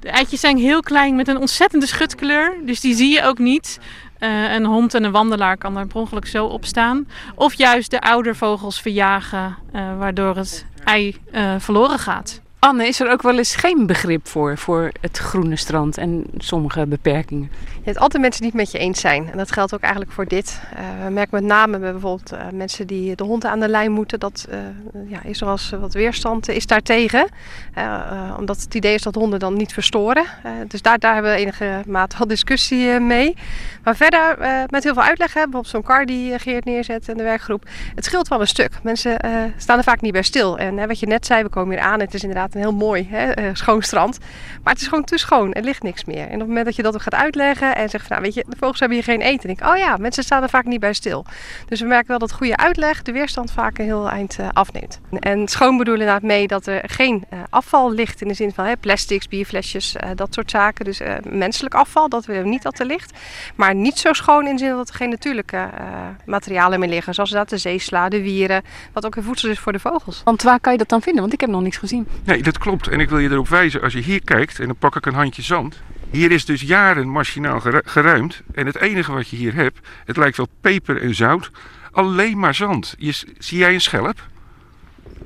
De 0.00 0.10
eitjes 0.10 0.40
zijn 0.40 0.56
heel 0.56 0.80
klein 0.80 1.16
met 1.16 1.28
een 1.28 1.36
ontzettende 1.36 1.86
schutkleur. 1.86 2.56
Dus 2.64 2.80
die 2.80 2.94
zie 2.94 3.12
je 3.12 3.22
ook 3.22 3.38
niet. 3.38 3.78
Eh, 4.18 4.52
een 4.52 4.64
hond 4.64 4.94
en 4.94 5.04
een 5.04 5.12
wandelaar 5.12 5.56
kan 5.56 5.74
daar 5.74 5.86
per 5.86 5.96
ongeluk 5.96 6.26
zo 6.26 6.46
op 6.46 6.64
staan. 6.64 7.08
Of 7.34 7.54
juist 7.54 7.90
de 7.90 8.00
oudervogels 8.00 8.80
verjagen, 8.80 9.56
eh, 9.72 9.98
waardoor 9.98 10.36
het 10.36 10.66
ei 10.84 11.16
eh, 11.30 11.54
verloren 11.58 11.98
gaat. 11.98 12.40
Anne, 12.58 12.86
is 12.86 13.00
er 13.00 13.10
ook 13.10 13.22
wel 13.22 13.36
eens 13.36 13.56
geen 13.56 13.86
begrip 13.86 14.28
voor, 14.28 14.58
voor 14.58 14.90
het 15.00 15.18
groene 15.18 15.56
strand 15.56 15.98
en 15.98 16.24
sommige 16.38 16.86
beperkingen? 16.86 17.50
Je 17.84 17.90
hebt 17.90 18.02
altijd 18.02 18.22
mensen 18.22 18.42
die 18.42 18.50
met 18.54 18.70
je 18.70 18.78
eens 18.78 19.00
zijn. 19.00 19.30
En 19.30 19.38
dat 19.38 19.52
geldt 19.52 19.74
ook 19.74 19.80
eigenlijk 19.80 20.12
voor 20.12 20.26
dit. 20.26 20.60
Eh, 20.74 21.04
we 21.04 21.10
merken 21.10 21.34
met 21.34 21.44
name 21.44 21.78
bij 21.78 21.92
bijvoorbeeld 21.92 22.32
eh, 22.32 22.40
mensen 22.52 22.86
die 22.86 23.16
de 23.16 23.24
hond 23.24 23.44
aan 23.44 23.60
de 23.60 23.68
lijn 23.68 23.92
moeten. 23.92 24.20
Dat 24.20 24.46
eh, 24.50 24.58
ja, 25.08 25.22
is 25.22 25.40
er 25.40 25.46
als 25.46 25.70
wat 25.70 25.94
weerstand 25.94 26.48
is 26.48 26.66
daartegen. 26.66 27.28
Omdat 28.38 28.60
het 28.60 28.74
idee 28.74 28.94
is 28.94 29.02
dat 29.02 29.14
honden 29.14 29.38
dan 29.38 29.56
niet 29.56 29.72
verstoren. 29.72 30.24
Dus 30.68 30.82
daar, 30.82 30.98
daar 30.98 31.14
hebben 31.14 31.32
we 31.32 31.38
enige 31.38 31.82
mate 31.86 32.18
wel 32.18 32.26
discussie 32.26 33.00
mee. 33.00 33.36
Maar 33.82 33.96
verder 33.96 34.36
met 34.70 34.84
heel 34.84 34.94
veel 34.94 35.02
uitleg. 35.02 35.34
Hè, 35.34 35.42
bijvoorbeeld 35.42 35.68
zo'n 35.68 35.82
kar 35.82 36.06
die 36.06 36.38
Geert 36.38 36.64
neerzet 36.64 37.08
en 37.08 37.16
de 37.16 37.22
werkgroep. 37.22 37.64
Het 37.94 38.04
scheelt 38.04 38.28
wel 38.28 38.40
een 38.40 38.46
stuk. 38.46 38.70
Mensen 38.82 39.18
staan 39.56 39.78
er 39.78 39.84
vaak 39.84 40.00
niet 40.00 40.12
bij 40.12 40.22
stil. 40.22 40.58
En 40.58 40.86
wat 40.86 40.98
je 40.98 41.06
net 41.06 41.26
zei, 41.26 41.42
we 41.42 41.48
komen 41.48 41.74
hier 41.74 41.84
aan. 41.84 42.00
Het 42.00 42.14
is 42.14 42.22
inderdaad 42.22 42.54
een 42.54 42.60
heel 42.60 42.74
mooi, 42.74 43.08
hè, 43.10 43.54
schoon 43.54 43.82
strand. 43.82 44.18
Maar 44.62 44.72
het 44.72 44.82
is 44.82 44.88
gewoon 44.88 45.04
te 45.04 45.18
schoon. 45.18 45.52
Er 45.52 45.62
ligt 45.62 45.82
niks 45.82 46.04
meer. 46.04 46.26
En 46.26 46.34
op 46.34 46.38
het 46.38 46.48
moment 46.48 46.66
dat 46.66 46.76
je 46.76 46.82
dat 46.82 46.94
ook 46.94 47.02
gaat 47.02 47.14
uitleggen 47.14 47.73
en 47.74 47.88
zegt 47.88 48.06
van, 48.06 48.16
nou 48.16 48.22
weet 48.22 48.34
je, 48.34 48.44
de 48.48 48.56
vogels 48.56 48.80
hebben 48.80 48.98
hier 48.98 49.06
geen 49.06 49.20
eten. 49.20 49.46
Denk 49.46 49.60
ik, 49.60 49.66
oh 49.66 49.76
ja, 49.76 49.96
mensen 49.96 50.24
staan 50.24 50.42
er 50.42 50.48
vaak 50.48 50.64
niet 50.64 50.80
bij 50.80 50.92
stil. 50.92 51.24
Dus 51.68 51.80
we 51.80 51.86
merken 51.86 52.08
wel 52.08 52.18
dat 52.18 52.32
goede 52.32 52.56
uitleg 52.56 53.02
de 53.02 53.12
weerstand 53.12 53.52
vaak 53.52 53.78
een 53.78 53.84
heel 53.84 54.08
eind 54.08 54.38
eh, 54.38 54.48
afneemt. 54.52 55.00
En 55.20 55.48
schoon 55.48 55.76
bedoelen 55.76 56.06
inderdaad 56.06 56.28
mee 56.28 56.46
dat 56.46 56.66
er 56.66 56.82
geen 56.86 57.24
eh, 57.28 57.38
afval 57.50 57.92
ligt 57.92 58.20
in 58.20 58.28
de 58.28 58.34
zin 58.34 58.52
van 58.52 58.64
hè, 58.64 58.76
plastics, 58.76 59.28
bierflesjes, 59.28 59.96
eh, 59.96 60.10
dat 60.14 60.34
soort 60.34 60.50
zaken. 60.50 60.84
Dus 60.84 61.00
eh, 61.00 61.14
menselijk 61.22 61.74
afval, 61.74 62.08
dat 62.08 62.26
we 62.26 62.34
niet 62.34 62.62
dat 62.62 62.78
er 62.78 62.86
ligt. 62.86 63.12
Maar 63.54 63.74
niet 63.74 63.98
zo 63.98 64.12
schoon 64.12 64.46
in 64.46 64.52
de 64.52 64.58
zin 64.58 64.70
dat 64.70 64.88
er 64.88 64.94
geen 64.94 65.08
natuurlijke 65.08 65.56
eh, 65.56 65.86
materialen 66.26 66.80
meer 66.80 66.88
liggen. 66.88 67.14
Zoals 67.14 67.30
dat 67.30 67.48
de 67.48 67.58
zeesla, 67.58 68.08
de 68.08 68.22
wieren, 68.22 68.62
wat 68.92 69.06
ook 69.06 69.14
weer 69.14 69.24
voedsel 69.24 69.50
is 69.50 69.58
voor 69.58 69.72
de 69.72 69.78
vogels. 69.78 70.22
Want 70.24 70.42
waar 70.42 70.60
kan 70.60 70.72
je 70.72 70.78
dat 70.78 70.88
dan 70.88 71.02
vinden? 71.02 71.20
Want 71.20 71.32
ik 71.32 71.40
heb 71.40 71.50
nog 71.50 71.62
niks 71.62 71.76
gezien. 71.76 72.06
Nee, 72.24 72.42
dat 72.42 72.58
klopt. 72.58 72.88
En 72.88 73.00
ik 73.00 73.08
wil 73.08 73.18
je 73.18 73.30
erop 73.30 73.48
wijzen, 73.48 73.82
als 73.82 73.92
je 73.92 74.00
hier 74.00 74.24
kijkt, 74.24 74.58
en 74.58 74.66
dan 74.66 74.76
pak 74.76 74.96
ik 74.96 75.06
een 75.06 75.14
handje 75.14 75.42
zand. 75.42 75.82
Hier 76.14 76.30
is 76.30 76.44
dus 76.44 76.60
jaren 76.60 77.08
machinaal 77.08 77.60
geru- 77.60 77.80
geruimd. 77.84 78.42
En 78.54 78.66
het 78.66 78.76
enige 78.76 79.12
wat 79.12 79.28
je 79.28 79.36
hier 79.36 79.54
hebt, 79.54 79.78
het 80.04 80.16
lijkt 80.16 80.36
wel 80.36 80.48
peper 80.60 81.02
en 81.02 81.14
zout. 81.14 81.50
Alleen 81.92 82.38
maar 82.38 82.54
zand. 82.54 82.94
Je, 82.98 83.12
zie 83.38 83.58
jij 83.58 83.74
een 83.74 83.80
schelp? 83.80 84.28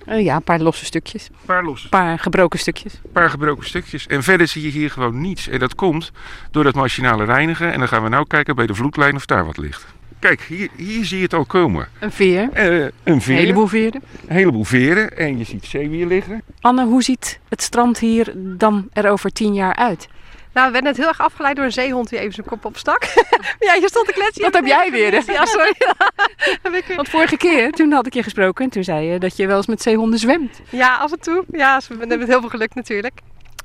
Eh, 0.06 0.24
ja, 0.24 0.36
een 0.36 0.42
paar 0.42 0.60
losse 0.60 0.84
stukjes. 0.84 1.26
Een 1.28 1.36
paar 1.46 1.64
losse. 1.64 1.88
Paar 1.88 2.18
gebroken 2.18 2.58
stukjes. 2.58 2.94
Een 3.04 3.12
paar 3.12 3.30
gebroken 3.30 3.66
stukjes. 3.66 4.06
En 4.06 4.22
verder 4.22 4.48
zie 4.48 4.62
je 4.62 4.68
hier 4.68 4.90
gewoon 4.90 5.20
niets. 5.20 5.48
En 5.48 5.58
dat 5.58 5.74
komt 5.74 6.12
door 6.50 6.64
dat 6.64 6.74
machinale 6.74 7.24
reinigen. 7.24 7.72
En 7.72 7.78
dan 7.78 7.88
gaan 7.88 8.02
we 8.02 8.08
nou 8.08 8.26
kijken 8.26 8.54
bij 8.56 8.66
de 8.66 8.74
vloedlijn 8.74 9.14
of 9.16 9.26
daar 9.26 9.46
wat 9.46 9.56
ligt. 9.56 9.86
Kijk, 10.18 10.40
hier, 10.40 10.68
hier 10.76 11.04
zie 11.04 11.16
je 11.16 11.22
het 11.22 11.34
al 11.34 11.44
komen. 11.44 11.88
Een 12.00 12.12
veer. 12.12 12.48
Eh, 12.52 12.86
een 13.04 13.20
veer. 13.22 13.34
Een 13.34 13.40
heleboel 13.40 13.66
veren. 13.66 14.02
Een 14.26 14.36
heleboel 14.36 14.64
veren. 14.64 15.16
En 15.16 15.38
je 15.38 15.44
ziet 15.44 15.64
zeewier 15.64 16.06
liggen. 16.06 16.42
Anne, 16.60 16.84
hoe 16.84 17.02
ziet 17.02 17.40
het 17.48 17.62
strand 17.62 17.98
hier 17.98 18.32
dan 18.36 18.88
er 18.92 19.10
over 19.10 19.30
tien 19.32 19.54
jaar 19.54 19.74
uit? 19.76 20.08
Nou, 20.52 20.66
we 20.66 20.72
werden 20.72 20.82
net 20.82 20.96
heel 20.96 21.08
erg 21.08 21.20
afgeleid 21.20 21.56
door 21.56 21.64
een 21.64 21.72
zeehond 21.72 22.08
die 22.08 22.18
even 22.18 22.32
zijn 22.32 22.46
kop 22.46 22.64
opstak. 22.64 23.02
ja, 23.66 23.74
je 23.74 23.88
stond 23.88 24.06
te 24.06 24.12
kletsen. 24.12 24.42
Dat 24.42 24.54
heb 24.54 24.66
jij 24.66 24.90
weer, 24.90 25.12
hè? 25.12 25.32
Ja, 25.32 25.44
sorry. 25.44 25.74
Want 26.96 27.08
vorige 27.08 27.36
keer, 27.36 27.70
toen 27.70 27.92
had 27.92 28.06
ik 28.06 28.14
je 28.14 28.22
gesproken 28.22 28.64
en 28.64 28.70
toen 28.70 28.84
zei 28.84 29.06
je 29.06 29.18
dat 29.18 29.36
je 29.36 29.46
wel 29.46 29.56
eens 29.56 29.66
met 29.66 29.82
zeehonden 29.82 30.18
zwemt. 30.18 30.60
Ja, 30.70 30.96
af 30.96 31.12
en 31.12 31.20
toe. 31.20 31.44
Ja, 31.50 31.80
we 31.88 31.96
hebben 31.98 32.18
met 32.18 32.28
heel 32.28 32.40
veel 32.40 32.48
geluk 32.48 32.74
natuurlijk. 32.74 33.20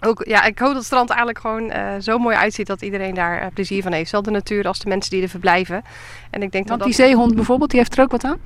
Ook, 0.06 0.24
ja, 0.28 0.44
ik 0.44 0.60
hoop 0.60 0.68
dat 0.68 0.78
het 0.78 0.86
strand 0.86 1.10
eigenlijk 1.10 1.40
gewoon 1.40 1.70
eh, 1.70 1.94
zo 2.00 2.18
mooi 2.18 2.36
uitziet 2.36 2.68
dat 2.68 2.82
iedereen 2.82 3.14
daar 3.14 3.42
eh, 3.42 3.48
plezier 3.54 3.84
van 3.84 3.92
heeft. 3.92 4.10
Zowel 4.10 4.24
de 4.24 4.32
natuur 4.32 4.68
als 4.68 4.80
de 4.80 4.90
mensen 4.90 5.12
die 5.12 5.22
er 5.22 5.30
verblijven. 5.30 5.84
En 6.30 6.42
ik 6.42 6.52
denk 6.52 6.68
Want 6.68 6.80
dat 6.80 6.90
die 6.90 6.98
dat... 6.98 7.08
zeehond 7.08 7.36
bijvoorbeeld, 7.36 7.70
die 7.70 7.80
heeft 7.80 7.98
er 7.98 8.04
ook 8.04 8.12
wat 8.12 8.24
aan? 8.24 8.40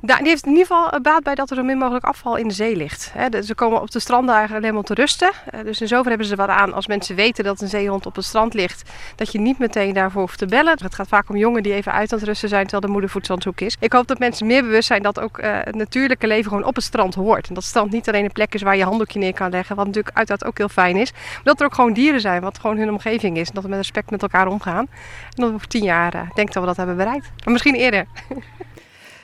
Die 0.00 0.16
heeft 0.22 0.44
in 0.44 0.50
ieder 0.50 0.66
geval 0.66 0.90
eh, 0.90 1.00
baat 1.00 1.22
bij 1.22 1.34
dat 1.34 1.50
er 1.50 1.56
zo 1.56 1.62
min 1.62 1.78
mogelijk 1.78 2.04
afval 2.04 2.36
in 2.36 2.48
de 2.48 2.54
zee 2.54 2.76
ligt. 2.76 3.12
Ze 3.44 3.54
komen 3.54 3.80
op 3.80 3.90
de 3.90 4.00
stranden 4.00 4.34
eigenlijk 4.34 4.64
alleen 4.64 4.74
maar 4.76 4.84
te 4.84 4.94
rusten. 4.94 5.30
Eh, 5.50 5.60
dus 5.64 5.80
in 5.80 5.88
zover 5.88 6.08
hebben 6.08 6.26
ze 6.26 6.36
wat 6.36 6.48
aan 6.48 6.72
als 6.72 6.86
mensen 6.86 7.16
weten 7.16 7.44
dat 7.44 7.60
een 7.60 7.68
zeehond 7.68 8.06
op 8.06 8.16
het 8.16 8.24
strand 8.24 8.54
ligt. 8.54 8.90
Dat 9.16 9.32
je 9.32 9.40
niet 9.40 9.58
meteen 9.58 9.92
daarvoor 9.92 10.20
hoeft 10.20 10.38
te 10.38 10.46
bellen. 10.46 10.78
Het 10.82 10.94
gaat 10.94 11.08
vaak 11.08 11.28
om 11.28 11.36
jongen 11.36 11.62
die 11.62 11.72
even 11.72 11.92
uit 11.92 12.12
aan 12.12 12.18
het 12.18 12.28
rusten 12.28 12.48
zijn 12.48 12.62
terwijl 12.62 12.82
de 12.82 12.92
moeder 12.92 13.10
voedsel 13.10 13.30
aan 13.30 13.40
het 13.40 13.46
zoeken 13.46 13.66
is. 13.66 13.76
Ik 13.80 13.92
hoop 13.92 14.06
dat 14.06 14.18
mensen 14.18 14.46
meer 14.46 14.62
bewust 14.62 14.86
zijn 14.86 15.02
dat 15.02 15.20
ook 15.20 15.38
eh, 15.38 15.50
het 15.60 15.74
natuurlijke 15.74 16.26
leven 16.26 16.50
gewoon 16.50 16.64
op 16.64 16.74
het 16.74 16.84
strand 16.84 17.14
hoort. 17.14 17.48
En 17.48 17.54
dat 17.54 17.62
het 17.62 17.72
strand 17.72 17.90
niet 17.90 18.08
alleen 18.08 18.24
een 18.24 18.32
plek 18.32 18.54
is 18.54 18.62
waar 18.62 18.76
je 18.76 18.84
handdoekje 18.84 19.18
neer 19.18 19.34
kan 19.34 19.50
leggen. 19.50 19.76
Wat 19.76 19.86
natuurlijk 19.86 20.16
uiteraard 20.16 20.44
ook 20.44 20.58
heel 20.58 20.68
fijn 20.68 20.96
is. 20.96 21.12
Maar 21.12 21.40
dat 21.44 21.60
er 21.60 21.66
ook 21.66 21.74
gewoon 21.74 21.92
dieren 21.92 22.20
zijn 22.20 22.42
wat 22.42 22.58
gewoon 22.58 22.78
hun 22.78 22.90
omgeving 22.90 23.36
is. 23.36 23.48
En 23.48 23.54
dat 23.54 23.62
we 23.62 23.68
met 23.68 23.78
respect 23.78 24.10
met 24.10 24.22
elkaar 24.22 24.46
omgaan. 24.46 24.86
En 24.86 25.34
dat 25.34 25.48
we 25.48 25.54
over 25.54 25.68
tien 25.68 25.84
jaar 25.84 26.30
denk 26.34 26.52
dat 26.52 26.62
we 26.62 26.68
dat 26.68 26.76
hebben 26.76 26.96
bereikt. 26.96 27.30
Maar 27.44 27.52
misschien 27.52 27.74
eerder. 27.74 28.06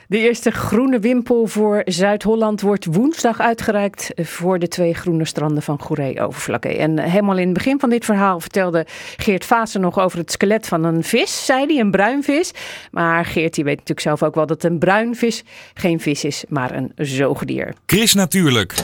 De 0.07 0.17
eerste 0.17 0.51
groene 0.51 0.99
wimpel 0.99 1.47
voor 1.47 1.81
Zuid-Holland 1.85 2.61
wordt 2.61 2.85
woensdag 2.85 3.39
uitgereikt 3.39 4.11
voor 4.15 4.59
de 4.59 4.67
twee 4.67 4.93
groene 4.93 5.25
stranden 5.25 5.63
van 5.63 5.81
Goeree-Overflakkee. 5.81 6.77
En 6.77 6.99
helemaal 6.99 7.37
in 7.37 7.45
het 7.45 7.53
begin 7.53 7.79
van 7.79 7.89
dit 7.89 8.05
verhaal 8.05 8.39
vertelde 8.39 8.85
Geert 9.17 9.45
Vaassen 9.45 9.81
nog 9.81 9.99
over 9.99 10.17
het 10.17 10.31
skelet 10.31 10.67
van 10.67 10.83
een 10.83 11.03
vis, 11.03 11.45
zei 11.45 11.65
hij, 11.65 11.79
een 11.79 11.91
bruinvis. 11.91 12.51
Maar 12.91 13.25
Geert 13.25 13.53
die 13.53 13.63
weet 13.63 13.73
natuurlijk 13.77 14.07
zelf 14.07 14.23
ook 14.23 14.35
wel 14.35 14.45
dat 14.45 14.63
een 14.63 14.79
bruinvis 14.79 15.43
geen 15.73 15.99
vis 15.99 16.23
is, 16.23 16.43
maar 16.49 16.75
een 16.75 16.91
zoogdier. 16.95 17.73
Chris 17.85 18.13
Natuurlijk. 18.13 18.75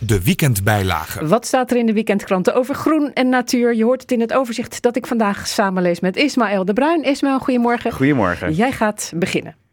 De 0.00 0.22
weekendbijlage. 0.22 1.26
Wat 1.26 1.46
staat 1.46 1.70
er 1.70 1.76
in 1.76 1.86
de 1.86 1.92
weekendkranten 1.92 2.54
over 2.54 2.74
groen 2.74 3.12
en 3.12 3.28
natuur? 3.28 3.74
Je 3.74 3.84
hoort 3.84 4.00
het 4.00 4.12
in 4.12 4.20
het 4.20 4.32
overzicht 4.32 4.82
dat 4.82 4.96
ik 4.96 5.06
vandaag 5.06 5.46
samenlees 5.46 6.00
met 6.00 6.16
Ismaël 6.16 6.64
de 6.64 6.72
Bruin. 6.72 7.02
Ismaël, 7.02 7.38
goedemorgen. 7.38 7.92
Goedemorgen. 7.92 8.52
Jij 8.52 8.72
gaat 8.72 9.12
beginnen. 9.14 9.65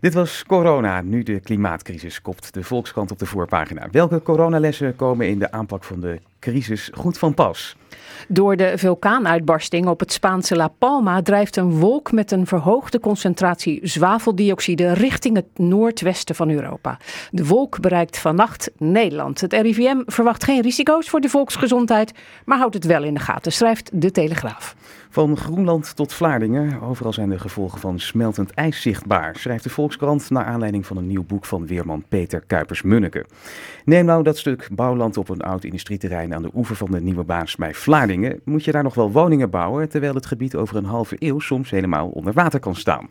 Dit 0.00 0.14
was 0.14 0.44
corona, 0.46 1.00
nu 1.00 1.22
de 1.22 1.40
klimaatcrisis, 1.40 2.22
kopt 2.22 2.54
de 2.54 2.62
Volkskrant 2.62 3.10
op 3.10 3.18
de 3.18 3.26
voorpagina. 3.26 3.88
Welke 3.90 4.22
coronalessen 4.22 4.96
komen 4.96 5.28
in 5.28 5.38
de 5.38 5.52
aanpak 5.52 5.84
van 5.84 6.00
de 6.00 6.18
crisis 6.38 6.90
goed 6.94 7.18
van 7.18 7.34
pas? 7.34 7.76
Door 8.28 8.56
de 8.56 8.72
vulkaanuitbarsting 8.76 9.86
op 9.86 10.00
het 10.00 10.12
Spaanse 10.12 10.56
La 10.56 10.68
Palma 10.68 11.22
drijft 11.22 11.56
een 11.56 11.70
wolk 11.70 12.12
met 12.12 12.30
een 12.30 12.46
verhoogde 12.46 13.00
concentratie 13.00 13.80
zwaveldioxide 13.82 14.92
richting 14.92 15.36
het 15.36 15.46
noordwesten 15.56 16.34
van 16.34 16.50
Europa. 16.50 16.98
De 17.30 17.46
wolk 17.46 17.80
bereikt 17.80 18.18
vannacht 18.18 18.70
Nederland. 18.78 19.40
Het 19.40 19.52
RIVM 19.52 20.02
verwacht 20.06 20.44
geen 20.44 20.62
risico's 20.62 21.08
voor 21.08 21.20
de 21.20 21.28
volksgezondheid, 21.28 22.12
maar 22.44 22.58
houdt 22.58 22.74
het 22.74 22.84
wel 22.84 23.02
in 23.02 23.14
de 23.14 23.20
gaten, 23.20 23.52
schrijft 23.52 23.90
de 23.92 24.10
Telegraaf. 24.10 24.74
Van 25.12 25.36
Groenland 25.36 25.96
tot 25.96 26.12
Vlaardingen, 26.12 26.80
overal 26.80 27.12
zijn 27.12 27.28
de 27.28 27.38
gevolgen 27.38 27.80
van 27.80 27.98
smeltend 27.98 28.50
ijs 28.50 28.82
zichtbaar, 28.82 29.36
schrijft 29.36 29.64
de 29.64 29.70
Volkskrant 29.70 30.30
naar 30.30 30.44
aanleiding 30.44 30.86
van 30.86 30.96
een 30.96 31.06
nieuw 31.06 31.24
boek 31.24 31.44
van 31.44 31.66
weerman 31.66 32.04
Peter 32.08 32.42
Kuipers-Munneke. 32.46 33.26
Neem 33.84 34.04
nou 34.04 34.22
dat 34.22 34.38
stuk 34.38 34.68
bouwland 34.72 35.16
op 35.16 35.28
een 35.28 35.40
oud 35.40 35.64
industrieterrein 35.64 36.34
aan 36.34 36.42
de 36.42 36.50
oever 36.54 36.76
van 36.76 36.90
de 36.90 37.00
Nieuwe 37.00 37.24
Baars 37.24 37.56
bij 37.56 37.74
Vlaardingen. 37.74 38.40
Moet 38.44 38.64
je 38.64 38.72
daar 38.72 38.82
nog 38.82 38.94
wel 38.94 39.10
woningen 39.10 39.50
bouwen, 39.50 39.88
terwijl 39.88 40.14
het 40.14 40.26
gebied 40.26 40.56
over 40.56 40.76
een 40.76 40.84
halve 40.84 41.16
eeuw 41.18 41.38
soms 41.38 41.70
helemaal 41.70 42.08
onder 42.08 42.32
water 42.32 42.60
kan 42.60 42.74
staan. 42.74 43.08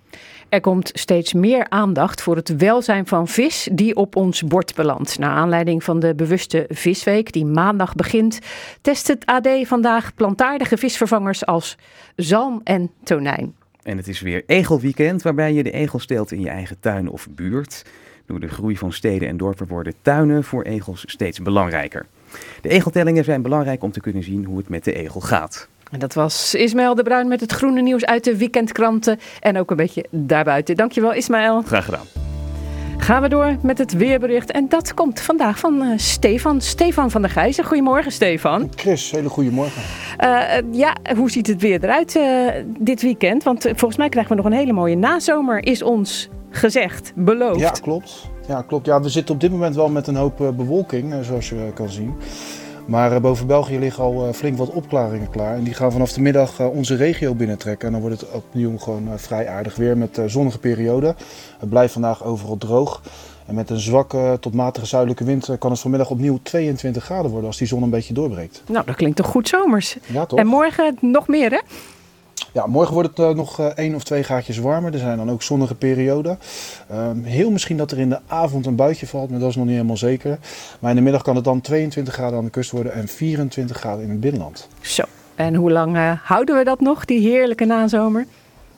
Er 0.49 0.61
komt 0.61 0.91
steeds 0.93 1.33
meer 1.33 1.69
aandacht 1.69 2.21
voor 2.21 2.35
het 2.35 2.55
welzijn 2.55 3.07
van 3.07 3.27
vis 3.27 3.69
die 3.71 3.95
op 3.95 4.15
ons 4.15 4.43
bord 4.43 4.75
belandt. 4.75 5.19
Naar 5.19 5.31
aanleiding 5.31 5.83
van 5.83 5.99
de 5.99 6.15
bewuste 6.15 6.65
visweek 6.69 7.31
die 7.31 7.45
maandag 7.45 7.95
begint, 7.95 8.39
test 8.81 9.07
het 9.07 9.25
AD 9.25 9.47
vandaag 9.63 10.13
plantaardige 10.13 10.77
visvervangers 10.77 11.45
als 11.45 11.77
zalm 12.15 12.61
en 12.63 12.91
tonijn. 13.03 13.55
En 13.83 13.97
het 13.97 14.07
is 14.07 14.21
weer 14.21 14.43
egelweekend, 14.45 15.21
waarbij 15.21 15.53
je 15.53 15.63
de 15.63 15.71
egels 15.71 16.03
steelt 16.03 16.31
in 16.31 16.41
je 16.41 16.49
eigen 16.49 16.79
tuin 16.79 17.09
of 17.09 17.27
buurt. 17.29 17.85
Door 18.25 18.39
de 18.39 18.47
groei 18.47 18.77
van 18.77 18.93
steden 18.93 19.27
en 19.27 19.37
dorpen 19.37 19.67
worden 19.67 19.93
tuinen 20.01 20.43
voor 20.43 20.63
egels 20.63 21.03
steeds 21.07 21.41
belangrijker. 21.41 22.05
De 22.61 22.69
egeltellingen 22.69 23.23
zijn 23.23 23.41
belangrijk 23.41 23.83
om 23.83 23.91
te 23.91 23.99
kunnen 23.99 24.23
zien 24.23 24.45
hoe 24.45 24.57
het 24.57 24.69
met 24.69 24.83
de 24.83 24.93
egel 24.93 25.21
gaat. 25.21 25.69
En 25.91 25.99
dat 25.99 26.13
was 26.13 26.55
Ismaël 26.55 26.95
de 26.95 27.03
Bruin 27.03 27.27
met 27.27 27.39
het 27.39 27.51
groene 27.51 27.81
nieuws 27.81 28.05
uit 28.05 28.23
de 28.23 28.37
weekendkranten 28.37 29.19
en 29.39 29.57
ook 29.57 29.71
een 29.71 29.77
beetje 29.77 30.05
daarbuiten. 30.09 30.75
Dankjewel 30.75 31.13
Ismaël. 31.13 31.61
Graag 31.61 31.85
gedaan. 31.85 32.30
Gaan 33.01 33.21
we 33.21 33.29
door 33.29 33.55
met 33.61 33.77
het 33.77 33.93
weerbericht. 33.93 34.51
En 34.51 34.69
dat 34.69 34.93
komt 34.93 35.21
vandaag 35.21 35.59
van 35.59 35.81
eh, 35.81 35.97
Stefan. 35.97 36.61
Stefan 36.61 37.11
van 37.11 37.21
der 37.21 37.31
Gijzen. 37.31 37.63
Goedemorgen, 37.63 38.11
Stefan. 38.11 38.71
Chris, 38.75 39.11
hele 39.11 39.29
goede 39.29 39.51
morgen. 39.51 39.81
Eh, 40.17 40.57
eh, 40.57 40.65
ja, 40.71 40.95
hoe 41.15 41.31
ziet 41.31 41.47
het 41.47 41.61
weer 41.61 41.83
eruit 41.83 42.19
dit 42.79 43.01
weekend? 43.01 43.43
Want 43.43 43.63
volgens 43.63 43.97
mij 43.97 44.09
krijgen 44.09 44.35
we 44.35 44.41
nog 44.41 44.51
een 44.51 44.57
hele 44.57 44.73
mooie 44.73 44.95
nazomer, 44.95 45.65
is 45.65 45.81
ons 45.83 46.29
gezegd, 46.49 47.11
beloofd. 47.15 47.59
Ja, 47.59 47.69
klopt. 47.69 48.29
Ja, 48.47 48.61
klopt. 48.61 48.85
Ja, 48.85 49.01
we 49.01 49.09
zitten 49.09 49.35
op 49.35 49.41
dit 49.41 49.51
moment 49.51 49.75
wel 49.75 49.89
met 49.89 50.07
een 50.07 50.15
hoop 50.15 50.37
bewolking, 50.37 51.13
zoals 51.21 51.49
je 51.49 51.71
kan 51.73 51.89
zien. 51.89 52.15
Maar 52.85 53.11
eh, 53.11 53.21
boven 53.21 53.47
België 53.47 53.79
liggen 53.79 54.03
al 54.03 54.27
eh, 54.27 54.33
flink 54.33 54.57
wat 54.57 54.69
opklaringen 54.69 55.29
klaar. 55.29 55.55
En 55.55 55.63
die 55.63 55.73
gaan 55.73 55.91
vanaf 55.91 56.13
de 56.13 56.21
middag 56.21 56.59
eh, 56.59 56.69
onze 56.69 56.95
regio 56.95 57.35
binnentrekken. 57.35 57.87
En 57.87 57.93
dan 57.93 58.01
wordt 58.01 58.21
het 58.21 58.31
opnieuw 58.31 58.77
gewoon 58.77 59.09
vrij 59.15 59.47
aardig 59.47 59.75
weer 59.75 59.97
met 59.97 60.21
zonnige 60.25 60.59
perioden. 60.59 61.15
Het 61.59 61.69
blijft 61.69 61.93
vandaag 61.93 62.23
overal 62.23 62.57
droog. 62.57 63.01
En 63.45 63.55
met 63.55 63.69
een 63.69 63.79
zwakke 63.79 64.37
tot 64.39 64.53
matige 64.53 64.85
zuidelijke 64.85 65.23
wind 65.23 65.57
kan 65.59 65.71
het 65.71 65.79
vanmiddag 65.79 66.09
opnieuw 66.09 66.39
22 66.43 67.03
graden 67.03 67.31
worden 67.31 67.47
als 67.47 67.57
die 67.57 67.67
zon 67.67 67.83
een 67.83 67.89
beetje 67.89 68.13
doorbreekt. 68.13 68.63
Nou, 68.67 68.85
dat 68.85 68.95
klinkt 68.95 69.17
toch 69.17 69.27
goed 69.27 69.47
zomers. 69.47 69.97
Ja, 70.05 70.25
toch? 70.25 70.39
En 70.39 70.47
morgen 70.47 70.97
nog 71.01 71.27
meer, 71.27 71.51
hè? 71.51 71.59
Ja, 72.53 72.65
morgen 72.67 72.93
wordt 72.93 73.09
het 73.09 73.19
eh, 73.27 73.35
nog 73.35 73.59
eh, 73.59 73.65
één 73.65 73.95
of 73.95 74.03
twee 74.03 74.23
graadjes 74.23 74.57
warmer. 74.57 74.93
Er 74.93 74.99
zijn 74.99 75.17
dan 75.17 75.31
ook 75.31 75.41
zonnige 75.41 75.75
perioden. 75.75 76.39
Ehm, 76.89 77.23
heel 77.23 77.51
misschien 77.51 77.77
dat 77.77 77.91
er 77.91 77.99
in 77.99 78.09
de 78.09 78.19
avond 78.27 78.65
een 78.65 78.75
buitje 78.75 79.07
valt, 79.07 79.29
maar 79.29 79.39
dat 79.39 79.49
is 79.49 79.55
nog 79.55 79.65
niet 79.65 79.73
helemaal 79.75 79.97
zeker. 79.97 80.37
Maar 80.79 80.89
in 80.89 80.95
de 80.95 81.01
middag 81.01 81.21
kan 81.21 81.35
het 81.35 81.43
dan 81.43 81.61
22 81.61 82.13
graden 82.13 82.37
aan 82.37 82.43
de 82.45 82.49
kust 82.51 82.71
worden 82.71 82.93
en 82.93 83.07
24 83.07 83.77
graden 83.77 84.03
in 84.03 84.09
het 84.09 84.19
binnenland. 84.19 84.67
Zo. 84.81 85.03
En 85.35 85.55
hoe 85.55 85.71
lang 85.71 85.95
eh, 85.95 86.11
houden 86.23 86.57
we 86.57 86.63
dat 86.63 86.79
nog, 86.79 87.05
die 87.05 87.19
heerlijke 87.29 87.65
nazomer? 87.65 88.25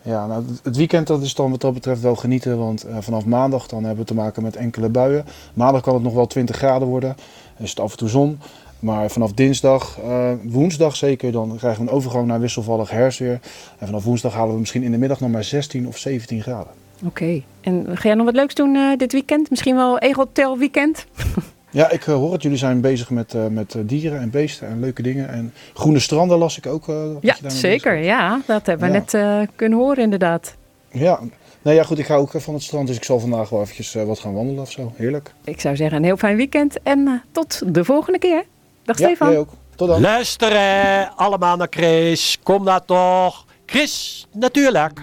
Ja, 0.02 0.28
nou, 0.28 0.44
het- 0.64 0.76
weekend 0.78 1.08
dat 1.08 1.22
is 1.22 1.36
dan 1.36 1.52
wat 1.52 1.62
dat 1.62 1.74
betreft 1.74 2.02
wel 2.02 2.16
genieten, 2.16 2.58
want 2.58 2.86
vanaf 3.00 3.26
maandag 3.26 3.68
dan 3.68 3.84
hebben 3.84 4.00
we 4.06 4.06
te 4.10 4.16
maken 4.16 4.44
met 4.44 4.56
enkele 4.56 4.90
buien. 4.90 5.26
Maandag 5.54 5.82
kan 5.82 5.94
het 5.94 6.04
nog 6.04 6.14
wel 6.14 6.28
20 6.28 6.56
graden 6.56 6.88
worden, 6.88 7.16
is 7.58 7.70
het 7.70 7.80
af 7.80 7.92
en 7.92 7.98
toe 7.98 8.10
zon. 8.10 8.40
Maar 8.84 9.12
vanaf 9.12 9.34
dinsdag, 9.34 10.00
eh, 10.04 10.32
woensdag 10.44 10.96
zeker, 10.96 11.32
dan 11.32 11.56
krijgen 11.58 11.84
we 11.86 11.90
een 11.90 11.96
overgang 11.96 12.28
naar 12.28 12.40
wisselvallig 12.40 12.90
herfstweer. 12.90 13.40
En 13.80 13.86
vanaf 13.86 14.04
woensdag 14.04 14.34
halen 14.34 14.54
we 14.54 14.60
misschien 14.60 14.84
in 14.84 14.92
de 14.92 14.98
middag 14.98 15.20
nog 15.20 15.30
maar 15.30 15.44
16 15.44 15.88
of 15.88 15.98
17 15.98 16.42
graden. 16.42 16.74
Oké. 17.06 17.42
En 17.62 17.86
ga 17.94 18.04
jij 18.04 18.14
nog 18.14 18.26
wat 18.26 18.36
leuks 18.36 18.54
doen 18.56 18.76
eh, 18.76 18.98
dit 18.98 19.12
weekend? 19.12 19.50
Misschien 19.50 19.76
wel 19.76 20.00
Egeltel 20.00 20.58
weekend? 20.58 21.06
Ja, 21.70 21.90
ik 21.92 22.08
eh, 22.08 22.14
hoor 22.14 22.34
het. 22.34 22.42
Jullie 22.42 22.58
zijn 22.58 22.82
bezig 22.82 23.10
met, 23.10 23.36
met 23.50 23.76
dieren 23.82 24.20
en 24.20 24.30
beesten 24.30 24.68
en 24.68 24.80
leuke 24.80 25.02
dingen. 25.02 25.30
En 25.30 25.54
groene 25.74 26.00
stranden 26.00 26.38
las 26.38 26.58
ik 26.58 26.66
ook. 26.66 26.86
dat 26.86 27.18
Ja, 27.22 27.36
zeker. 27.50 27.96
Ja, 27.98 28.42
dat 28.48 28.66
hebben 28.66 28.92
we 28.92 28.94
Ja. 29.18 29.20
net 29.38 29.48
kunnen 29.56 29.80
horen 29.80 30.04
inderdaad. 30.04 30.56
Ja, 30.92 31.20
nou 31.62 31.76
ja, 31.76 31.84
goed, 31.84 32.00
ik 32.00 32.08
hou 32.08 32.22
ook 32.22 32.42
van 32.42 32.54
het 32.54 32.64
strand, 32.64 32.88
dus 32.88 32.96
ik 32.96 33.04
zal 33.04 33.20
vandaag 33.20 33.50
wel 33.50 33.62
eventjes 33.62 33.94
wat 33.94 34.20
gaan 34.20 34.34
wandelen 34.34 34.62
of 34.62 34.72
zo. 34.72 34.92
Heerlijk. 34.96 35.34
Ik 35.44 35.62
zou 35.62 35.76
zeggen 35.76 35.98
een 35.98 36.04
heel 36.04 36.18
fijn 36.18 36.36
weekend 36.36 36.82
en 36.84 37.22
tot 37.32 37.62
de 37.74 37.84
volgende 37.86 38.20
keer. 38.20 38.44
Dag 38.84 38.98
Ja, 38.98 39.06
Stefan. 39.08 39.30
jij 39.30 39.38
ook. 39.38 39.50
Tot 39.76 39.88
dan. 39.88 40.02
Luisteren 40.02 41.12
allemaal 41.16 41.56
naar 41.58 41.68
Chris. 41.70 42.38
Kom 42.44 42.64
nou 42.64 42.82
toch. 42.86 43.46
Chris, 43.66 44.28
natuurlijk. 44.34 45.00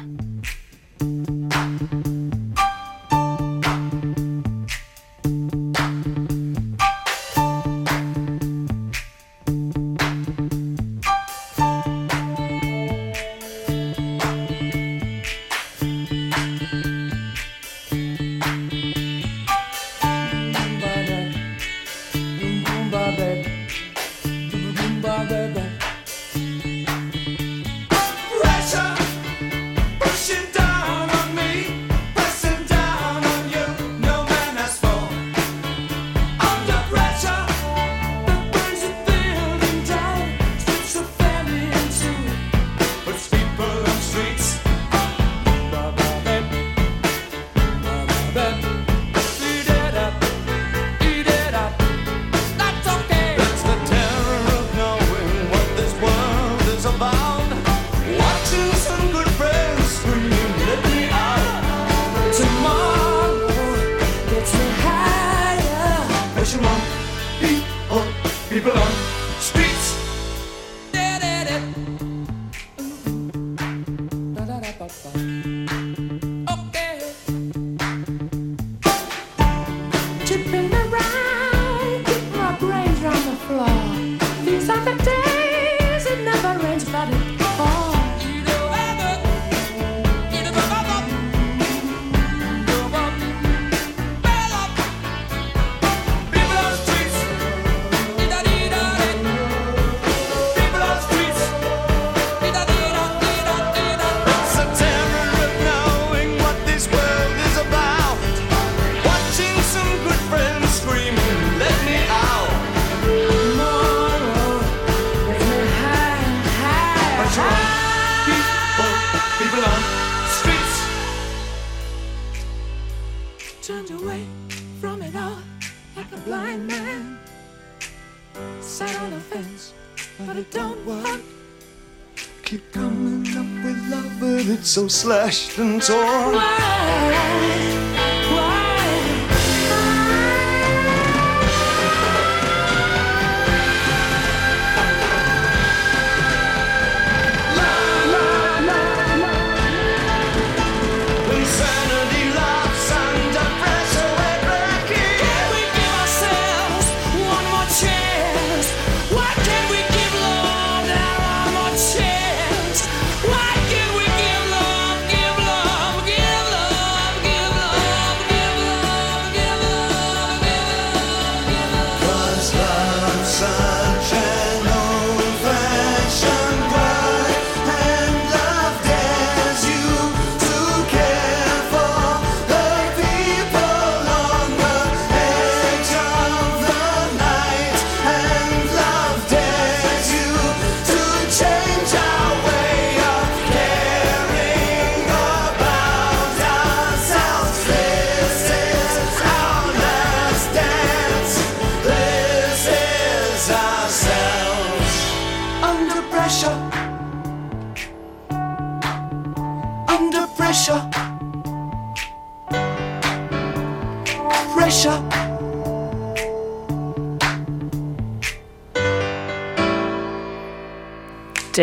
that's 134.43 134.69
so 134.69 134.89
slashed 134.89 135.59
and 135.59 135.83
torn. 135.83 136.35
Why? 136.35 137.60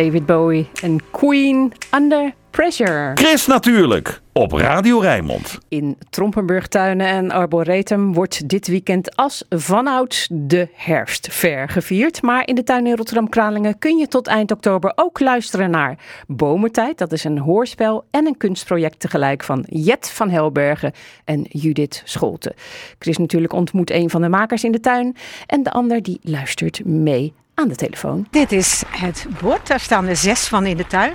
David 0.04 0.26
Bowie 0.26 0.70
en 0.82 1.00
Queen 1.12 1.74
Under 1.96 2.34
Pressure. 2.50 3.12
Chris 3.16 3.46
natuurlijk, 3.46 4.22
op 4.34 4.52
Radio 4.52 5.00
Rijnmond. 5.00 5.58
In 5.68 5.98
Trompenburgtuinen 6.10 7.08
en 7.08 7.32
Arboretum 7.32 8.14
wordt 8.14 8.50
dit 8.50 8.68
weekend 8.68 9.16
als 9.16 9.44
vanouds 9.50 10.28
de 10.32 10.68
herfstfair 10.74 11.70
gevierd. 11.70 12.22
Maar 12.22 12.48
in 12.48 12.56
de 12.56 12.64
tuin 12.64 12.88
in 12.88 12.96
Rotterdam-Kralingen 12.96 13.80
kun 13.80 13.98
je 13.98 14.08
tot 14.08 14.28
eind 14.28 14.52
oktober 14.52 14.92
ook 14.96 15.20
luisteren 15.20 15.70
naar 15.70 15.98
Bomertijd. 16.28 16.98
Dat 16.98 17.12
is 17.12 17.24
een 17.24 17.40
hoorspel 17.40 18.06
en 18.12 18.26
een 18.26 18.38
kunstproject 18.38 19.00
tegelijk 19.00 19.44
van 19.44 19.66
Jet 19.70 20.10
van 20.10 20.30
Helbergen 20.30 20.92
en 21.26 21.46
Judith 21.50 22.02
Scholte. 22.06 22.56
Chris 23.00 23.18
natuurlijk 23.18 23.54
ontmoet 23.54 23.92
een 23.92 24.10
van 24.10 24.22
de 24.22 24.30
makers 24.30 24.64
in 24.64 24.72
de 24.72 24.80
tuin 24.80 25.16
en 25.46 25.64
de 25.64 25.72
ander 25.72 26.02
die 26.02 26.20
luistert 26.22 26.86
mee 26.86 27.34
aan 27.58 27.68
de 27.68 27.76
telefoon. 27.76 28.28
Dit 28.30 28.52
is 28.52 28.84
het 28.90 29.26
bord, 29.42 29.68
daar 29.68 29.80
staan 29.80 30.06
er 30.06 30.16
zes 30.16 30.48
van 30.48 30.66
in 30.66 30.78
de 30.78 30.88
tuin. 30.88 31.14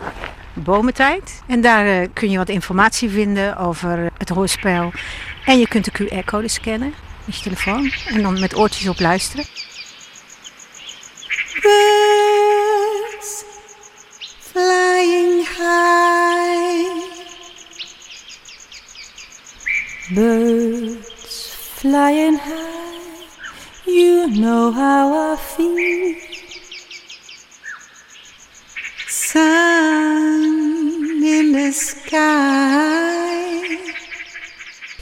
Bomentijd. 0.55 1.42
En 1.46 1.61
daar 1.61 1.87
eh, 1.87 2.09
kun 2.12 2.31
je 2.31 2.37
wat 2.37 2.48
informatie 2.48 3.11
vinden 3.11 3.57
over 3.57 4.11
het 4.18 4.28
hoorspel. 4.28 4.92
En 5.44 5.59
je 5.59 5.68
kunt 5.68 5.85
de 5.85 5.92
QR-code 5.92 6.48
scannen 6.48 6.94
met 7.24 7.37
je 7.37 7.42
telefoon. 7.42 7.92
En 8.07 8.22
dan 8.22 8.40
met 8.40 8.57
oortjes 8.57 8.88
op 8.88 9.00
luisteren. 9.00 9.44
Birds 11.62 13.44
flying 14.40 15.46
high. 15.48 16.90
Birds 20.14 21.57
flying 21.74 22.42
high. 22.42 22.72
know 24.42 24.72
how 24.72 25.33
I 25.33 25.37
feel. 25.37 26.32
Sun 29.33 31.23
in 31.25 31.53
the 31.53 31.71
sky. 31.73 32.18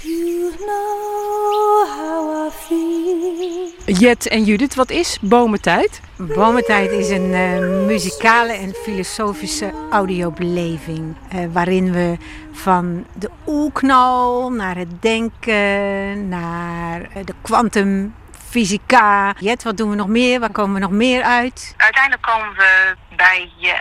You 0.02 0.52
know 0.66 1.86
how 1.86 2.46
I 2.46 2.50
feel. 2.50 3.96
Jet 3.98 4.26
en 4.28 4.44
Judith, 4.44 4.74
wat 4.74 4.90
is 4.90 5.18
Bomentijd? 5.20 6.00
Bomentijd 6.16 6.90
is 6.90 7.08
een 7.08 7.34
eh, 7.34 7.58
muzikale 7.86 8.52
en 8.52 8.74
filosofische 8.74 9.72
audiobeleving. 9.90 11.16
eh, 11.30 11.38
waarin 11.52 11.92
we 11.92 12.16
van 12.52 13.06
de 13.14 13.30
oerknal 13.46 14.50
naar 14.52 14.76
het 14.76 15.02
denken, 15.02 16.28
naar 16.28 17.00
eh, 17.02 17.24
de 17.24 17.34
kwantumfysica. 17.42 19.34
Jet, 19.38 19.62
wat 19.62 19.76
doen 19.76 19.90
we 19.90 19.96
nog 19.96 20.08
meer? 20.08 20.40
Waar 20.40 20.52
komen 20.52 20.74
we 20.74 20.80
nog 20.80 20.90
meer 20.90 21.22
uit? 21.22 21.74
Uiteindelijk 21.76 22.22
komen 22.22 22.54
we 22.56 22.94
bij 23.16 23.50
je, 23.56 23.74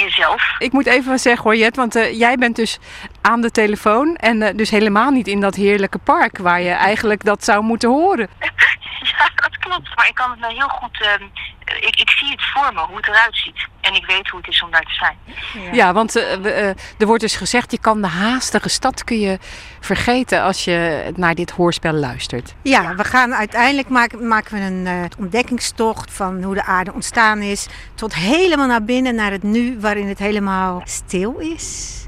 jezelf. 0.00 0.54
Ik 0.58 0.72
moet 0.72 0.86
even 0.86 1.10
wat 1.10 1.20
zeggen 1.20 1.42
hoor, 1.42 1.56
Jet, 1.56 1.76
want 1.76 1.96
eh, 1.96 2.18
jij 2.18 2.36
bent 2.36 2.56
dus 2.56 2.78
aan 3.20 3.40
de 3.40 3.50
telefoon 3.50 4.16
en 4.16 4.42
eh, 4.42 4.56
dus 4.56 4.70
helemaal 4.70 5.10
niet 5.10 5.28
in 5.28 5.40
dat 5.40 5.54
heerlijke 5.54 5.98
park 5.98 6.38
waar 6.38 6.60
je 6.60 6.70
eigenlijk 6.70 7.24
dat 7.24 7.44
zou 7.44 7.62
moeten 7.62 7.88
horen. 7.88 8.28
Ja, 9.02 9.30
dat 9.34 9.58
klopt. 9.58 9.96
Maar 9.96 10.08
ik 10.08 10.14
kan 10.14 10.30
het 10.30 10.40
nou 10.40 10.54
heel 10.54 10.68
goed. 10.68 11.08
Ik, 11.76 11.96
ik 11.96 12.10
zie 12.10 12.30
het 12.30 12.42
voor 12.52 12.74
me, 12.74 12.80
hoe 12.80 12.96
het 12.96 13.08
eruit 13.08 13.36
ziet. 13.36 13.68
En 13.80 13.94
ik 13.94 14.06
weet 14.06 14.28
hoe 14.28 14.40
het 14.40 14.48
is 14.48 14.62
om 14.62 14.70
daar 14.70 14.82
te 14.82 14.94
zijn. 14.94 15.16
Ja, 15.72 15.92
want 15.92 16.16
eh, 16.16 16.36
we, 16.36 16.50
eh, 16.50 16.68
er 16.98 17.06
wordt 17.06 17.22
dus 17.22 17.36
gezegd, 17.36 17.70
je 17.70 17.78
kan 17.78 18.00
de 18.00 18.06
haastige 18.06 18.68
stad 18.68 19.04
kun 19.04 19.20
je 19.20 19.38
vergeten 19.80 20.42
als 20.42 20.64
je 20.64 21.10
naar 21.16 21.34
dit 21.34 21.50
hoorspel 21.50 21.92
luistert. 21.92 22.54
Ja, 22.62 22.94
we 22.94 23.04
gaan 23.04 23.34
uiteindelijk 23.34 23.88
maken, 23.88 24.28
maken 24.28 24.54
we 24.54 24.60
een 24.60 24.86
eh, 24.86 25.04
ontdekkingstocht 25.18 26.12
van 26.12 26.42
hoe 26.42 26.54
de 26.54 26.64
aarde 26.64 26.92
ontstaan 26.92 27.40
is. 27.40 27.66
Tot 27.94 28.14
helemaal 28.14 28.66
naar 28.66 28.84
binnen, 28.84 29.14
naar 29.14 29.30
het 29.30 29.42
nu, 29.42 29.80
waarin 29.80 30.08
het 30.08 30.18
helemaal 30.18 30.82
stil 30.84 31.38
is. 31.38 31.99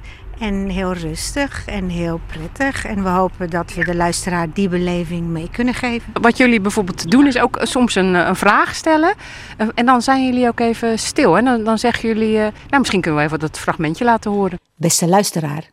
En 0.42 0.68
heel 0.68 0.92
rustig 0.92 1.66
en 1.66 1.88
heel 1.88 2.20
prettig. 2.26 2.84
En 2.84 3.02
we 3.02 3.08
hopen 3.08 3.50
dat 3.50 3.74
we 3.74 3.84
de 3.84 3.94
luisteraar 3.94 4.52
die 4.52 4.68
beleving 4.68 5.26
mee 5.26 5.50
kunnen 5.50 5.74
geven. 5.74 6.12
Wat 6.22 6.36
jullie 6.36 6.60
bijvoorbeeld 6.60 7.10
doen 7.10 7.26
is 7.26 7.38
ook 7.38 7.56
eh, 7.56 7.66
soms 7.66 7.94
een, 7.94 8.14
eh, 8.16 8.26
een 8.26 8.36
vraag 8.36 8.74
stellen. 8.74 9.14
Eh, 9.56 9.68
En 9.74 9.86
dan 9.86 10.02
zijn 10.02 10.24
jullie 10.24 10.46
ook 10.48 10.60
even 10.60 10.98
stil. 10.98 11.36
En 11.36 11.44
dan, 11.44 11.64
dan 11.64 11.78
zeggen 11.78 12.08
jullie, 12.08 12.36
eh, 12.38 12.42
nou 12.68 12.78
misschien 12.78 13.00
kunnen 13.00 13.20
we 13.20 13.26
even 13.26 13.38
dat 13.38 13.58
fragmentje 13.58 14.04
laten 14.04 14.30
horen. 14.30 14.58
Beste 14.76 15.08
luisteraar, 15.08 15.70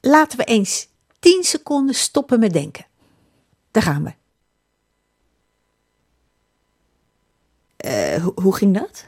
laten 0.00 0.38
we 0.38 0.44
eens 0.44 0.88
10 1.18 1.42
seconden 1.44 1.94
stoppen 1.94 2.40
met 2.40 2.52
denken. 2.52 2.86
Daar 3.70 3.82
gaan 3.82 4.04
we. 4.04 4.12
Eh, 7.76 8.22
ho- 8.22 8.32
hoe 8.42 8.54
ging 8.56 8.74
dat? 8.78 9.06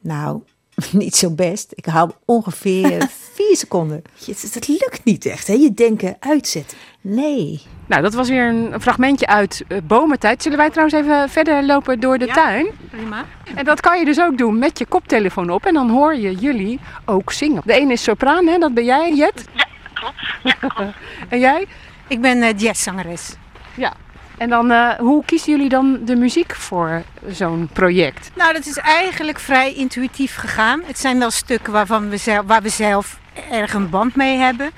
Nou, 0.00 0.42
niet 0.92 1.16
zo 1.16 1.30
best. 1.30 1.72
Ik 1.74 1.86
haal 1.86 2.16
ongeveer 2.24 3.08
4 3.34 3.56
seconden. 3.56 4.02
Het 4.26 4.68
lukt 4.68 5.04
niet 5.04 5.26
echt, 5.26 5.46
hè? 5.46 5.52
Je 5.52 5.74
denken 5.74 6.16
uitzetten. 6.20 6.78
Nee. 7.00 7.62
Nou, 7.86 8.02
dat 8.02 8.14
was 8.14 8.28
weer 8.28 8.48
een 8.48 8.80
fragmentje 8.80 9.26
uit 9.26 9.64
eh, 9.68 9.78
Bomentijd. 9.84 10.42
Zullen 10.42 10.58
wij 10.58 10.70
trouwens 10.70 10.98
even 10.98 11.28
verder 11.28 11.64
lopen 11.64 12.00
door 12.00 12.18
de 12.18 12.26
tuin? 12.26 12.66
Prima. 12.90 13.24
En 13.54 13.64
dat 13.64 13.80
kan 13.80 13.98
je 13.98 14.04
dus 14.04 14.20
ook 14.20 14.38
doen 14.38 14.58
met 14.58 14.78
je 14.78 14.86
koptelefoon 14.86 15.50
op. 15.50 15.66
En 15.66 15.74
dan 15.74 15.90
hoor 15.90 16.14
je 16.14 16.34
jullie 16.34 16.80
ook 17.04 17.32
zingen. 17.32 17.62
De 17.64 17.72
ene 17.72 17.92
is 17.92 18.02
sopraan, 18.02 18.46
hè? 18.46 18.58
dat 18.58 18.74
ben 18.74 18.84
jij, 18.84 19.14
Jet. 19.14 19.44
Ja, 19.52 20.52
klopt. 20.52 20.94
en 21.28 21.38
jij? 21.38 21.66
Ik 22.08 22.20
ben 22.20 22.42
eh, 22.42 22.58
jazzzangeres. 22.58 23.34
Ja. 23.74 23.92
En 24.38 24.48
dan, 24.48 24.70
eh, 24.70 24.90
hoe 24.98 25.24
kiezen 25.24 25.52
jullie 25.52 25.68
dan 25.68 25.98
de 26.04 26.16
muziek 26.16 26.54
voor 26.54 27.02
zo'n 27.28 27.68
project? 27.72 28.30
Nou, 28.34 28.52
dat 28.52 28.66
is 28.66 28.76
eigenlijk 28.76 29.38
vrij 29.38 29.74
intuïtief 29.74 30.36
gegaan. 30.36 30.82
Het 30.84 30.98
zijn 30.98 31.18
wel 31.18 31.30
stukken 31.30 31.72
waarvan 31.72 32.08
we 32.08 32.16
zelf, 32.16 32.46
waar 32.46 32.62
we 32.62 32.68
zelf 32.68 33.18
erg 33.50 33.74
een 33.74 33.90
band 33.90 34.16
mee 34.16 34.36
hebben. 34.36 34.70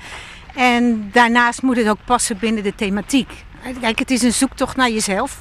En 0.54 1.10
daarnaast 1.12 1.62
moet 1.62 1.76
het 1.76 1.88
ook 1.88 2.04
passen 2.04 2.38
binnen 2.38 2.62
de 2.62 2.74
thematiek. 2.74 3.30
Kijk, 3.80 3.98
het 3.98 4.10
is 4.10 4.22
een 4.22 4.32
zoektocht 4.32 4.76
naar 4.76 4.90
jezelf. 4.90 5.38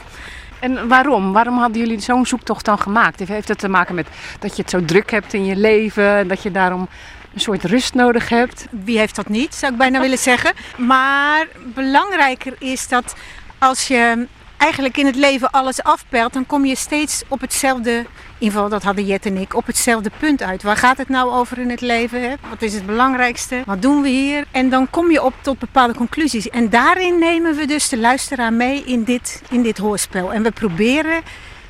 En 0.59 0.87
waarom? 0.87 1.33
Waarom 1.33 1.57
hadden 1.57 1.81
jullie 1.81 1.99
zo'n 1.99 2.25
zoektocht 2.25 2.65
dan 2.65 2.79
gemaakt? 2.79 3.19
Heeft 3.27 3.47
het 3.47 3.59
te 3.59 3.69
maken 3.69 3.95
met 3.95 4.07
dat 4.39 4.55
je 4.55 4.61
het 4.61 4.71
zo 4.71 4.85
druk 4.85 5.11
hebt 5.11 5.33
in 5.33 5.45
je 5.45 5.55
leven 5.55 6.15
en 6.15 6.27
dat 6.27 6.43
je 6.43 6.51
daarom 6.51 6.87
een 7.33 7.39
soort 7.39 7.63
rust 7.63 7.93
nodig 7.93 8.29
hebt? 8.29 8.67
Wie 8.71 8.97
heeft 8.97 9.15
dat 9.15 9.29
niet, 9.29 9.55
zou 9.55 9.71
ik 9.71 9.77
bijna 9.77 9.99
willen 9.99 10.17
zeggen. 10.17 10.53
Maar 10.77 11.47
belangrijker 11.73 12.53
is 12.59 12.87
dat 12.87 13.15
als 13.59 13.87
je 13.87 14.27
eigenlijk 14.57 14.97
in 14.97 15.05
het 15.05 15.15
leven 15.15 15.51
alles 15.51 15.83
afpelt, 15.83 16.33
dan 16.33 16.45
kom 16.45 16.65
je 16.65 16.75
steeds 16.75 17.23
op 17.27 17.41
hetzelfde, 17.41 17.91
in 17.91 18.05
ieder 18.37 18.55
geval 18.55 18.69
dat 18.69 18.83
hadden 18.83 19.05
Jet 19.05 19.25
en 19.25 19.37
ik, 19.37 19.55
op 19.55 19.65
hetzelfde 19.65 20.11
punt 20.19 20.43
uit. 20.43 20.63
Waar 20.63 20.77
gaat 20.77 20.97
het 20.97 21.09
nou 21.09 21.31
over 21.31 21.57
in 21.57 21.69
het 21.69 21.81
leven? 21.81 22.21
Hè? 22.21 22.33
Wat 22.49 22.61
is 22.61 22.73
het 22.73 22.85
belangrijkste? 22.85 23.61
Wat 23.65 23.81
doen 23.81 24.01
we 24.01 24.09
hier? 24.09 24.45
En 24.51 24.69
dan 24.69 24.89
kom 24.89 25.11
je 25.11 25.23
op 25.23 25.33
tot 25.41 25.59
bepaalde 25.59 25.93
conclusies. 25.93 26.49
En 26.49 26.69
daarin 26.69 27.19
nemen 27.19 27.55
we 27.55 27.65
dus 27.65 27.89
de 27.89 27.97
luisteraar 27.97 28.53
mee 28.53 28.83
in 28.83 29.03
dit, 29.03 29.41
in 29.49 29.61
dit 29.61 29.77
hoorspel. 29.77 30.33
En 30.33 30.43
we 30.43 30.51
proberen 30.51 31.21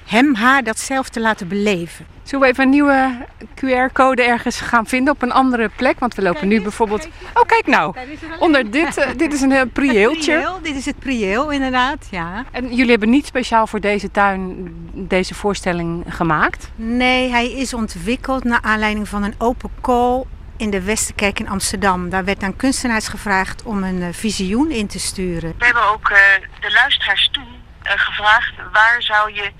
hem, 0.07 0.35
haar 0.35 0.63
dat 0.63 0.79
zelf 0.79 1.09
te 1.09 1.19
laten 1.19 1.47
beleven. 1.47 2.05
Zullen 2.23 2.45
we 2.45 2.51
even 2.51 2.63
een 2.63 2.69
nieuwe 2.69 3.25
QR-code 3.55 4.23
ergens 4.23 4.61
gaan 4.61 4.85
vinden 4.85 5.13
op 5.13 5.21
een 5.21 5.31
andere 5.31 5.69
plek? 5.75 5.99
Want 5.99 6.15
we 6.15 6.21
lopen 6.21 6.47
nu 6.47 6.61
bijvoorbeeld... 6.61 7.07
Oh, 7.33 7.43
kijk 7.43 7.67
nou. 7.67 7.95
Onder 8.39 8.71
dit, 8.71 8.97
eh, 8.97 9.09
dit 9.17 9.33
is 9.33 9.41
een 9.41 9.51
heel 9.51 9.67
prieeltje. 9.67 10.33
prieel, 10.33 10.61
dit 10.61 10.75
is 10.75 10.85
het 10.85 10.99
prieel 10.99 11.51
inderdaad, 11.51 12.07
ja. 12.11 12.45
En 12.51 12.75
jullie 12.75 12.91
hebben 12.91 13.09
niet 13.09 13.25
speciaal 13.25 13.67
voor 13.67 13.79
deze 13.79 14.11
tuin 14.11 14.75
deze 14.93 15.33
voorstelling 15.33 16.03
gemaakt? 16.09 16.71
Nee, 16.75 17.29
hij 17.29 17.51
is 17.51 17.73
ontwikkeld 17.73 18.43
naar 18.43 18.61
aanleiding 18.61 19.07
van 19.07 19.23
een 19.23 19.35
open 19.37 19.69
call 19.81 20.23
in 20.57 20.69
de 20.69 20.81
Westerkerk 20.81 21.39
in 21.39 21.49
Amsterdam. 21.49 22.09
Daar 22.09 22.25
werd 22.25 22.43
aan 22.43 22.55
kunstenaars 22.55 23.07
gevraagd 23.07 23.63
om 23.63 23.83
een 23.83 24.01
eh, 24.01 24.07
visioen 24.11 24.71
in 24.71 24.87
te 24.87 24.99
sturen. 24.99 25.53
We 25.57 25.65
hebben 25.65 25.83
ook 25.83 26.09
eh, 26.09 26.17
de 26.59 26.71
luisteraars 26.71 27.29
toen 27.31 27.47
eh, 27.81 27.91
gevraagd 27.95 28.53
waar 28.71 29.01
zou 29.01 29.33
je 29.33 29.51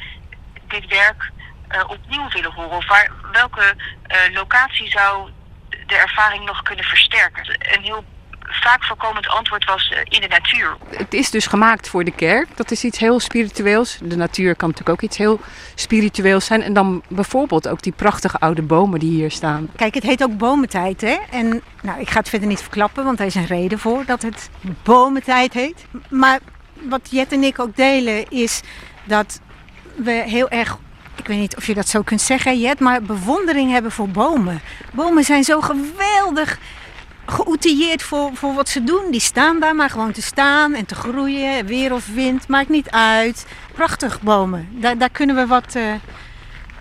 dit 0.67 0.87
werk 0.87 1.31
eh, 1.67 1.89
opnieuw 1.89 2.29
willen 2.29 2.53
horen? 2.53 2.77
Of 2.77 2.87
waar, 2.87 3.11
welke 3.31 3.73
eh, 4.03 4.17
locatie 4.33 4.89
zou 4.89 5.29
de 5.85 5.95
ervaring 5.95 6.45
nog 6.45 6.61
kunnen 6.61 6.85
versterken? 6.85 7.57
Een 7.75 7.83
heel 7.83 8.03
vaak 8.49 8.83
voorkomend 8.83 9.27
antwoord 9.27 9.65
was 9.65 9.89
eh, 9.89 9.99
in 10.03 10.21
de 10.21 10.27
natuur. 10.27 10.77
Het 10.89 11.13
is 11.13 11.29
dus 11.29 11.45
gemaakt 11.45 11.89
voor 11.89 12.03
de 12.03 12.11
kerk. 12.11 12.57
Dat 12.57 12.71
is 12.71 12.83
iets 12.83 12.99
heel 12.99 13.19
spiritueels. 13.19 13.97
De 14.01 14.15
natuur 14.15 14.55
kan 14.55 14.69
natuurlijk 14.69 14.97
ook 14.97 15.09
iets 15.09 15.17
heel 15.17 15.39
spiritueels 15.75 16.45
zijn. 16.45 16.61
En 16.61 16.73
dan 16.73 17.03
bijvoorbeeld 17.07 17.67
ook 17.67 17.81
die 17.81 17.93
prachtige 17.93 18.37
oude 18.37 18.61
bomen 18.61 18.99
die 18.99 19.11
hier 19.11 19.31
staan. 19.31 19.69
Kijk, 19.75 19.93
het 19.93 20.03
heet 20.03 20.23
ook 20.23 20.37
bomentijd, 20.37 21.01
hè? 21.01 21.17
En 21.31 21.63
nou, 21.81 21.99
ik 21.99 22.09
ga 22.09 22.19
het 22.19 22.29
verder 22.29 22.47
niet 22.47 22.61
verklappen, 22.61 23.03
want 23.03 23.19
er 23.19 23.25
is 23.25 23.35
een 23.35 23.45
reden 23.45 23.79
voor 23.79 24.05
dat 24.05 24.21
het 24.21 24.49
bomentijd 24.83 25.53
heet. 25.53 25.85
Maar 26.09 26.39
wat 26.73 27.09
Jet 27.11 27.31
en 27.31 27.43
ik 27.43 27.59
ook 27.59 27.75
delen 27.75 28.29
is 28.29 28.61
dat 29.03 29.41
we 29.97 30.11
heel 30.11 30.49
erg, 30.49 30.77
ik 31.15 31.27
weet 31.27 31.39
niet 31.39 31.55
of 31.55 31.67
je 31.67 31.73
dat 31.73 31.87
zo 31.87 32.01
kunt 32.01 32.21
zeggen, 32.21 32.59
Jet, 32.59 32.79
maar 32.79 33.01
bewondering 33.01 33.71
hebben 33.71 33.91
voor 33.91 34.09
bomen. 34.09 34.61
Bomen 34.93 35.23
zijn 35.23 35.43
zo 35.43 35.61
geweldig 35.61 36.59
geoutilleerd 37.25 38.03
voor, 38.03 38.29
voor 38.33 38.53
wat 38.53 38.69
ze 38.69 38.83
doen. 38.83 39.11
Die 39.11 39.19
staan 39.19 39.59
daar 39.59 39.75
maar 39.75 39.89
gewoon 39.89 40.11
te 40.11 40.21
staan 40.21 40.73
en 40.73 40.85
te 40.85 40.95
groeien. 40.95 41.65
Weer 41.65 41.93
of 41.93 42.07
wind, 42.13 42.47
maakt 42.47 42.69
niet 42.69 42.89
uit. 42.89 43.45
Prachtig 43.73 44.21
bomen. 44.21 44.67
Daar, 44.71 44.97
daar 44.97 45.09
kunnen 45.09 45.35
we 45.35 45.45
wat 45.45 45.75
eh, 45.75 45.83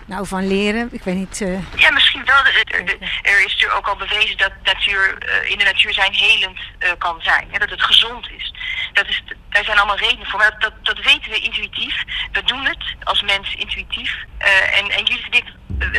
nou, 0.07 0.27
van 0.27 0.47
leren. 0.47 0.89
Ik 0.91 1.03
weet 1.03 1.15
niet. 1.15 1.41
eh, 1.41 1.75
Ja, 1.75 1.91
misschien 1.91 2.25
wel. 2.25 2.35
Er, 2.35 2.63
er- 2.67 2.97
er 3.21 3.37
is 3.45 3.51
natuurlijk 3.53 3.77
ook 3.77 3.87
al 3.87 3.95
bewezen 4.07 4.37
dat 4.37 4.51
natuur, 4.63 5.17
eh, 5.17 5.51
in 5.51 5.57
de 5.57 5.63
natuur 5.63 5.93
zijn 5.93 6.13
helend 6.13 6.59
eh, 6.79 6.89
kan 6.97 7.15
zijn. 7.21 7.47
Hè, 7.51 7.59
dat 7.59 7.69
het 7.69 7.81
gezond 7.83 8.29
is. 8.37 8.53
Dat 8.93 9.07
is. 9.07 9.23
Daar 9.49 9.63
zijn 9.63 9.77
allemaal 9.77 9.97
redenen 9.97 10.25
voor. 10.27 10.39
Maar 10.39 10.51
dat, 10.59 10.61
dat, 10.61 10.95
dat 10.95 11.05
weten 11.05 11.31
we 11.31 11.39
intuïtief. 11.39 12.03
We 12.31 12.43
doen 12.43 12.65
het 12.65 12.83
als 13.03 13.21
mens 13.21 13.55
intuïtief. 13.55 14.15
Eh, 14.37 14.77
en, 14.77 14.89
en 14.89 15.03
jullie 15.03 15.25
en 15.29 15.37
ik, 15.37 15.45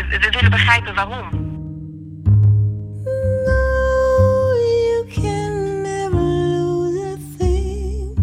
we, 0.08 0.28
willen 0.30 0.50
begrijpen 0.50 0.94
waarom. 0.94 1.46
You 4.72 5.06
can 5.14 5.82
never 5.82 6.20
lose 6.20 7.06
a 7.12 7.16
thing. 7.38 8.16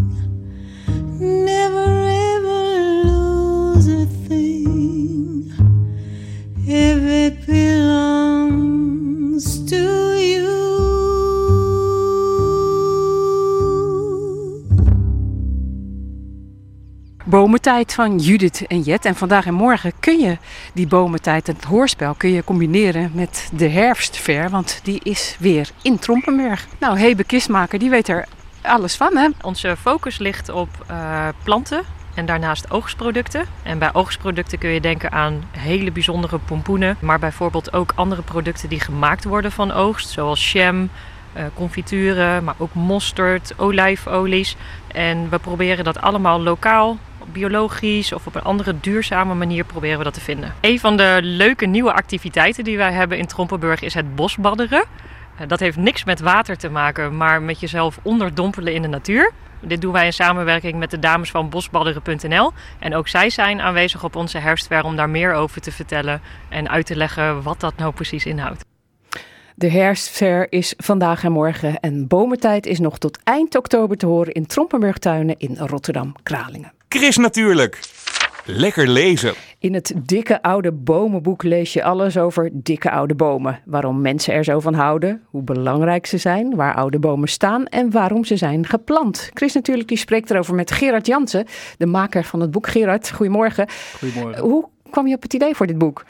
Never 1.46 1.75
it 7.26 7.46
belongs 7.46 9.16
to 9.66 9.76
you. 9.76 10.64
Bomentijd 17.26 17.94
van 17.94 18.18
Judith 18.18 18.68
en 18.68 18.82
Jet. 18.82 19.06
En 19.06 19.16
vandaag 19.16 19.46
en 19.46 19.54
morgen 19.54 19.94
kun 20.00 20.20
je 20.20 20.38
die 20.74 20.88
bomentijd, 20.88 21.48
het 21.48 21.64
hoorspel, 21.64 22.14
kun 22.14 22.30
je 22.30 22.44
combineren 22.44 23.12
met 23.14 23.50
de 23.54 23.70
herfstver. 23.70 24.50
Want 24.50 24.80
die 24.84 25.00
is 25.04 25.36
weer 25.40 25.70
in 25.82 26.00
Trompenburg. 26.00 26.68
Nou, 26.80 27.00
Hebe 27.00 27.24
Kistmaker, 27.24 27.80
die 27.80 27.90
weet 27.90 28.08
er 28.08 28.28
alles 28.62 28.96
van, 28.96 29.18
hè? 29.18 29.28
Onze 29.42 29.76
focus 29.78 30.18
ligt 30.18 30.50
op 30.50 30.70
eh, 30.88 31.28
planten 31.44 31.95
en 32.16 32.26
daarnaast 32.26 32.72
oogstproducten. 32.72 33.46
En 33.64 33.80
bij 33.80 33.94
oogstproducten 33.94 34.58
kun 34.58 34.70
je 34.70 34.82
denken 34.82 35.12
aan 35.12 35.44
hele 35.52 35.92
bijzondere 35.92 36.38
pompoenen, 36.38 36.98
maar 37.00 37.20
bijvoorbeeld 37.20 37.74
ook 37.74 37.92
andere 37.96 38.22
producten 38.22 38.70
die 38.70 38.80
gemaakt 38.80 39.24
worden 39.24 39.52
van 39.52 39.72
oogst, 39.72 40.10
zoals 40.10 40.52
jam, 40.52 40.90
eh, 41.34 41.44
confituren, 41.54 42.44
maar 42.44 42.56
ook 42.58 42.74
mosterd, 42.74 43.54
olijfolies. 43.58 44.56
En 44.88 45.30
we 45.30 45.40
proberen 45.40 45.84
dat 45.84 46.02
allemaal 46.02 46.42
lokaal, 46.42 46.98
biologisch 47.32 48.14
of 48.14 48.26
op 48.26 48.36
een 48.36 48.44
andere 48.44 48.76
duurzame 48.82 49.34
manier 49.34 49.64
proberen 49.64 49.98
we 49.98 50.04
dat 50.04 50.14
te 50.14 50.22
vinden. 50.22 50.54
Een 50.62 50.80
van 50.80 50.98
de 50.98 51.20
leuke 51.22 51.66
nieuwe 51.66 51.94
activiteiten 51.94 52.64
die 52.64 52.78
wij 52.78 52.92
hebben 52.92 53.18
in 53.18 53.26
Trompenburg 53.26 53.82
is 53.82 53.94
het 53.94 54.16
bosbadderen. 54.16 54.84
Eh, 55.38 55.48
Dat 55.48 55.60
heeft 55.60 55.78
niks 55.78 56.04
met 56.04 56.20
water 56.20 56.58
te 56.58 56.70
maken, 56.70 57.18
maar 57.18 57.42
met 57.42 57.60
jezelf 57.60 58.00
onderdompelen 58.02 58.74
in 58.74 58.82
de 58.82 58.88
natuur. 58.88 59.32
Dit 59.68 59.82
doen 59.82 59.94
wij 59.94 60.06
in 60.06 60.14
samenwerking 60.14 60.76
met 60.76 60.92
de 60.92 61.00
dames 61.00 61.32
van 61.32 61.50
bosbadderen.nl. 61.50 62.52
En 62.80 62.96
ook 62.96 63.08
zij 63.08 63.30
zijn 63.30 63.62
aanwezig 63.62 64.04
op 64.04 64.16
onze 64.16 64.38
herfstfair 64.38 64.84
om 64.84 64.96
daar 64.96 65.10
meer 65.10 65.34
over 65.34 65.62
te 65.62 65.72
vertellen 65.72 66.22
en 66.50 66.70
uit 66.70 66.86
te 66.86 66.96
leggen 66.96 67.42
wat 67.42 67.60
dat 67.60 67.78
nou 67.78 67.94
precies 67.94 68.26
inhoudt. 68.26 68.66
De 69.56 69.70
herfstfair 69.70 70.52
is 70.52 70.74
vandaag 70.78 71.24
en 71.24 71.32
morgen 71.32 71.80
en 71.80 72.08
bomertijd 72.08 72.66
is 72.66 72.80
nog 72.80 72.98
tot 72.98 73.20
eind 73.24 73.56
oktober 73.56 73.98
te 73.98 74.06
horen 74.06 74.34
in 74.34 74.46
Trompenburgtuinen 74.46 75.36
in 75.38 75.58
Rotterdam-Kralingen. 75.58 76.74
Chris 76.90 77.18
natuurlijk. 77.18 77.80
Lekker 78.48 78.88
lezen. 78.88 79.34
In 79.60 79.74
het 79.74 79.94
dikke 80.04 80.42
oude 80.42 80.72
bomenboek 80.72 81.44
lees 81.44 81.74
je 81.74 81.84
alles 81.84 82.18
over 82.18 82.50
dikke 82.54 82.92
oude 82.92 83.16
bomen. 83.16 83.60
Waarom 83.66 84.02
mensen 84.02 84.34
er 84.34 84.44
zo 84.44 84.60
van 84.60 84.74
houden, 84.74 85.24
hoe 85.26 85.44
belangrijk 85.44 86.06
ze 86.06 86.18
zijn, 86.18 86.56
waar 86.56 86.76
oude 86.76 87.00
bomen 87.00 87.28
staan 87.28 87.66
en 87.66 87.92
waarom 87.92 88.26
ze 88.26 88.38
zijn 88.38 88.66
geplant. 88.66 89.30
Chris 89.34 89.54
natuurlijk 89.54 89.88
die 89.88 89.98
spreekt 89.98 90.30
erover 90.30 90.56
met 90.56 90.72
Gerard 90.72 91.08
Jansen, 91.08 91.46
de 91.78 91.86
maker 91.86 92.24
van 92.24 92.40
het 92.40 92.52
boek. 92.52 92.68
Gerard, 92.68 93.12
goedemorgen. 93.12 93.68
Goedemorgen. 94.00 94.42
Hoe 94.42 94.68
kwam 94.90 95.08
je 95.08 95.16
op 95.16 95.22
het 95.22 95.34
idee 95.34 95.56
voor 95.56 95.68
dit 95.68 95.78
boek? 95.78 96.06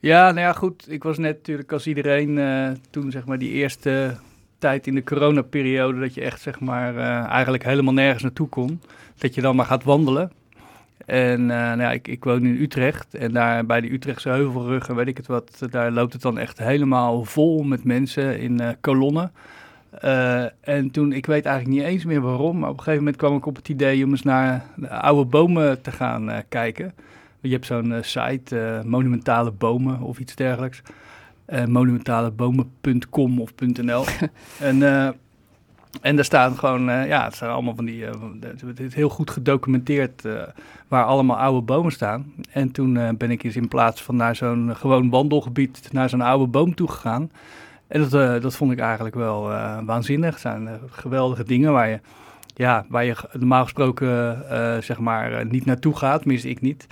Ja, 0.00 0.24
nou 0.24 0.40
ja, 0.40 0.52
goed. 0.52 0.84
Ik 0.88 1.02
was 1.02 1.18
net 1.18 1.36
natuurlijk 1.36 1.72
als 1.72 1.86
iedereen 1.86 2.38
eh, 2.38 2.68
toen 2.90 3.10
zeg 3.10 3.24
maar 3.24 3.38
die 3.38 3.50
eerste 3.50 4.16
tijd 4.58 4.86
in 4.86 4.94
de 4.94 5.04
coronaperiode 5.04 6.00
dat 6.00 6.14
je 6.14 6.20
echt 6.20 6.40
zeg 6.40 6.60
maar 6.60 6.96
eh, 6.96 7.30
eigenlijk 7.30 7.64
helemaal 7.64 7.94
nergens 7.94 8.22
naartoe 8.22 8.48
kon. 8.48 8.80
Dat 9.18 9.34
je 9.34 9.40
dan 9.40 9.56
maar 9.56 9.66
gaat 9.66 9.84
wandelen. 9.84 10.32
En 11.06 11.40
eh, 11.40 11.56
nou 11.56 11.80
ja, 11.80 11.92
ik, 11.92 12.08
ik 12.08 12.24
woon 12.24 12.44
in 12.44 12.62
Utrecht 12.62 13.14
en 13.14 13.32
daar 13.32 13.66
bij 13.66 13.80
de 13.80 13.92
Utrechtse 13.92 14.28
Heuvelrug 14.28 14.88
en 14.88 14.94
weet 14.94 15.06
ik 15.06 15.16
het 15.16 15.26
wat, 15.26 15.66
daar 15.70 15.90
loopt 15.90 16.12
het 16.12 16.22
dan 16.22 16.38
echt 16.38 16.58
helemaal 16.58 17.24
vol 17.24 17.62
met 17.62 17.84
mensen 17.84 18.38
in 18.38 18.60
eh, 18.60 18.68
kolonnen. 18.80 19.32
Eh, 19.90 20.44
en 20.60 20.90
toen, 20.90 21.12
ik 21.12 21.26
weet 21.26 21.46
eigenlijk 21.46 21.76
niet 21.76 21.86
eens 21.86 22.04
meer 22.04 22.20
waarom, 22.20 22.58
maar 22.58 22.68
op 22.68 22.76
een 22.76 22.82
gegeven 22.82 23.04
moment 23.04 23.16
kwam 23.16 23.36
ik 23.36 23.46
op 23.46 23.56
het 23.56 23.68
idee 23.68 24.04
om 24.04 24.10
eens 24.10 24.22
naar 24.22 24.64
de 24.76 24.88
oude 24.88 25.24
bomen 25.24 25.80
te 25.80 25.92
gaan 25.92 26.30
kijken. 26.48 26.92
Je 27.40 27.52
hebt 27.52 27.66
zo'n 27.66 27.94
site, 28.00 28.82
Monumentale 28.84 29.50
Bomen 29.50 30.00
of 30.00 30.18
iets 30.18 30.34
dergelijks. 30.34 30.82
Monumentalebomen.com 31.66 33.40
of 33.40 33.52
.nl. 33.56 34.04
en, 34.68 34.82
en 36.00 36.16
daar 36.16 36.24
staan 36.24 36.58
gewoon, 36.58 36.90
eh, 36.90 37.06
ja, 37.06 37.24
het 37.24 37.34
zijn 37.34 37.50
allemaal 37.50 37.74
van 37.74 37.84
die, 37.84 38.06
eh, 38.06 38.12
het 38.66 38.80
is 38.80 38.94
heel 38.94 39.08
goed 39.08 39.30
gedocumenteerd 39.30 40.24
eh, 40.24 40.42
waar 40.88 41.04
allemaal 41.04 41.38
oude 41.38 41.60
bomen 41.60 41.92
staan. 41.92 42.32
En 42.50 42.70
toen 42.72 43.16
ben 43.18 43.30
ik 43.30 43.42
eens 43.42 43.56
in 43.56 43.68
plaats 43.68 44.02
van 44.02 44.16
naar 44.16 44.36
zo'n 44.36 44.76
gewoon 44.76 45.10
wandelgebied 45.10 45.88
naar 45.92 46.08
zo'n 46.08 46.20
oude 46.20 46.46
boom 46.46 46.74
toe 46.74 46.90
gegaan. 46.90 47.30
En 47.86 48.08
dat, 48.08 48.42
dat 48.42 48.56
vond 48.56 48.72
ik 48.72 48.78
eigenlijk 48.78 49.14
wel 49.14 49.42
waanzinnig. 49.84 50.30
Het 50.30 50.40
zijn 50.40 50.68
geweldige 50.90 51.44
dingen 51.44 51.72
waar 51.72 51.88
je, 51.88 52.00
ja, 52.54 52.86
waar 52.88 53.04
je 53.04 53.16
normaal 53.32 53.62
gesproken 53.62 54.42
zeg 54.82 54.98
maar 54.98 55.46
niet 55.46 55.64
naartoe 55.64 55.96
gaat, 55.96 56.20
tenminste 56.20 56.48
ik 56.48 56.60
niet. 56.60 56.86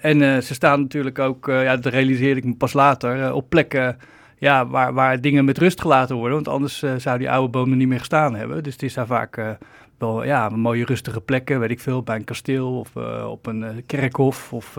En 0.00 0.42
ze 0.42 0.54
staan 0.54 0.80
natuurlijk 0.80 1.18
ook, 1.18 1.46
ja, 1.46 1.76
dat 1.76 1.92
realiseerde 1.92 2.40
ik 2.40 2.46
me 2.46 2.54
pas 2.54 2.72
later, 2.72 3.32
op 3.32 3.48
plekken 3.48 3.96
ja, 4.40 4.66
waar, 4.66 4.92
waar 4.94 5.20
dingen 5.20 5.44
met 5.44 5.58
rust 5.58 5.80
gelaten 5.80 6.16
worden. 6.16 6.34
Want 6.34 6.48
anders 6.48 6.82
eh, 6.82 6.92
zou 6.96 7.18
die 7.18 7.30
oude 7.30 7.48
bomen 7.50 7.78
niet 7.78 7.88
meer 7.88 7.98
gestaan 7.98 8.34
hebben. 8.34 8.62
Dus 8.62 8.72
het 8.72 8.82
is 8.82 8.94
daar 8.94 9.06
vaak 9.06 9.36
eh, 9.36 9.48
wel 9.98 10.24
ja, 10.24 10.48
mooie 10.48 10.84
rustige 10.84 11.20
plekken, 11.20 11.60
weet 11.60 11.70
ik 11.70 11.80
veel, 11.80 12.02
bij 12.02 12.16
een 12.16 12.24
kasteel 12.24 12.78
of 12.78 12.96
eh, 12.96 13.26
op 13.30 13.46
een 13.46 13.82
kerkhof 13.86 14.52
of 14.52 14.78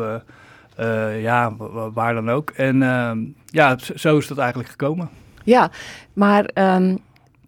ja, 1.19 1.55
wa- 1.57 1.69
wa- 1.69 1.91
waar 1.91 2.13
dan 2.13 2.29
ook. 2.29 2.49
En 2.49 2.83
ehm, 2.83 3.19
ja, 3.45 3.77
zo 3.95 4.17
is 4.17 4.27
dat 4.27 4.37
eigenlijk 4.37 4.69
gekomen. 4.69 5.09
Ja, 5.43 5.69
maar 6.13 6.45
ehm, 6.45 6.95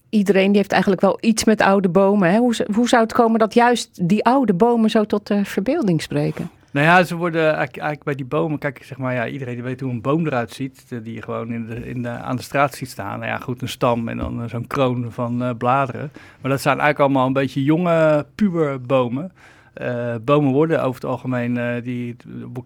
iedereen 0.10 0.48
die 0.48 0.58
heeft 0.58 0.72
eigenlijk 0.72 1.02
wel 1.02 1.18
iets 1.22 1.44
met 1.44 1.62
oude 1.62 1.90
bomen. 1.90 2.32
Hè? 2.32 2.38
Hoe, 2.38 2.56
hoe 2.74 2.88
zou 2.88 3.04
het 3.04 3.14
komen 3.14 3.40
dat 3.40 3.54
juist 3.54 4.08
die 4.08 4.24
oude 4.26 4.54
bomen 4.54 4.90
zo 4.90 5.04
tot 5.04 5.28
de 5.28 5.46
verbeelding 5.46 6.02
spreken? 6.02 6.50
Nou 6.74 6.86
ja, 6.86 7.04
ze 7.04 7.16
worden 7.16 7.54
eigenlijk, 7.54 8.04
bij 8.04 8.16
die 8.16 8.26
bomen, 8.26 8.60
kijk, 8.60 8.84
zeg 8.84 8.98
maar, 8.98 9.14
ja, 9.14 9.28
iedereen 9.28 9.54
die 9.54 9.64
weet 9.64 9.80
hoe 9.80 9.92
een 9.92 10.02
boom 10.02 10.26
eruit 10.26 10.52
ziet, 10.52 10.86
eh, 10.90 11.00
die 11.04 11.14
je 11.14 11.22
gewoon 11.22 11.54
in 11.54 11.66
de, 11.66 11.88
in 11.90 12.02
de, 12.02 12.10
aan 12.10 12.36
de 12.36 12.42
straat 12.42 12.76
ziet 12.76 12.90
staan. 12.90 13.20
Nou 13.20 13.32
ja, 13.32 13.38
goed, 13.38 13.62
een 13.62 13.70
stam 13.70 14.08
en 14.08 14.18
dan 14.18 14.44
eh, 14.44 14.50
zo'n 14.50 14.68
kroon 14.68 15.12
van 15.12 15.44
eh, 15.44 15.50
bladeren. 15.58 16.12
Maar 16.42 16.52
dat 16.52 16.62
zijn 16.62 16.80
eigenlijk 16.80 17.00
allemaal 17.00 17.28
een 17.28 17.34
beetje 17.34 17.64
jonge, 17.64 18.26
puberbomen. 18.36 19.32
Eh 19.74 20.16
bomen 20.22 20.52
worden 20.52 20.84
over 20.84 21.02
het 21.02 21.10
algemeen, 21.10 21.82
die 21.84 22.16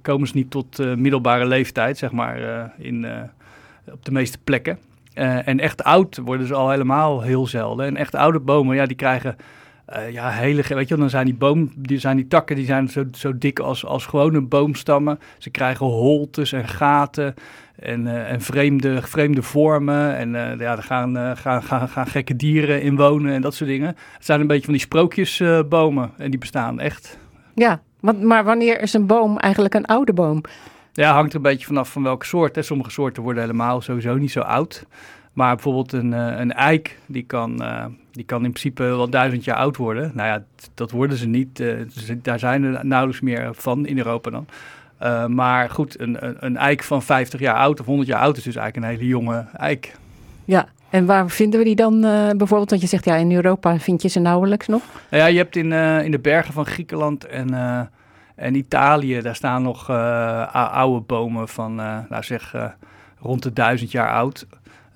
komen 0.02 0.28
ze 0.28 0.36
niet 0.36 0.52
tot 0.52 0.96
middelbare 0.96 1.46
leeftijd, 1.46 1.98
zeg 1.98 2.12
maar, 2.12 2.72
in, 2.78 3.06
op 3.92 4.06
de 4.06 4.12
meeste 4.12 4.38
plekken. 4.44 4.80
En 5.14 5.60
echt 5.60 5.84
oud 5.84 6.18
worden 6.18 6.48
ze 6.48 6.54
al 6.54 6.70
helemaal 6.70 7.22
heel 7.22 7.48
zelden. 7.48 7.86
En 7.86 7.98
echt 7.98 8.16
oude 8.16 8.40
bomen, 8.40 8.76
ja, 8.76 8.86
die 8.86 8.96
krijgen 8.96 9.36
eh, 9.88 10.12
ja, 10.12 10.30
hele, 10.30 10.64
weet 10.68 10.88
je 10.88 10.96
dan 10.96 11.10
zijn 11.10 11.26
die 11.26 11.36
boom, 11.36 11.72
die 11.76 12.00
zijn 12.00 12.16
die 12.16 12.28
takken, 12.28 12.56
die 12.56 12.66
zijn 12.66 12.88
zo, 12.90 13.04
zo 13.12 13.38
dik 13.38 13.60
als, 13.60 13.86
als 13.86 14.06
gewone 14.06 14.42
boomstammen. 14.42 15.20
Ze 15.38 15.50
krijgen 15.50 15.86
holtes 15.86 16.52
en 16.52 16.68
gaten 16.68 17.34
en, 17.76 18.08
eh, 18.08 18.32
en 18.32 18.42
vreemde, 18.42 19.02
vreemde 19.02 19.42
vormen. 19.42 20.16
En 20.16 20.36
eh, 20.36 20.60
ja, 20.60 20.78
er 20.78 20.84
gaan, 20.84 21.38
gaan, 21.38 21.64
gaan, 21.64 21.90
gaan 21.90 22.08
gekke 22.08 22.36
dieren 22.36 22.82
in 22.82 22.96
wonen 22.96 23.34
en 23.34 23.42
dat 23.42 23.54
soort 23.54 23.70
dingen. 23.70 23.88
Het 23.88 24.26
zijn 24.26 24.42
een 24.42 24.48
beetje 24.48 24.64
van 24.64 24.74
die 24.74 24.82
sprookjesbomen 24.82 26.12
en 26.18 26.30
die 26.30 26.40
bestaan 26.40 26.80
echt. 26.80 27.20
Ja, 27.56 27.82
want, 28.00 28.22
maar 28.22 28.44
wanneer 28.44 28.82
is 28.82 28.94
een 28.94 29.06
boom 29.06 29.38
eigenlijk 29.38 29.74
een 29.74 29.86
oude 29.86 30.14
boom? 30.14 30.42
Ja, 30.94 31.14
hangt 31.14 31.30
er 31.30 31.36
een 31.36 31.42
beetje 31.42 31.66
vanaf 31.66 31.92
van 31.92 32.04
welke 32.04 32.26
soort. 32.26 32.56
Hè. 32.56 32.62
Sommige 32.62 32.92
soorten 32.92 33.24
worden 33.24 33.42
helemaal 33.42 33.82
sowieso 33.82 34.16
niet 34.16 34.32
zo 34.32 34.40
oud. 34.40 34.86
Maar 35.34 35.54
bijvoorbeeld 35.56 35.94
een, 35.94 36.12
een 36.12 36.54
eik, 36.54 37.00
die 37.06 37.24
kan, 37.24 37.62
die 38.18 38.26
kan 38.26 38.44
in 38.44 38.50
principe 38.52 38.84
wel 38.84 39.10
duizend 39.10 39.44
jaar 39.44 39.56
oud 39.58 39.78
worden. 39.78 40.12
Nou 40.14 40.28
ja, 40.28 40.44
dat 40.74 40.92
worden 40.92 41.18
ze 41.18 41.28
niet. 41.28 41.60
eh, 41.60 41.74
daar 42.22 42.40
zijn 42.40 42.64
er 42.64 42.86
nauwelijks 42.86 43.22
meer 43.22 43.50
van 43.54 43.86
in 43.86 43.98
Europa 43.98 44.30
dan. 44.30 44.46
Eh, 44.98 45.26
maar 45.26 45.70
goed, 45.70 46.00
een, 46.00 46.26
een, 46.26 46.36
een 46.40 46.58
eik 46.58 46.84
van 46.84 47.04
50 47.04 47.40
jaar 47.40 47.56
oud 47.56 47.80
of 47.80 47.86
100 47.86 48.08
jaar 48.10 48.20
oud 48.22 48.38
is 48.38 48.44
dus 48.44 48.56
eigenlijk 48.56 48.86
een 48.88 48.98
hele 48.98 49.10
jonge 49.12 49.46
eik. 49.58 49.96
Ja, 50.46 50.68
en 50.90 51.06
waar 51.06 51.30
vinden 51.30 51.60
we 51.60 51.66
die 51.66 51.76
dan 51.76 51.94
eh, 52.04 52.30
bijvoorbeeld? 52.30 52.70
Want 52.70 52.82
je 52.82 52.88
zegt 52.88 53.06
ja, 53.06 53.16
in 53.16 53.32
Europa 53.32 53.80
vind 53.80 54.02
je 54.02 54.08
ze 54.08 54.20
nauwelijks 54.20 54.68
nog. 54.68 54.82
Nou 55.10 55.24
ja, 55.24 55.30
je 55.30 55.38
hebt 55.38 55.56
in, 55.56 55.72
eh, 55.74 56.04
in 56.04 56.12
de 56.12 56.20
bergen 56.20 56.54
van 56.54 56.66
Griekenland 56.66 57.26
en, 57.26 57.54
eh, 57.54 57.80
en 58.36 58.56
Italië, 58.56 59.22
daar 59.22 59.36
staan 59.36 59.62
nog 59.62 59.90
eh, 59.90 59.96
ou- 60.56 60.70
oude 60.72 61.00
bomen 61.06 61.48
van, 61.48 61.80
eh, 61.80 61.98
nou 62.10 62.24
zeg, 62.24 62.54
eh, 62.54 62.66
rond 63.20 63.44
de 63.44 63.54
duizend 63.54 63.92
jaar 63.92 64.12
oud. 64.12 64.46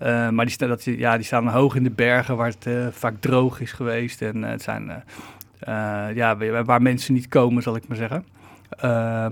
Eh, 0.02 0.30
maar 0.30 0.46
die, 0.46 0.58
dat, 0.58 0.84
ja, 0.84 1.16
die 1.16 1.26
staan 1.26 1.48
hoog 1.48 1.76
in 1.76 1.84
de 1.84 1.90
bergen 1.90 2.36
waar 2.36 2.48
het 2.48 2.66
eh, 2.66 2.88
vaak 2.92 3.14
droog 3.20 3.62
is 3.62 3.72
geweest. 3.72 4.22
En 4.22 4.44
eh, 4.44 4.50
het 4.50 4.62
zijn, 4.62 5.04
ja, 6.16 6.38
waar 6.66 6.82
mensen 6.82 7.14
niet 7.14 7.28
komen, 7.28 7.64
zal 7.64 7.76
ik 7.76 7.88
maar 7.88 7.98
zeggen. 7.98 8.26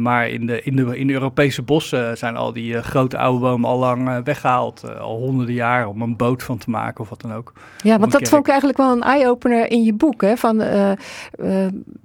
Maar 0.02 0.30
in 0.30 0.46
de, 0.46 0.62
in, 0.64 0.76
de, 0.76 1.00
in 1.00 1.08
de 1.08 1.14
Europese 1.14 1.62
bossen 1.62 2.18
zijn 2.18 2.36
al 2.36 2.54
die 2.54 2.82
grote 2.82 3.18
oude 3.18 3.40
bomen 3.40 3.70
al 3.70 3.80
lang 3.80 4.10
eh, 4.10 4.18
weggehaald. 4.24 4.84
eh, 4.84 5.00
al 5.00 5.18
honderden 5.18 5.56
jaar 5.56 5.88
om 5.88 6.02
een 6.02 6.16
boot 6.16 6.44
van 6.44 6.58
te 6.58 6.70
maken 6.70 7.02
of 7.02 7.10
wat 7.10 7.22
dan 7.22 7.34
ook. 7.34 7.54
Ja, 7.84 8.00
want 8.00 8.12
dat 8.12 8.30
vond 8.30 8.42
ik 8.42 8.50
eigenlijk 8.50 8.80
wel 8.80 8.92
een 8.92 9.04
eye-opener 9.04 9.72
in 9.72 9.84
je 9.84 9.94
boek. 9.94 10.22
Hè? 10.22 10.38
Van, 10.38 10.64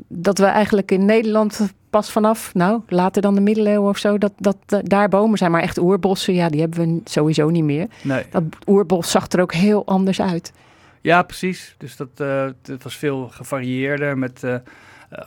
dat 0.09 0.39
we 0.39 0.45
eigenlijk 0.45 0.91
in 0.91 1.05
Nederland 1.05 1.75
pas 1.95 2.11
vanaf, 2.11 2.55
nou, 2.55 2.80
later 2.88 3.22
dan 3.22 3.34
de 3.34 3.40
middeleeuwen 3.40 3.88
of 3.88 3.99
zo, 3.99 4.18
dat, 4.18 4.32
dat 4.36 4.57
daar 4.82 5.09
bomen 5.09 5.38
zijn. 5.38 5.51
Maar 5.51 5.62
echt 5.62 5.78
oerbossen, 5.78 6.34
ja, 6.34 6.49
die 6.49 6.61
hebben 6.61 6.78
we 6.78 7.01
sowieso 7.05 7.51
niet 7.51 7.64
meer. 7.64 7.86
Nee. 8.03 8.24
Dat 8.30 8.42
oerbos 8.66 9.11
zag 9.11 9.28
er 9.28 9.40
ook 9.40 9.53
heel 9.53 9.86
anders 9.86 10.20
uit. 10.20 10.53
Ja, 11.01 11.22
precies. 11.22 11.74
Dus 11.78 11.97
dat, 11.97 12.09
eh, 12.16 12.47
het 12.62 12.82
was 12.82 12.97
veel 12.97 13.28
gevarieerder 13.28 14.18
met 14.18 14.45
eh, 14.45 14.55
eh, 14.55 14.61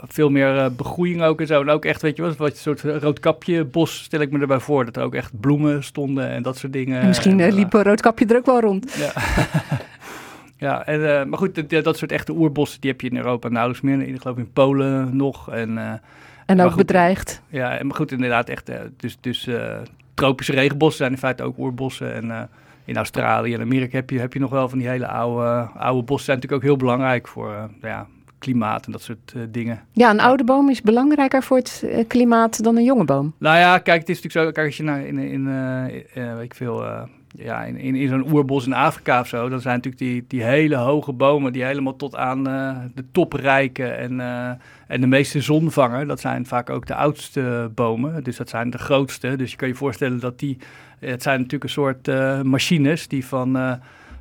veel 0.08 0.30
meer 0.30 0.76
begroeiing 0.76 1.22
ook 1.22 1.40
en 1.40 1.48
zo. 1.48 1.62
En 1.62 1.70
ook 1.70 1.86
echt, 1.86 2.02
weet 2.02 2.16
je 2.16 2.22
wel, 2.22 2.34
wat 2.38 2.52
een 2.52 2.58
soort 2.58 2.82
roodkapje 2.82 3.66
bos 3.66 4.04
stel 4.04 4.20
ik 4.20 4.32
me 4.32 4.40
erbij 4.40 4.60
voor. 4.60 4.86
Dat 4.86 4.98
er 4.98 5.04
ook 5.04 5.16
echt 5.16 5.40
bloemen 5.40 5.84
stonden 5.84 6.30
en 6.30 6.44
dat 6.44 6.58
soort 6.58 6.74
dingen. 6.74 7.02
En 7.02 7.08
misschien 7.08 7.40
En, 7.40 7.54
liep 7.54 7.74
een 7.74 7.84
roodkapje 7.84 8.26
er 8.26 8.38
ook 8.38 8.46
wel 8.46 8.60
rond. 8.60 8.94
Ja. 8.98 9.12
ja, 10.68 10.86
en, 10.86 11.30
maar 11.30 11.40
goed, 11.40 11.70
dat, 11.70 11.84
dat 11.84 11.98
soort 11.98 12.12
echte 12.12 12.32
oerbossen, 12.32 12.82
die 12.82 12.92
heb 12.92 13.02
je 13.02 13.10
in 13.10 13.18
Europa 13.18 13.48
nauwelijks 13.48 13.84
meer. 13.84 14.02
Ik 14.02 14.22
geloof 14.22 14.38
in 14.38 14.52
Polen 14.52 15.16
nog. 15.16 15.52
En, 15.52 15.78
eh, 15.78 15.94
En 16.48 16.62
ook 16.62 16.68
goed, 16.68 16.78
bedreigd. 16.78 17.42
Ja, 17.48 17.78
en 17.78 17.88
maar 17.88 17.96
goed, 17.96 18.12
inderdaad, 18.12 18.50
echt. 18.50 18.70
eh, 18.70 18.80
dus 18.98 19.18
dus 19.22 19.48
eh, 19.48 19.78
tropische 20.14 20.52
regenbossen 20.54 20.98
zijn 20.98 21.12
in 21.12 21.18
feite 21.18 21.44
ook 21.44 21.58
oerbossen. 21.58 22.14
En 22.14 22.32
eh, 22.32 22.42
in 22.86 22.98
Australië 22.98 23.54
en 23.54 23.62
Amerika 23.62 23.98
heb 23.98 24.10
je, 24.10 24.20
heb 24.20 24.34
je 24.34 24.40
nog 24.40 24.50
wel 24.50 24.70
van 24.70 24.78
die 24.78 24.88
hele 24.88 25.08
oude, 25.08 25.70
oude 25.78 26.04
bossen. 26.04 26.26
zijn 26.26 26.38
natuurlijk 26.38 26.64
ook 26.64 26.70
heel 26.70 26.78
belangrijk 26.78 27.28
voor, 27.28 27.54
eh, 27.54 27.64
ja, 27.82 28.08
klimaat 28.40 28.86
en 28.86 28.92
dat 28.92 29.02
soort 29.02 29.34
dingen. 29.50 29.82
Ja, 29.92 30.10
een 30.10 30.20
oude 30.20 30.44
boom 30.44 30.70
is 30.70 30.82
belangrijker 30.82 31.44
voor 31.44 31.58
het 31.58 31.86
klimaat 32.08 32.64
dan 32.64 32.76
een 32.78 32.84
jonge 32.84 33.04
boom. 33.06 33.34
Nou 33.38 33.58
ja, 33.58 33.78
kijk, 33.78 34.00
het 34.00 34.10
is 34.10 34.22
natuurlijk 34.22 34.46
zo, 34.46 34.52
kijk, 34.52 34.68
als 34.68 34.78
je 34.78 34.84
naar 34.84 35.06
in, 35.06 35.18
in 35.18 35.46
weet 36.14 36.44
ik 36.44 36.56
veel, 36.56 36.84
ja, 37.36 37.64
in, 37.64 37.78
in, 37.78 37.96
in 37.96 38.08
zo'n 38.08 38.32
oerbos 38.32 38.66
in 38.66 38.74
Afrika 38.74 39.20
of 39.20 39.28
zo, 39.28 39.50
dan 39.50 39.62
zijn 39.62 39.76
natuurlijk 39.76 40.04
die, 40.04 40.26
die 40.28 40.44
hele 40.44 40.76
hoge 40.76 41.12
bomen 41.14 41.54
die 41.54 41.64
helemaal 41.64 41.96
tot 41.96 42.16
aan 42.16 42.48
eh, 42.48 42.78
de 42.96 43.04
top 43.12 43.34
reiken 43.34 43.98
en, 43.98 44.20
eh, 44.20 44.50
en 44.88 45.02
de 45.02 45.08
meeste 45.08 45.42
zon 45.42 45.72
vangen. 45.72 46.08
Dat 46.08 46.20
zijn 46.20 46.46
vaak 46.46 46.70
ook 46.70 46.86
de 46.86 46.96
oudste 46.96 47.72
bomen, 47.76 48.24
dus 48.24 48.38
dat 48.38 48.50
zijn 48.50 48.70
de 48.70 48.78
grootste. 48.78 49.36
Dus 49.36 49.52
je 49.52 49.58
kan 49.58 49.68
je 49.68 49.76
voorstellen 49.76 50.20
dat 50.20 50.40
die, 50.40 50.58
het 51.00 51.22
zijn 51.24 51.36
natuurlijk 51.38 51.64
een 51.64 51.70
soort 51.70 52.08
eh, 52.08 52.42
machines 52.42 53.08
die 53.08 53.26
van... 53.26 53.58
eh, 53.58 53.72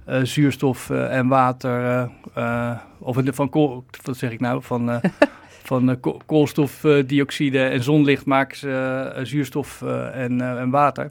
eh, 0.04 0.20
zuurstof 0.22 0.90
eh, 0.90 1.16
en 1.16 1.26
water, 1.28 1.84
eh, 1.84 2.70
eh, 2.70 2.78
of 2.98 3.18
van 3.24 3.48
kool, 3.48 3.84
wat 4.02 4.16
zeg 4.16 4.30
ik 4.30 4.40
nou, 4.40 4.62
van, 4.62 4.90
eh, 4.90 4.98
van 5.70 5.90
eh, 5.90 5.96
ko- 6.00 6.20
koolstofdioxide 6.26 7.59
en 7.64 7.82
zonlicht 7.82 8.26
maken 8.26 8.57
ze 8.57 8.70
eh, 9.14 9.24
zuurstof 9.24 9.82
eh, 9.82 10.22
en, 10.24 10.40
eh, 10.40 10.61
en 10.61 10.70
water. 10.70 11.11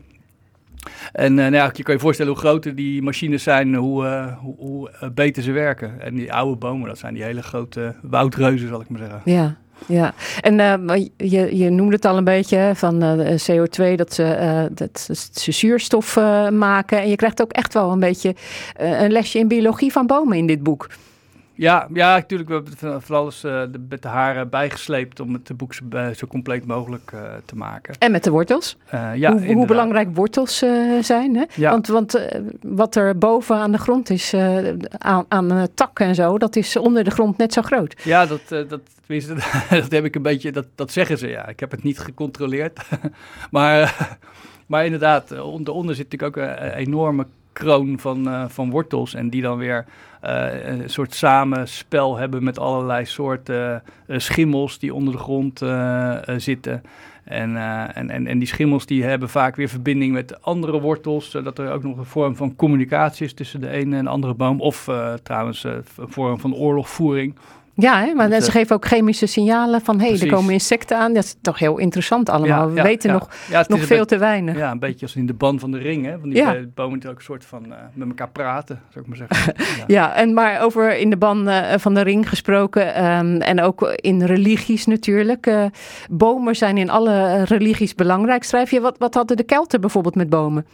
En 1.11 1.39
eh, 1.39 1.45
nou 1.45 1.53
ja, 1.53 1.71
je 1.73 1.83
kan 1.83 1.93
je 1.93 1.99
voorstellen 1.99 2.31
hoe 2.31 2.41
groter 2.41 2.75
die 2.75 3.01
machines 3.01 3.43
zijn, 3.43 3.75
hoe, 3.75 4.05
eh, 4.05 4.38
hoe, 4.38 4.55
hoe 4.57 4.89
eh, 4.89 5.09
beter 5.09 5.43
ze 5.43 5.51
werken. 5.51 6.01
En 6.01 6.15
die 6.15 6.33
oude 6.33 6.55
bomen, 6.55 6.88
dat 6.88 6.97
zijn 6.97 7.13
die 7.13 7.23
hele 7.23 7.43
grote 7.43 7.95
woudreuzen, 8.01 8.67
zal 8.67 8.81
ik 8.81 8.89
maar 8.89 8.99
zeggen. 8.99 9.21
Ja, 9.25 9.55
ja. 9.86 10.13
En 10.41 10.55
je, 11.17 11.57
je 11.57 11.69
noemde 11.69 11.95
het 11.95 12.05
al 12.05 12.17
een 12.17 12.23
beetje 12.23 12.71
van 12.75 13.01
eh, 13.01 13.38
CO2, 13.51 13.95
dat 13.95 14.13
ze, 14.13 14.69
dat 14.71 15.09
ze 15.31 15.51
zuurstof 15.51 16.15
maken. 16.51 17.01
En 17.01 17.09
je 17.09 17.15
krijgt 17.15 17.41
ook 17.41 17.51
echt 17.51 17.73
wel 17.73 17.91
een 17.91 17.99
beetje 17.99 18.36
een 18.77 19.11
lesje 19.11 19.39
in 19.39 19.47
biologie 19.47 19.91
van 19.91 20.07
bomen 20.07 20.38
in 20.38 20.47
dit 20.47 20.63
boek. 20.63 20.88
Ja, 21.58 21.88
ja, 21.93 22.16
natuurlijk. 22.16 22.49
We 22.49 22.56
hebben 22.56 23.01
van- 23.01 23.16
alles 23.16 23.43
eh, 23.43 23.62
de, 23.72 23.86
met 23.89 24.01
de 24.01 24.08
haren 24.08 24.49
bijgesleept 24.49 25.20
om 25.20 25.34
het 25.34 25.58
boek 25.58 25.74
zo, 25.74 25.84
eh, 25.89 26.08
zo 26.10 26.28
compleet 26.28 26.66
mogelijk 26.66 27.12
eh, 27.14 27.22
te 27.45 27.56
maken. 27.56 27.95
En 27.99 28.12
met 28.12 28.24
de 28.24 28.30
wortels. 28.30 28.78
Eh, 28.86 29.16
ja, 29.16 29.32
hoe, 29.32 29.53
hoe 29.53 29.66
belangrijk 29.66 30.16
wortels 30.16 30.62
eh, 30.62 30.72
zijn. 31.01 31.36
Hè? 31.36 31.43
Ja. 31.56 31.72
Want, 31.72 31.88
want 31.88 32.14
eh, 32.16 32.41
wat 32.62 32.95
er 32.95 33.18
boven 33.18 33.56
aan 33.56 33.72
de 33.72 33.78
grond 33.78 34.10
is, 34.10 34.34
eh, 34.34 34.58
aan, 34.97 35.26
aan 35.28 35.51
eh, 35.51 35.64
takken 35.74 36.06
en 36.06 36.16
zo, 36.16 36.38
dat 36.38 36.56
is 36.56 36.76
onder 36.78 37.03
de 37.03 37.12
grond 37.12 37.38
net 37.38 37.53
zo 37.53 37.62
groot. 37.62 38.01
Ja, 38.03 38.26
dat, 38.26 38.41
eh, 38.49 38.70
dat, 38.70 38.82
tenminste, 39.06 39.34
dat 39.82 39.91
heb 39.91 40.06
ik 40.06 40.16
een 40.16 40.22
beetje, 40.22 40.51
dat, 40.51 40.66
dat 40.76 40.91
zeggen 40.91 41.18
ze 41.18 41.28
ja. 41.28 41.47
Ik 41.47 41.60
heb 41.60 41.72
het 41.72 41.84
niet 41.84 41.99
gecontroleerd. 41.99 42.80
maar, 43.51 43.82
eh, 43.82 44.01
maar 44.66 44.86
inderdaad, 44.86 45.32
eh, 45.32 45.51
onderonder 45.53 45.95
zit 45.95 46.12
natuurlijk 46.12 46.38
ook 46.38 46.43
een 46.45 46.74
enorme 46.74 47.26
kroon 47.56 47.99
van, 47.99 48.28
eh, 48.28 48.43
van 48.47 48.70
wortels. 48.70 49.14
En 49.14 49.30
die 49.30 49.41
dan 49.41 49.58
weer 49.58 49.86
eh, 50.22 50.68
een 50.68 50.89
soort 50.89 51.14
samenspel 51.14 52.18
hebben 52.18 52.43
met 52.43 52.60
allerlei 52.60 53.06
soorten 53.06 53.84
eh, 54.08 54.20
schimmels 54.20 54.80
die 54.80 54.93
onder 54.93 55.14
de 55.14 55.20
grond 55.20 55.64
zitten. 56.41 56.84
En, 57.24 57.58
en, 57.93 58.10
en, 58.10 58.28
en 58.28 58.39
die 58.39 58.47
schimmels 58.47 58.86
die 58.86 59.03
hebben 59.03 59.30
vaak 59.30 59.56
weer 59.56 59.70
verbinding 59.70 60.14
met 60.14 60.41
andere 60.41 60.82
wortels, 60.82 61.30
zodat 61.30 61.60
er 61.60 61.72
ook 61.72 61.84
nog 61.84 61.97
een 61.97 62.06
vorm 62.06 62.36
van 62.36 62.56
communicatie 62.56 63.26
is 63.26 63.34
tussen 63.34 63.62
de 63.62 63.70
ene 63.70 63.97
en 63.97 64.03
de 64.03 64.10
andere 64.10 64.34
boom. 64.34 64.62
Of 64.62 64.89
trouwens 65.24 65.64
een 65.64 65.84
vorm 65.97 66.39
van 66.39 66.56
oorlogvoering. 66.56 67.36
Ja, 67.78 68.01
hè? 68.01 68.13
maar 68.13 68.30
ze 68.30 68.36
eh, 68.36 68.43
geven 68.43 68.76
ook 68.76 68.86
chemische 68.86 69.26
signalen 69.26 69.82
van 69.82 69.99
hé, 69.99 70.07
hey, 70.09 70.19
er 70.19 70.28
komen 70.28 70.53
insecten 70.53 70.97
aan. 70.97 71.13
Dat 71.13 71.23
is 71.23 71.36
toch 71.41 71.59
heel 71.59 71.78
interessant 71.78 72.30
allemaal. 72.30 72.71
We 72.71 72.82
weten 72.82 73.11
nog, 73.11 73.30
Ja, 73.49 73.65
nog 73.67 73.80
veel 73.80 73.88
beetje- 73.88 74.05
te 74.05 74.17
weinig. 74.17 74.57
Ja, 74.57 74.71
een 74.71 74.80
beetje 74.80 75.05
als 75.05 75.15
in 75.15 75.26
de 75.26 75.34
ban 75.34 75.59
van 75.59 75.71
de 75.71 75.78
ring, 75.78 76.05
hè? 76.05 76.19
Van 76.19 76.30
die 76.30 76.67
bomen 76.67 76.99
die 76.99 77.09
ook 77.09 77.15
een 77.15 77.23
soort 77.23 77.45
van 77.45 77.73
eh, 77.73 77.78
met 77.93 78.07
elkaar 78.07 78.30
praten, 78.30 78.82
zou 78.89 79.05
ik 79.05 79.07
maar 79.17 79.28
zeggen. 79.28 79.53
Ja, 79.88 80.15
en 80.15 80.34
maar 80.34 80.61
over 80.61 80.97
in 80.97 81.09
de 81.09 81.17
ban 81.17 81.47
eh, 81.47 81.78
van 81.78 81.93
de 81.93 82.01
ring 82.01 82.30
gesproken 82.30 82.93
ehm, 82.93 83.41
en 83.41 83.61
ook 83.61 83.82
in 83.95 84.23
religies 84.23 84.86
natuurlijk. 84.86 85.69
bomen 86.09 86.55
zijn 86.55 86.78
in 86.78 86.89
alle 86.89 87.43
religies 87.43 87.95
belangrijk. 87.95 88.43
Schrijf 88.43 88.71
je, 88.71 88.82
wat, 88.82 88.97
wat 88.97 89.13
hadden 89.13 89.38
de 89.38 89.43
Kelten 89.43 89.82
bijvoorbeeld 89.82 90.15
met 90.15 90.30
bomen? 90.30 90.65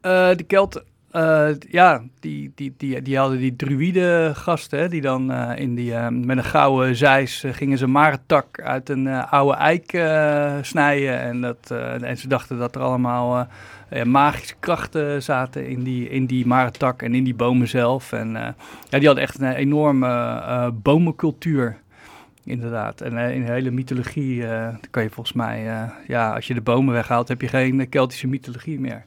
De 0.00 0.44
Kelten, 0.46 0.82
eh, 1.10 1.48
ja, 1.70 2.02
die, 2.20 2.52
die, 2.54 2.74
die, 2.76 3.02
die 3.02 3.18
hadden 3.18 3.38
die 3.38 3.56
druïde 3.56 4.32
gasten, 4.34 4.90
die 4.90 5.00
dan 5.00 5.32
eh, 5.32 5.58
in 5.58 5.74
die, 5.74 5.94
eh, 5.94 6.08
met 6.08 6.36
een 6.36 6.44
gouden 6.44 6.96
zeis 6.96 7.44
gingen 7.50 7.78
ze 7.78 7.86
marentak 7.86 8.60
uit 8.60 8.88
een 8.88 9.08
oude 9.08 9.56
eik 9.56 9.90
snijden. 10.64 11.20
En, 11.20 11.40
dat, 11.40 11.70
en 12.02 12.18
ze 12.18 12.28
dachten 12.28 12.58
dat 12.58 12.74
er 12.74 12.80
allemaal 12.80 13.48
magische 14.04 14.54
krachten 14.60 15.22
zaten 15.22 15.68
in 15.68 15.82
die, 15.82 16.08
in 16.08 16.26
die 16.26 16.46
marentak 16.46 17.02
en 17.02 17.14
in 17.14 17.24
die 17.24 17.34
bomen 17.34 17.68
zelf. 17.68 18.12
En 18.12 18.32
ja, 18.88 18.98
die 18.98 19.06
hadden 19.06 19.24
echt 19.24 19.40
een 19.40 19.52
enorme 19.52 20.72
bomencultuur. 20.82 21.76
Inderdaad. 22.44 23.00
En 23.00 23.16
in 23.16 23.44
de 23.44 23.52
hele 23.52 23.70
mythologie 23.70 24.44
kan 24.90 25.02
je 25.02 25.10
volgens 25.10 25.36
mij, 25.36 25.88
ja, 26.06 26.34
als 26.34 26.46
je 26.46 26.54
de 26.54 26.60
bomen 26.60 26.94
weghaalt, 26.94 27.28
heb 27.28 27.40
je 27.40 27.48
geen 27.48 27.88
Keltische 27.88 28.26
mythologie 28.26 28.80
meer. 28.80 29.04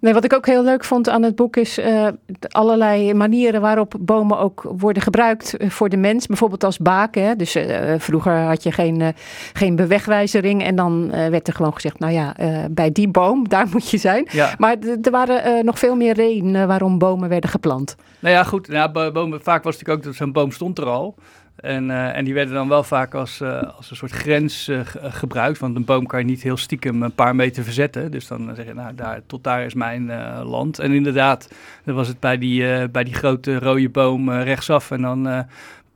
Nee, 0.00 0.12
wat 0.12 0.24
ik 0.24 0.32
ook 0.32 0.46
heel 0.46 0.62
leuk 0.64 0.84
vond 0.84 1.08
aan 1.08 1.22
het 1.22 1.34
boek 1.36 1.56
is 1.56 1.78
eh, 1.78 2.06
allerlei 2.48 3.14
manieren 3.14 3.60
waarop 3.60 3.94
bomen 4.00 4.38
ook 4.38 4.62
worden 4.78 5.02
gebruikt 5.02 5.56
eh, 5.56 5.70
voor 5.70 5.88
de 5.88 5.96
mens. 5.96 6.26
Bijvoorbeeld 6.26 6.64
als 6.64 6.78
baken. 6.78 7.24
Hè? 7.24 7.36
Dus 7.36 7.54
eh, 7.54 7.94
vroeger 7.98 8.32
had 8.32 8.62
je 8.62 8.72
geen, 8.72 9.14
geen 9.52 9.76
bewegwijzering 9.76 10.62
en 10.62 10.74
dan 10.74 11.10
werd 11.10 11.48
er 11.48 11.54
gewoon 11.54 11.74
gezegd, 11.74 11.98
nou 11.98 12.12
ja, 12.12 12.34
bij 12.70 12.92
die 12.92 13.08
boom, 13.08 13.48
daar 13.48 13.66
moet 13.72 13.90
je 13.90 13.98
zijn. 13.98 14.28
Ja. 14.32 14.54
Maar 14.58 14.76
er 15.02 15.10
waren 15.10 15.64
nog 15.64 15.78
veel 15.78 15.96
meer 15.96 16.14
redenen 16.14 16.68
waarom 16.68 16.98
bomen 16.98 17.28
werden 17.28 17.50
geplant. 17.50 17.96
Nou 18.18 18.34
ja, 18.34 18.44
goed. 18.44 18.68
Nou, 18.68 18.90
bo- 18.90 19.12
bomen, 19.12 19.40
vaak 19.42 19.62
was 19.62 19.78
het 19.78 19.86
natuurlijk 19.86 19.98
ook 19.98 20.04
dat 20.04 20.14
zo'n 20.14 20.32
boom 20.32 20.52
stond 20.52 20.78
er 20.78 20.86
al. 20.86 21.14
En, 21.60 21.90
eh, 21.90 22.16
en 22.16 22.24
die 22.24 22.34
werden 22.34 22.54
dan 22.54 22.68
wel 22.68 22.82
vaak 22.82 23.14
als, 23.14 23.40
eh, 23.40 23.62
als 23.76 23.90
een 23.90 23.96
soort 23.96 24.10
grens 24.12 24.68
eh, 24.68 24.80
ge- 24.84 24.98
gebruikt. 25.10 25.58
Want 25.58 25.76
een 25.76 25.84
boom 25.84 26.06
kan 26.06 26.18
je 26.18 26.24
niet 26.24 26.42
heel 26.42 26.56
stiekem 26.56 27.02
een 27.02 27.14
paar 27.14 27.34
meter 27.36 27.64
verzetten. 27.64 28.10
Dus 28.10 28.26
dan 28.26 28.50
zeg 28.54 28.66
je, 28.66 28.74
nou, 28.74 28.94
daar, 28.94 29.20
tot 29.26 29.44
daar 29.44 29.64
is 29.64 29.74
mijn 29.74 30.12
land. 30.44 30.78
En 30.78 30.92
inderdaad, 30.92 31.50
dan 31.84 31.94
was 31.94 32.08
het 32.08 32.20
bij 32.20 32.38
die, 32.38 32.88
bij 32.88 33.04
die 33.04 33.14
grote 33.14 33.58
rode 33.58 33.88
boom 33.88 34.30
rechtsaf. 34.30 34.90
En 34.90 35.02
dan 35.02 35.46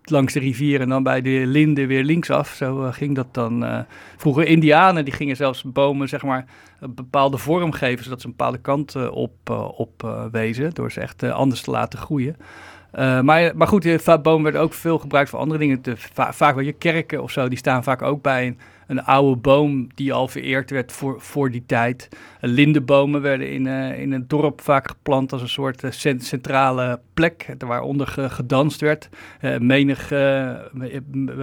langs 0.05 0.33
de 0.33 0.41
rivier 0.41 0.81
en 0.81 0.89
dan 0.89 1.03
bij 1.03 1.21
de 1.23 1.43
linden 1.47 1.87
weer 1.87 2.05
linksaf. 2.05 2.49
Zo 2.49 2.89
ging 2.91 3.15
dat 3.15 3.27
dan. 3.35 3.65
eh. 3.65 3.79
vroeger 4.17 4.47
Indianen, 4.47 5.05
die 5.05 5.15
gingen 5.15 5.37
zelfs 5.37 5.63
bomen, 5.63 6.09
zeg 6.09 6.23
maar, 6.23 6.45
een 6.81 6.95
bepaalde 6.95 7.39
vorm 7.39 7.73
geven. 7.73 8.05
Zodat 8.05 8.21
ze 8.21 8.27
een 8.27 8.35
bepaalde 8.37 8.59
kant 8.59 8.95
eh, 8.95 9.11
op, 9.17 9.51
op 9.77 10.29
wezen. 10.33 10.71
Door 10.75 10.93
ze 10.93 11.01
echt 11.01 11.23
anders 11.23 11.61
te 11.61 11.71
laten 11.71 11.99
groeien. 11.99 12.37
Eh, 12.95 13.21
maar, 13.21 13.57
maar 13.57 13.67
goed, 13.69 13.85
eh, 13.85 13.99
va- 13.99 14.19
bomen 14.19 14.43
werden 14.43 14.61
ook 14.61 14.73
veel 14.73 14.99
gebruikt 14.99 15.31
voor 15.31 15.39
andere 15.39 15.59
dingen. 15.59 15.83
De, 15.83 15.93
va- 15.97 16.33
vaak 16.33 16.55
wel 16.55 16.65
je 16.65 16.73
kerken 16.73 17.23
of 17.23 17.31
zo, 17.31 17.49
die 17.49 17.59
staan 17.59 17.83
vaak 17.85 18.03
ook 18.03 18.23
bij 18.23 18.47
een, 18.47 18.59
een 18.87 19.05
oude 19.05 19.37
boom 19.41 19.87
die 19.95 20.13
al 20.13 20.29
vereerd 20.29 20.71
werd 20.71 20.93
voor, 20.93 21.21
voor 21.21 21.51
die 21.51 21.63
tijd. 21.67 22.09
Eh, 22.41 22.51
lindenbomen 22.51 23.21
werden 23.21 23.51
in, 23.51 23.67
eh, 23.67 24.01
in 24.01 24.13
een 24.13 24.25
dorp 24.29 24.61
vaak 24.61 24.89
geplant 24.89 25.33
als 25.33 25.43
een 25.43 25.49
soort 25.49 25.85
eh, 25.85 25.91
cent- 25.91 26.25
centrale 26.25 27.01
plek 27.15 27.55
waaronder 27.59 28.07
ge- 28.07 28.31
gedanst 28.31 28.81
werd. 28.81 29.09
Eh, 29.41 29.59
menig, 29.59 30.11
eh, 30.13 30.51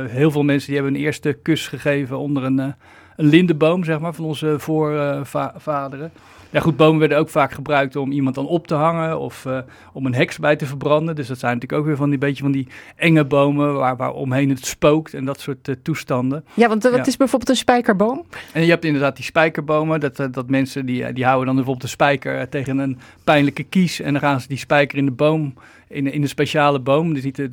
heel 0.08 0.32
veel 0.32 0.43
mensen 0.43 0.68
die 0.68 0.76
hebben 0.78 0.95
een 0.95 1.02
eerste 1.06 1.34
kus 1.41 1.68
gegeven 1.68 2.18
onder 2.18 2.43
een, 2.43 2.60
eh, 2.60 2.68
een 3.16 3.26
lindenboom, 3.26 3.84
zeg 3.84 3.99
maar, 3.99 4.14
van 4.14 4.26
onze 4.26 4.56
voorvaderen. 4.60 6.12
Ja 6.52 6.60
goed, 6.60 6.78
bomen 6.78 6.99
werden 6.99 7.18
ook 7.18 7.30
vaak 7.30 7.52
gebruikt 7.52 7.95
om 7.95 8.12
iemand 8.12 8.36
dan 8.36 8.47
op 8.47 8.68
te 8.68 8.74
hangen 8.76 9.20
of 9.20 9.45
eh, 9.45 9.58
om 9.93 10.06
een 10.06 10.14
heks 10.16 10.38
bij 10.39 10.56
te 10.56 10.66
verbranden. 10.66 11.16
Dus 11.16 11.28
dat 11.28 11.39
zijn 11.39 11.54
natuurlijk 11.54 11.82
ook 11.82 11.88
weer 11.88 11.97
van 11.97 12.10
die 12.10 12.20
beetje 12.20 12.43
van 12.43 12.52
die 12.52 12.68
enge 12.95 13.26
bomen 13.26 13.74
waar, 13.74 13.95
waar 13.97 14.12
omheen 14.12 14.49
het 14.49 14.66
spookt 14.66 15.14
en 15.14 15.26
dat 15.26 15.39
soort 15.39 15.68
eh, 15.68 15.76
toestanden. 15.84 16.45
Ja, 16.54 16.68
want 16.68 16.86
eh, 16.86 16.91
wat 16.91 16.99
Ja. 16.99 17.06
is 17.06 17.18
bijvoorbeeld 17.18 17.49
een 17.49 17.56
spijkerboom? 17.56 18.26
En 18.54 18.64
je 18.64 18.70
hebt 18.70 18.86
inderdaad 18.86 19.16
die 19.16 19.26
spijkerbomen, 19.26 19.99
dat, 19.99 20.16
dat 20.32 20.49
mensen 20.49 20.86
die, 20.86 21.14
die 21.14 21.24
houden 21.26 21.45
dan 21.45 21.56
bijvoorbeeld 21.56 21.86
de 21.86 21.91
spijker 21.91 22.49
tegen 22.49 22.78
een 22.78 22.99
pijnlijke 23.24 23.64
kies 23.64 23.99
en 23.99 24.12
dan 24.12 24.22
gaan 24.22 24.41
ze 24.41 24.47
die 24.47 24.58
spijker 24.58 24.97
in 24.97 25.06
de 25.06 25.12
boom, 25.12 25.54
in, 25.88 26.12
in 26.14 26.22
een 26.22 26.28
speciale 26.28 26.80
boom, 26.80 27.14
dus 27.14 27.24
niet 27.24 27.36
te 27.36 27.49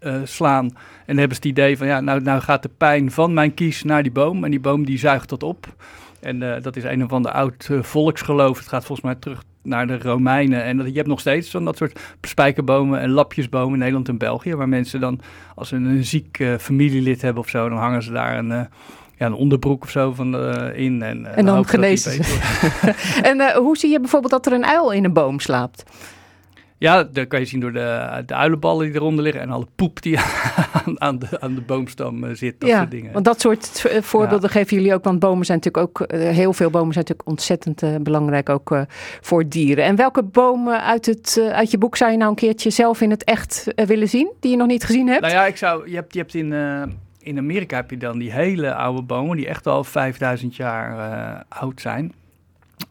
eh, 0.00 0.14
slaan. 0.24 0.64
En 0.64 0.74
dan 1.06 1.16
hebben 1.16 1.36
ze 1.36 1.48
het 1.48 1.58
idee 1.58 1.76
van 1.76 1.86
ja, 1.86 2.00
nou, 2.00 2.22
nou 2.22 2.40
gaat 2.40 2.62
de 2.62 2.70
pijn 2.76 3.10
van 3.10 3.34
mijn 3.34 3.54
kies 3.54 3.82
naar 3.82 4.02
die 4.02 4.12
boom 4.12 4.44
en 4.44 4.50
die 4.50 4.60
boom 4.60 4.84
die 4.84 4.98
zuigt 4.98 5.28
dat 5.28 5.42
op. 5.42 5.66
En 6.24 6.54
eh, 6.54 6.62
dat 6.62 6.76
is 6.76 6.84
een 6.84 7.04
of 7.04 7.12
ander 7.12 7.30
oud 7.30 7.68
eh, 7.70 7.82
volksgeloof. 7.82 8.58
Het 8.58 8.68
gaat 8.68 8.84
volgens 8.84 9.06
mij 9.06 9.14
terug 9.14 9.42
naar 9.62 9.86
de 9.86 9.98
Romeinen. 9.98 10.64
En 10.64 10.76
dat, 10.76 10.86
je 10.86 10.92
hebt 10.92 11.08
nog 11.08 11.20
steeds 11.20 11.50
van 11.50 11.64
dat 11.64 11.76
soort 11.76 12.00
spijkerbomen 12.20 13.00
en 13.00 13.10
lapjesbomen 13.10 13.72
in 13.72 13.78
Nederland 13.78 14.08
en 14.08 14.18
België. 14.18 14.54
Waar 14.54 14.68
mensen 14.68 15.00
dan, 15.00 15.20
als 15.54 15.68
ze 15.68 15.76
een 15.76 16.04
ziek 16.04 16.38
eh, 16.38 16.54
familielid 16.58 17.22
hebben 17.22 17.42
of 17.42 17.48
zo, 17.48 17.68
dan 17.68 17.78
hangen 17.78 18.02
ze 18.02 18.12
daar 18.12 18.38
een, 18.38 18.48
ja, 19.16 19.26
een 19.26 19.34
onderbroek 19.34 19.82
of 19.82 19.90
zo 19.90 20.12
van, 20.12 20.36
in. 20.74 21.02
En, 21.02 21.36
En 21.36 21.44
dan 21.44 21.66
genezen 21.66 22.24
en 23.30 23.56
hoe 23.56 23.76
zie 23.76 23.90
je 23.90 24.00
bijvoorbeeld 24.00 24.32
dat 24.32 24.46
er 24.46 24.52
een 24.52 24.66
uil 24.66 24.92
in 24.92 25.04
een 25.04 25.12
boom 25.12 25.40
slaapt? 25.40 25.84
Ja, 26.84 27.04
dat 27.04 27.28
kan 27.28 27.40
je 27.40 27.46
zien 27.46 27.60
door 27.60 27.72
de, 27.72 28.22
de 28.26 28.34
uilenballen 28.34 28.86
die 28.86 28.94
eronder 28.94 29.24
liggen 29.24 29.42
en 29.42 29.50
alle 29.50 29.66
poep 29.74 30.02
die 30.02 30.18
aan, 30.84 31.00
aan, 31.00 31.18
de, 31.18 31.40
aan 31.40 31.54
de 31.54 31.60
boomstam 31.60 32.24
eh, 32.24 32.34
zit. 32.34 32.60
Dat 32.60 32.68
ja, 32.68 32.78
soort 32.78 32.90
dingen. 32.90 33.12
want 33.12 33.24
dat 33.24 33.40
soort 33.40 33.84
eh, 33.84 34.02
voorbeelden 34.02 34.50
geven 34.50 34.76
jullie 34.76 34.94
ook. 34.94 35.04
Want 35.04 35.18
bomen 35.18 35.46
zijn 35.46 35.58
natuurlijk 35.62 36.00
ook, 36.00 36.08
eh, 36.08 36.20
heel 36.20 36.52
veel 36.52 36.70
bomen 36.70 36.92
zijn 36.92 37.04
natuurlijk 37.08 37.28
ontzettend 37.28 38.02
belangrijk 38.02 38.48
ook 38.48 38.76
voor 39.20 39.48
dieren. 39.48 39.84
En 39.84 39.96
welke 39.96 40.22
bomen 40.22 40.82
uit, 40.82 41.06
het, 41.06 41.48
uit 41.52 41.70
je 41.70 41.78
boek 41.78 41.96
zou 41.96 42.10
je 42.10 42.16
nou 42.16 42.30
een 42.30 42.36
keertje 42.36 42.70
zelf 42.70 43.00
in 43.00 43.10
het 43.10 43.24
echt 43.24 43.72
willen 43.74 44.08
zien, 44.08 44.32
die 44.40 44.50
je 44.50 44.56
nog 44.56 44.66
niet 44.66 44.84
gezien 44.84 45.08
hebt? 45.08 45.20
Nou 45.20 45.32
ja, 45.32 45.46
ik 45.46 45.56
zou, 45.56 45.90
je 45.90 45.94
hebt, 45.94 46.12
je 46.12 46.18
hebt 46.18 46.34
in, 46.34 46.52
in 47.18 47.38
Amerika 47.38 47.76
heb 47.76 47.90
je 47.90 47.96
dan 47.96 48.18
die 48.18 48.32
hele 48.32 48.74
oude 48.74 49.02
bomen 49.02 49.36
die 49.36 49.48
echt 49.48 49.66
al 49.66 49.84
5000 49.84 50.56
jaar 50.56 51.44
oud 51.48 51.80
zijn. 51.80 52.12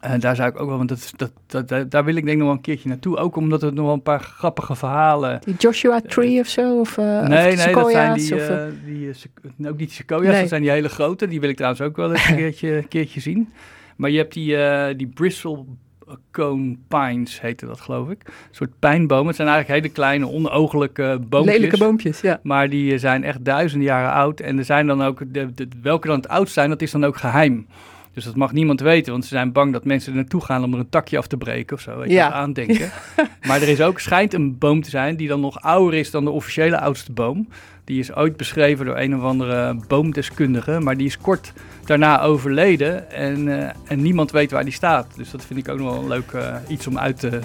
En 0.00 0.20
daar 0.20 0.36
zou 0.36 0.48
ik 0.48 0.60
ook 0.60 0.68
wel, 0.68 0.76
want 0.76 0.88
dat, 0.88 1.12
dat, 1.16 1.32
dat, 1.46 1.68
dat- 1.68 1.90
daar 1.90 2.04
wil 2.04 2.14
ik 2.16 2.24
denk 2.24 2.32
ik 2.32 2.38
nog 2.38 2.46
wel 2.46 2.56
een 2.56 2.62
keertje 2.62 2.88
naartoe. 2.88 3.16
Ook 3.16 3.36
omdat 3.36 3.62
er 3.62 3.72
nog 3.72 3.84
wel 3.84 3.94
een 3.94 4.02
paar 4.02 4.20
grappige 4.20 4.74
verhalen. 4.76 5.40
Die 5.44 5.54
Joshua 5.58 6.00
Tree 6.00 6.40
of 6.40 6.46
zo? 6.46 6.78
Of, 6.80 6.98
eh, 6.98 7.04
of 7.04 7.28
nee, 7.28 7.56
de 7.56 7.62
nee, 7.62 7.74
dat 7.74 7.90
zijn 7.90 8.14
die, 8.14 8.34
of, 8.34 8.40
eh, 8.40 8.66
eh, 8.66 8.72
die 8.84 9.08
eh, 9.08 9.68
ook 9.68 9.78
niet 9.78 9.78
die 9.78 9.90
sequoia's, 9.90 10.30
Nee. 10.32 10.40
dat 10.40 10.48
zijn 10.48 10.62
die 10.62 10.70
hele 10.70 10.88
grote. 10.88 11.26
Die 11.28 11.40
wil 11.40 11.48
ik 11.48 11.56
trouwens 11.56 11.82
ook 11.82 11.96
wel 11.96 12.10
eens 12.12 12.28
een 12.28 12.36
keertje, 12.42 12.84
keertje 12.88 13.20
zien. 13.20 13.52
Maar 13.96 14.10
je 14.10 14.18
hebt 14.18 14.32
die, 14.32 14.56
eh, 14.56 14.96
die 14.96 15.06
bristle 15.06 15.64
cone 16.30 16.76
pines, 16.88 17.40
heette 17.40 17.66
dat 17.66 17.80
geloof 17.80 18.08
ik. 18.10 18.22
Een 18.26 18.32
soort 18.50 18.78
pijnbomen. 18.78 19.26
Het 19.26 19.36
zijn 19.36 19.48
eigenlijk 19.48 19.80
hele 19.80 19.94
kleine, 19.94 20.28
onooglijke 20.28 21.18
boompjes. 21.28 21.54
Lelijke 21.56 21.78
boompjes, 21.78 22.20
ja. 22.20 22.40
Maar 22.42 22.68
die 22.68 22.92
eh, 22.92 22.98
zijn 22.98 23.24
echt 23.24 23.44
duizenden 23.44 23.86
jaren 23.88 24.12
oud. 24.12 24.40
En 24.40 24.58
er 24.58 24.64
zijn 24.64 24.86
dan 24.86 25.02
ook, 25.02 25.22
de, 25.34 25.52
de- 25.54 25.68
welke 25.82 26.06
dan 26.06 26.16
het 26.16 26.28
oudst 26.28 26.54
zijn, 26.54 26.68
dat 26.68 26.82
is 26.82 26.90
dan 26.90 27.04
ook 27.04 27.16
geheim. 27.16 27.66
Dus 28.14 28.24
dat 28.24 28.36
mag 28.36 28.52
niemand 28.52 28.80
weten, 28.80 29.12
want 29.12 29.24
ze 29.24 29.28
zijn 29.34 29.52
bang 29.52 29.72
dat 29.72 29.84
mensen 29.84 30.10
er 30.12 30.18
naartoe 30.18 30.44
gaan 30.44 30.64
om 30.64 30.72
er 30.72 30.78
een 30.78 30.88
takje 30.88 31.18
af 31.18 31.26
te 31.26 31.36
breken 31.36 31.76
of 31.76 31.82
zo. 31.82 31.98
Weet 31.98 32.08
je, 32.08 32.14
Ja. 32.14 32.32
aandenken. 32.32 32.90
maar 33.48 33.62
er 33.62 33.68
is 33.68 33.80
ook, 33.80 34.00
schijnt 34.00 34.34
een 34.34 34.58
boom 34.58 34.82
te 34.82 34.90
zijn 34.90 35.16
die 35.16 35.28
dan 35.28 35.40
nog 35.40 35.60
ouder 35.60 35.98
is 35.98 36.10
dan 36.10 36.24
de 36.24 36.30
officiële 36.30 36.80
oudste 36.80 37.12
boom. 37.12 37.48
Die 37.84 37.98
is 37.98 38.14
ooit 38.14 38.36
beschreven 38.36 38.86
door 38.86 38.96
een 38.96 39.16
of 39.16 39.22
andere 39.22 39.76
boomdeskundige, 39.88 40.80
maar 40.80 40.96
die 40.96 41.06
is 41.06 41.18
kort 41.18 41.52
daarna 41.86 42.20
overleden 42.20 43.10
en, 43.10 43.60
eh, 43.60 43.70
en 43.88 44.02
niemand 44.02 44.30
weet 44.30 44.50
waar 44.50 44.64
die 44.64 44.72
staat. 44.72 45.06
Dus 45.16 45.30
dat 45.30 45.44
vind 45.44 45.58
ik 45.58 45.68
ook 45.68 45.78
nog 45.78 45.92
wel 45.92 46.02
een 46.02 46.08
leuk 46.08 46.32
eh, 46.32 46.54
iets 46.68 46.86
om 46.86 46.98
uit 46.98 47.20
te, 47.20 47.40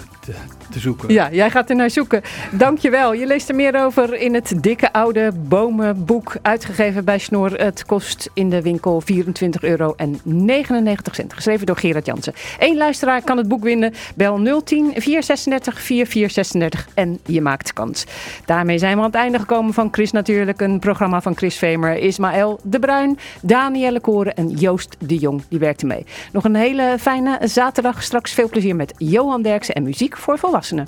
te, 0.70 0.80
zoeken. 0.80 1.14
Ja, 1.14 1.30
jij 1.32 1.50
gaat 1.50 1.70
er 1.70 1.76
naar 1.76 1.90
zoeken. 1.90 2.22
Dankjewel. 2.52 3.14
Je 3.14 3.26
leest 3.26 3.50
er 3.50 3.56
meer 3.56 3.84
over 3.84 4.14
in 4.14 4.34
het 4.34 4.54
dikke 4.62 4.94
oude 4.94 5.32
bomenboek 5.32 6.36
uitgegeven 6.42 7.06
bij 7.06 7.18
Snor. 7.18 7.52
Het 7.52 7.86
kost 7.86 8.30
in 8.34 8.50
de 8.50 8.62
winkel 8.62 9.02
24 9.02 9.64
euro 9.64 9.94
en 9.96 10.20
99 10.24 11.16
cent. 11.16 11.34
Geschreven 11.34 11.66
door 11.66 11.78
Gerard 11.78 12.06
Jansen. 12.06 12.34
Eén 12.60 12.78
luisteraar 12.78 13.22
kan 13.24 13.38
het 13.38 13.48
boek 13.48 13.64
winnen. 13.64 13.94
Bel 14.16 14.64
010 14.64 14.92
436 14.96 15.82
4436 15.82 16.88
en 16.94 17.20
je 17.26 17.42
maakt 17.42 17.74
kans. 17.74 18.06
Daarmee 18.46 18.78
zijn 18.78 18.94
we 18.96 19.00
aan 19.00 19.06
het 19.06 19.16
einde 19.16 19.40
gekomen 19.40 19.74
van 19.74 19.88
Chris 19.92 20.12
Natuurlijk. 20.12 20.62
Een 20.62 20.80
programma 20.80 21.22
van 21.22 21.38
Chris 21.38 21.58
Vemer, 21.58 21.98
Ismaël 21.98 22.60
de 22.64 22.80
Bruin, 22.80 23.18
Danielle 23.42 24.00
En 24.36 24.50
Joost 24.50 24.96
de 25.00 25.18
Jong. 25.18 25.42
Die 25.50 25.60
werkte 25.60 25.86
mee. 25.86 26.06
Nog 26.32 26.44
een 26.44 26.56
hele 26.56 26.96
fijne 27.00 27.40
zaterdag. 27.44 28.04
Straks 28.04 28.32
veel 28.32 28.50
plezier 28.50 28.76
met 28.76 28.94
Johan 28.98 29.42
Derksen 29.42 29.76
en 29.76 29.84
muziek 29.84 30.18
voor 30.18 30.38
volwassenen. 30.40 30.88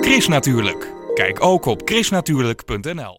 Chris 0.00 0.28
Natuurlijk. 0.28 0.92
Kijk 1.14 1.44
ook 1.44 1.64
op 1.66 1.82
chrisnatuurlijk.nl 1.84 3.10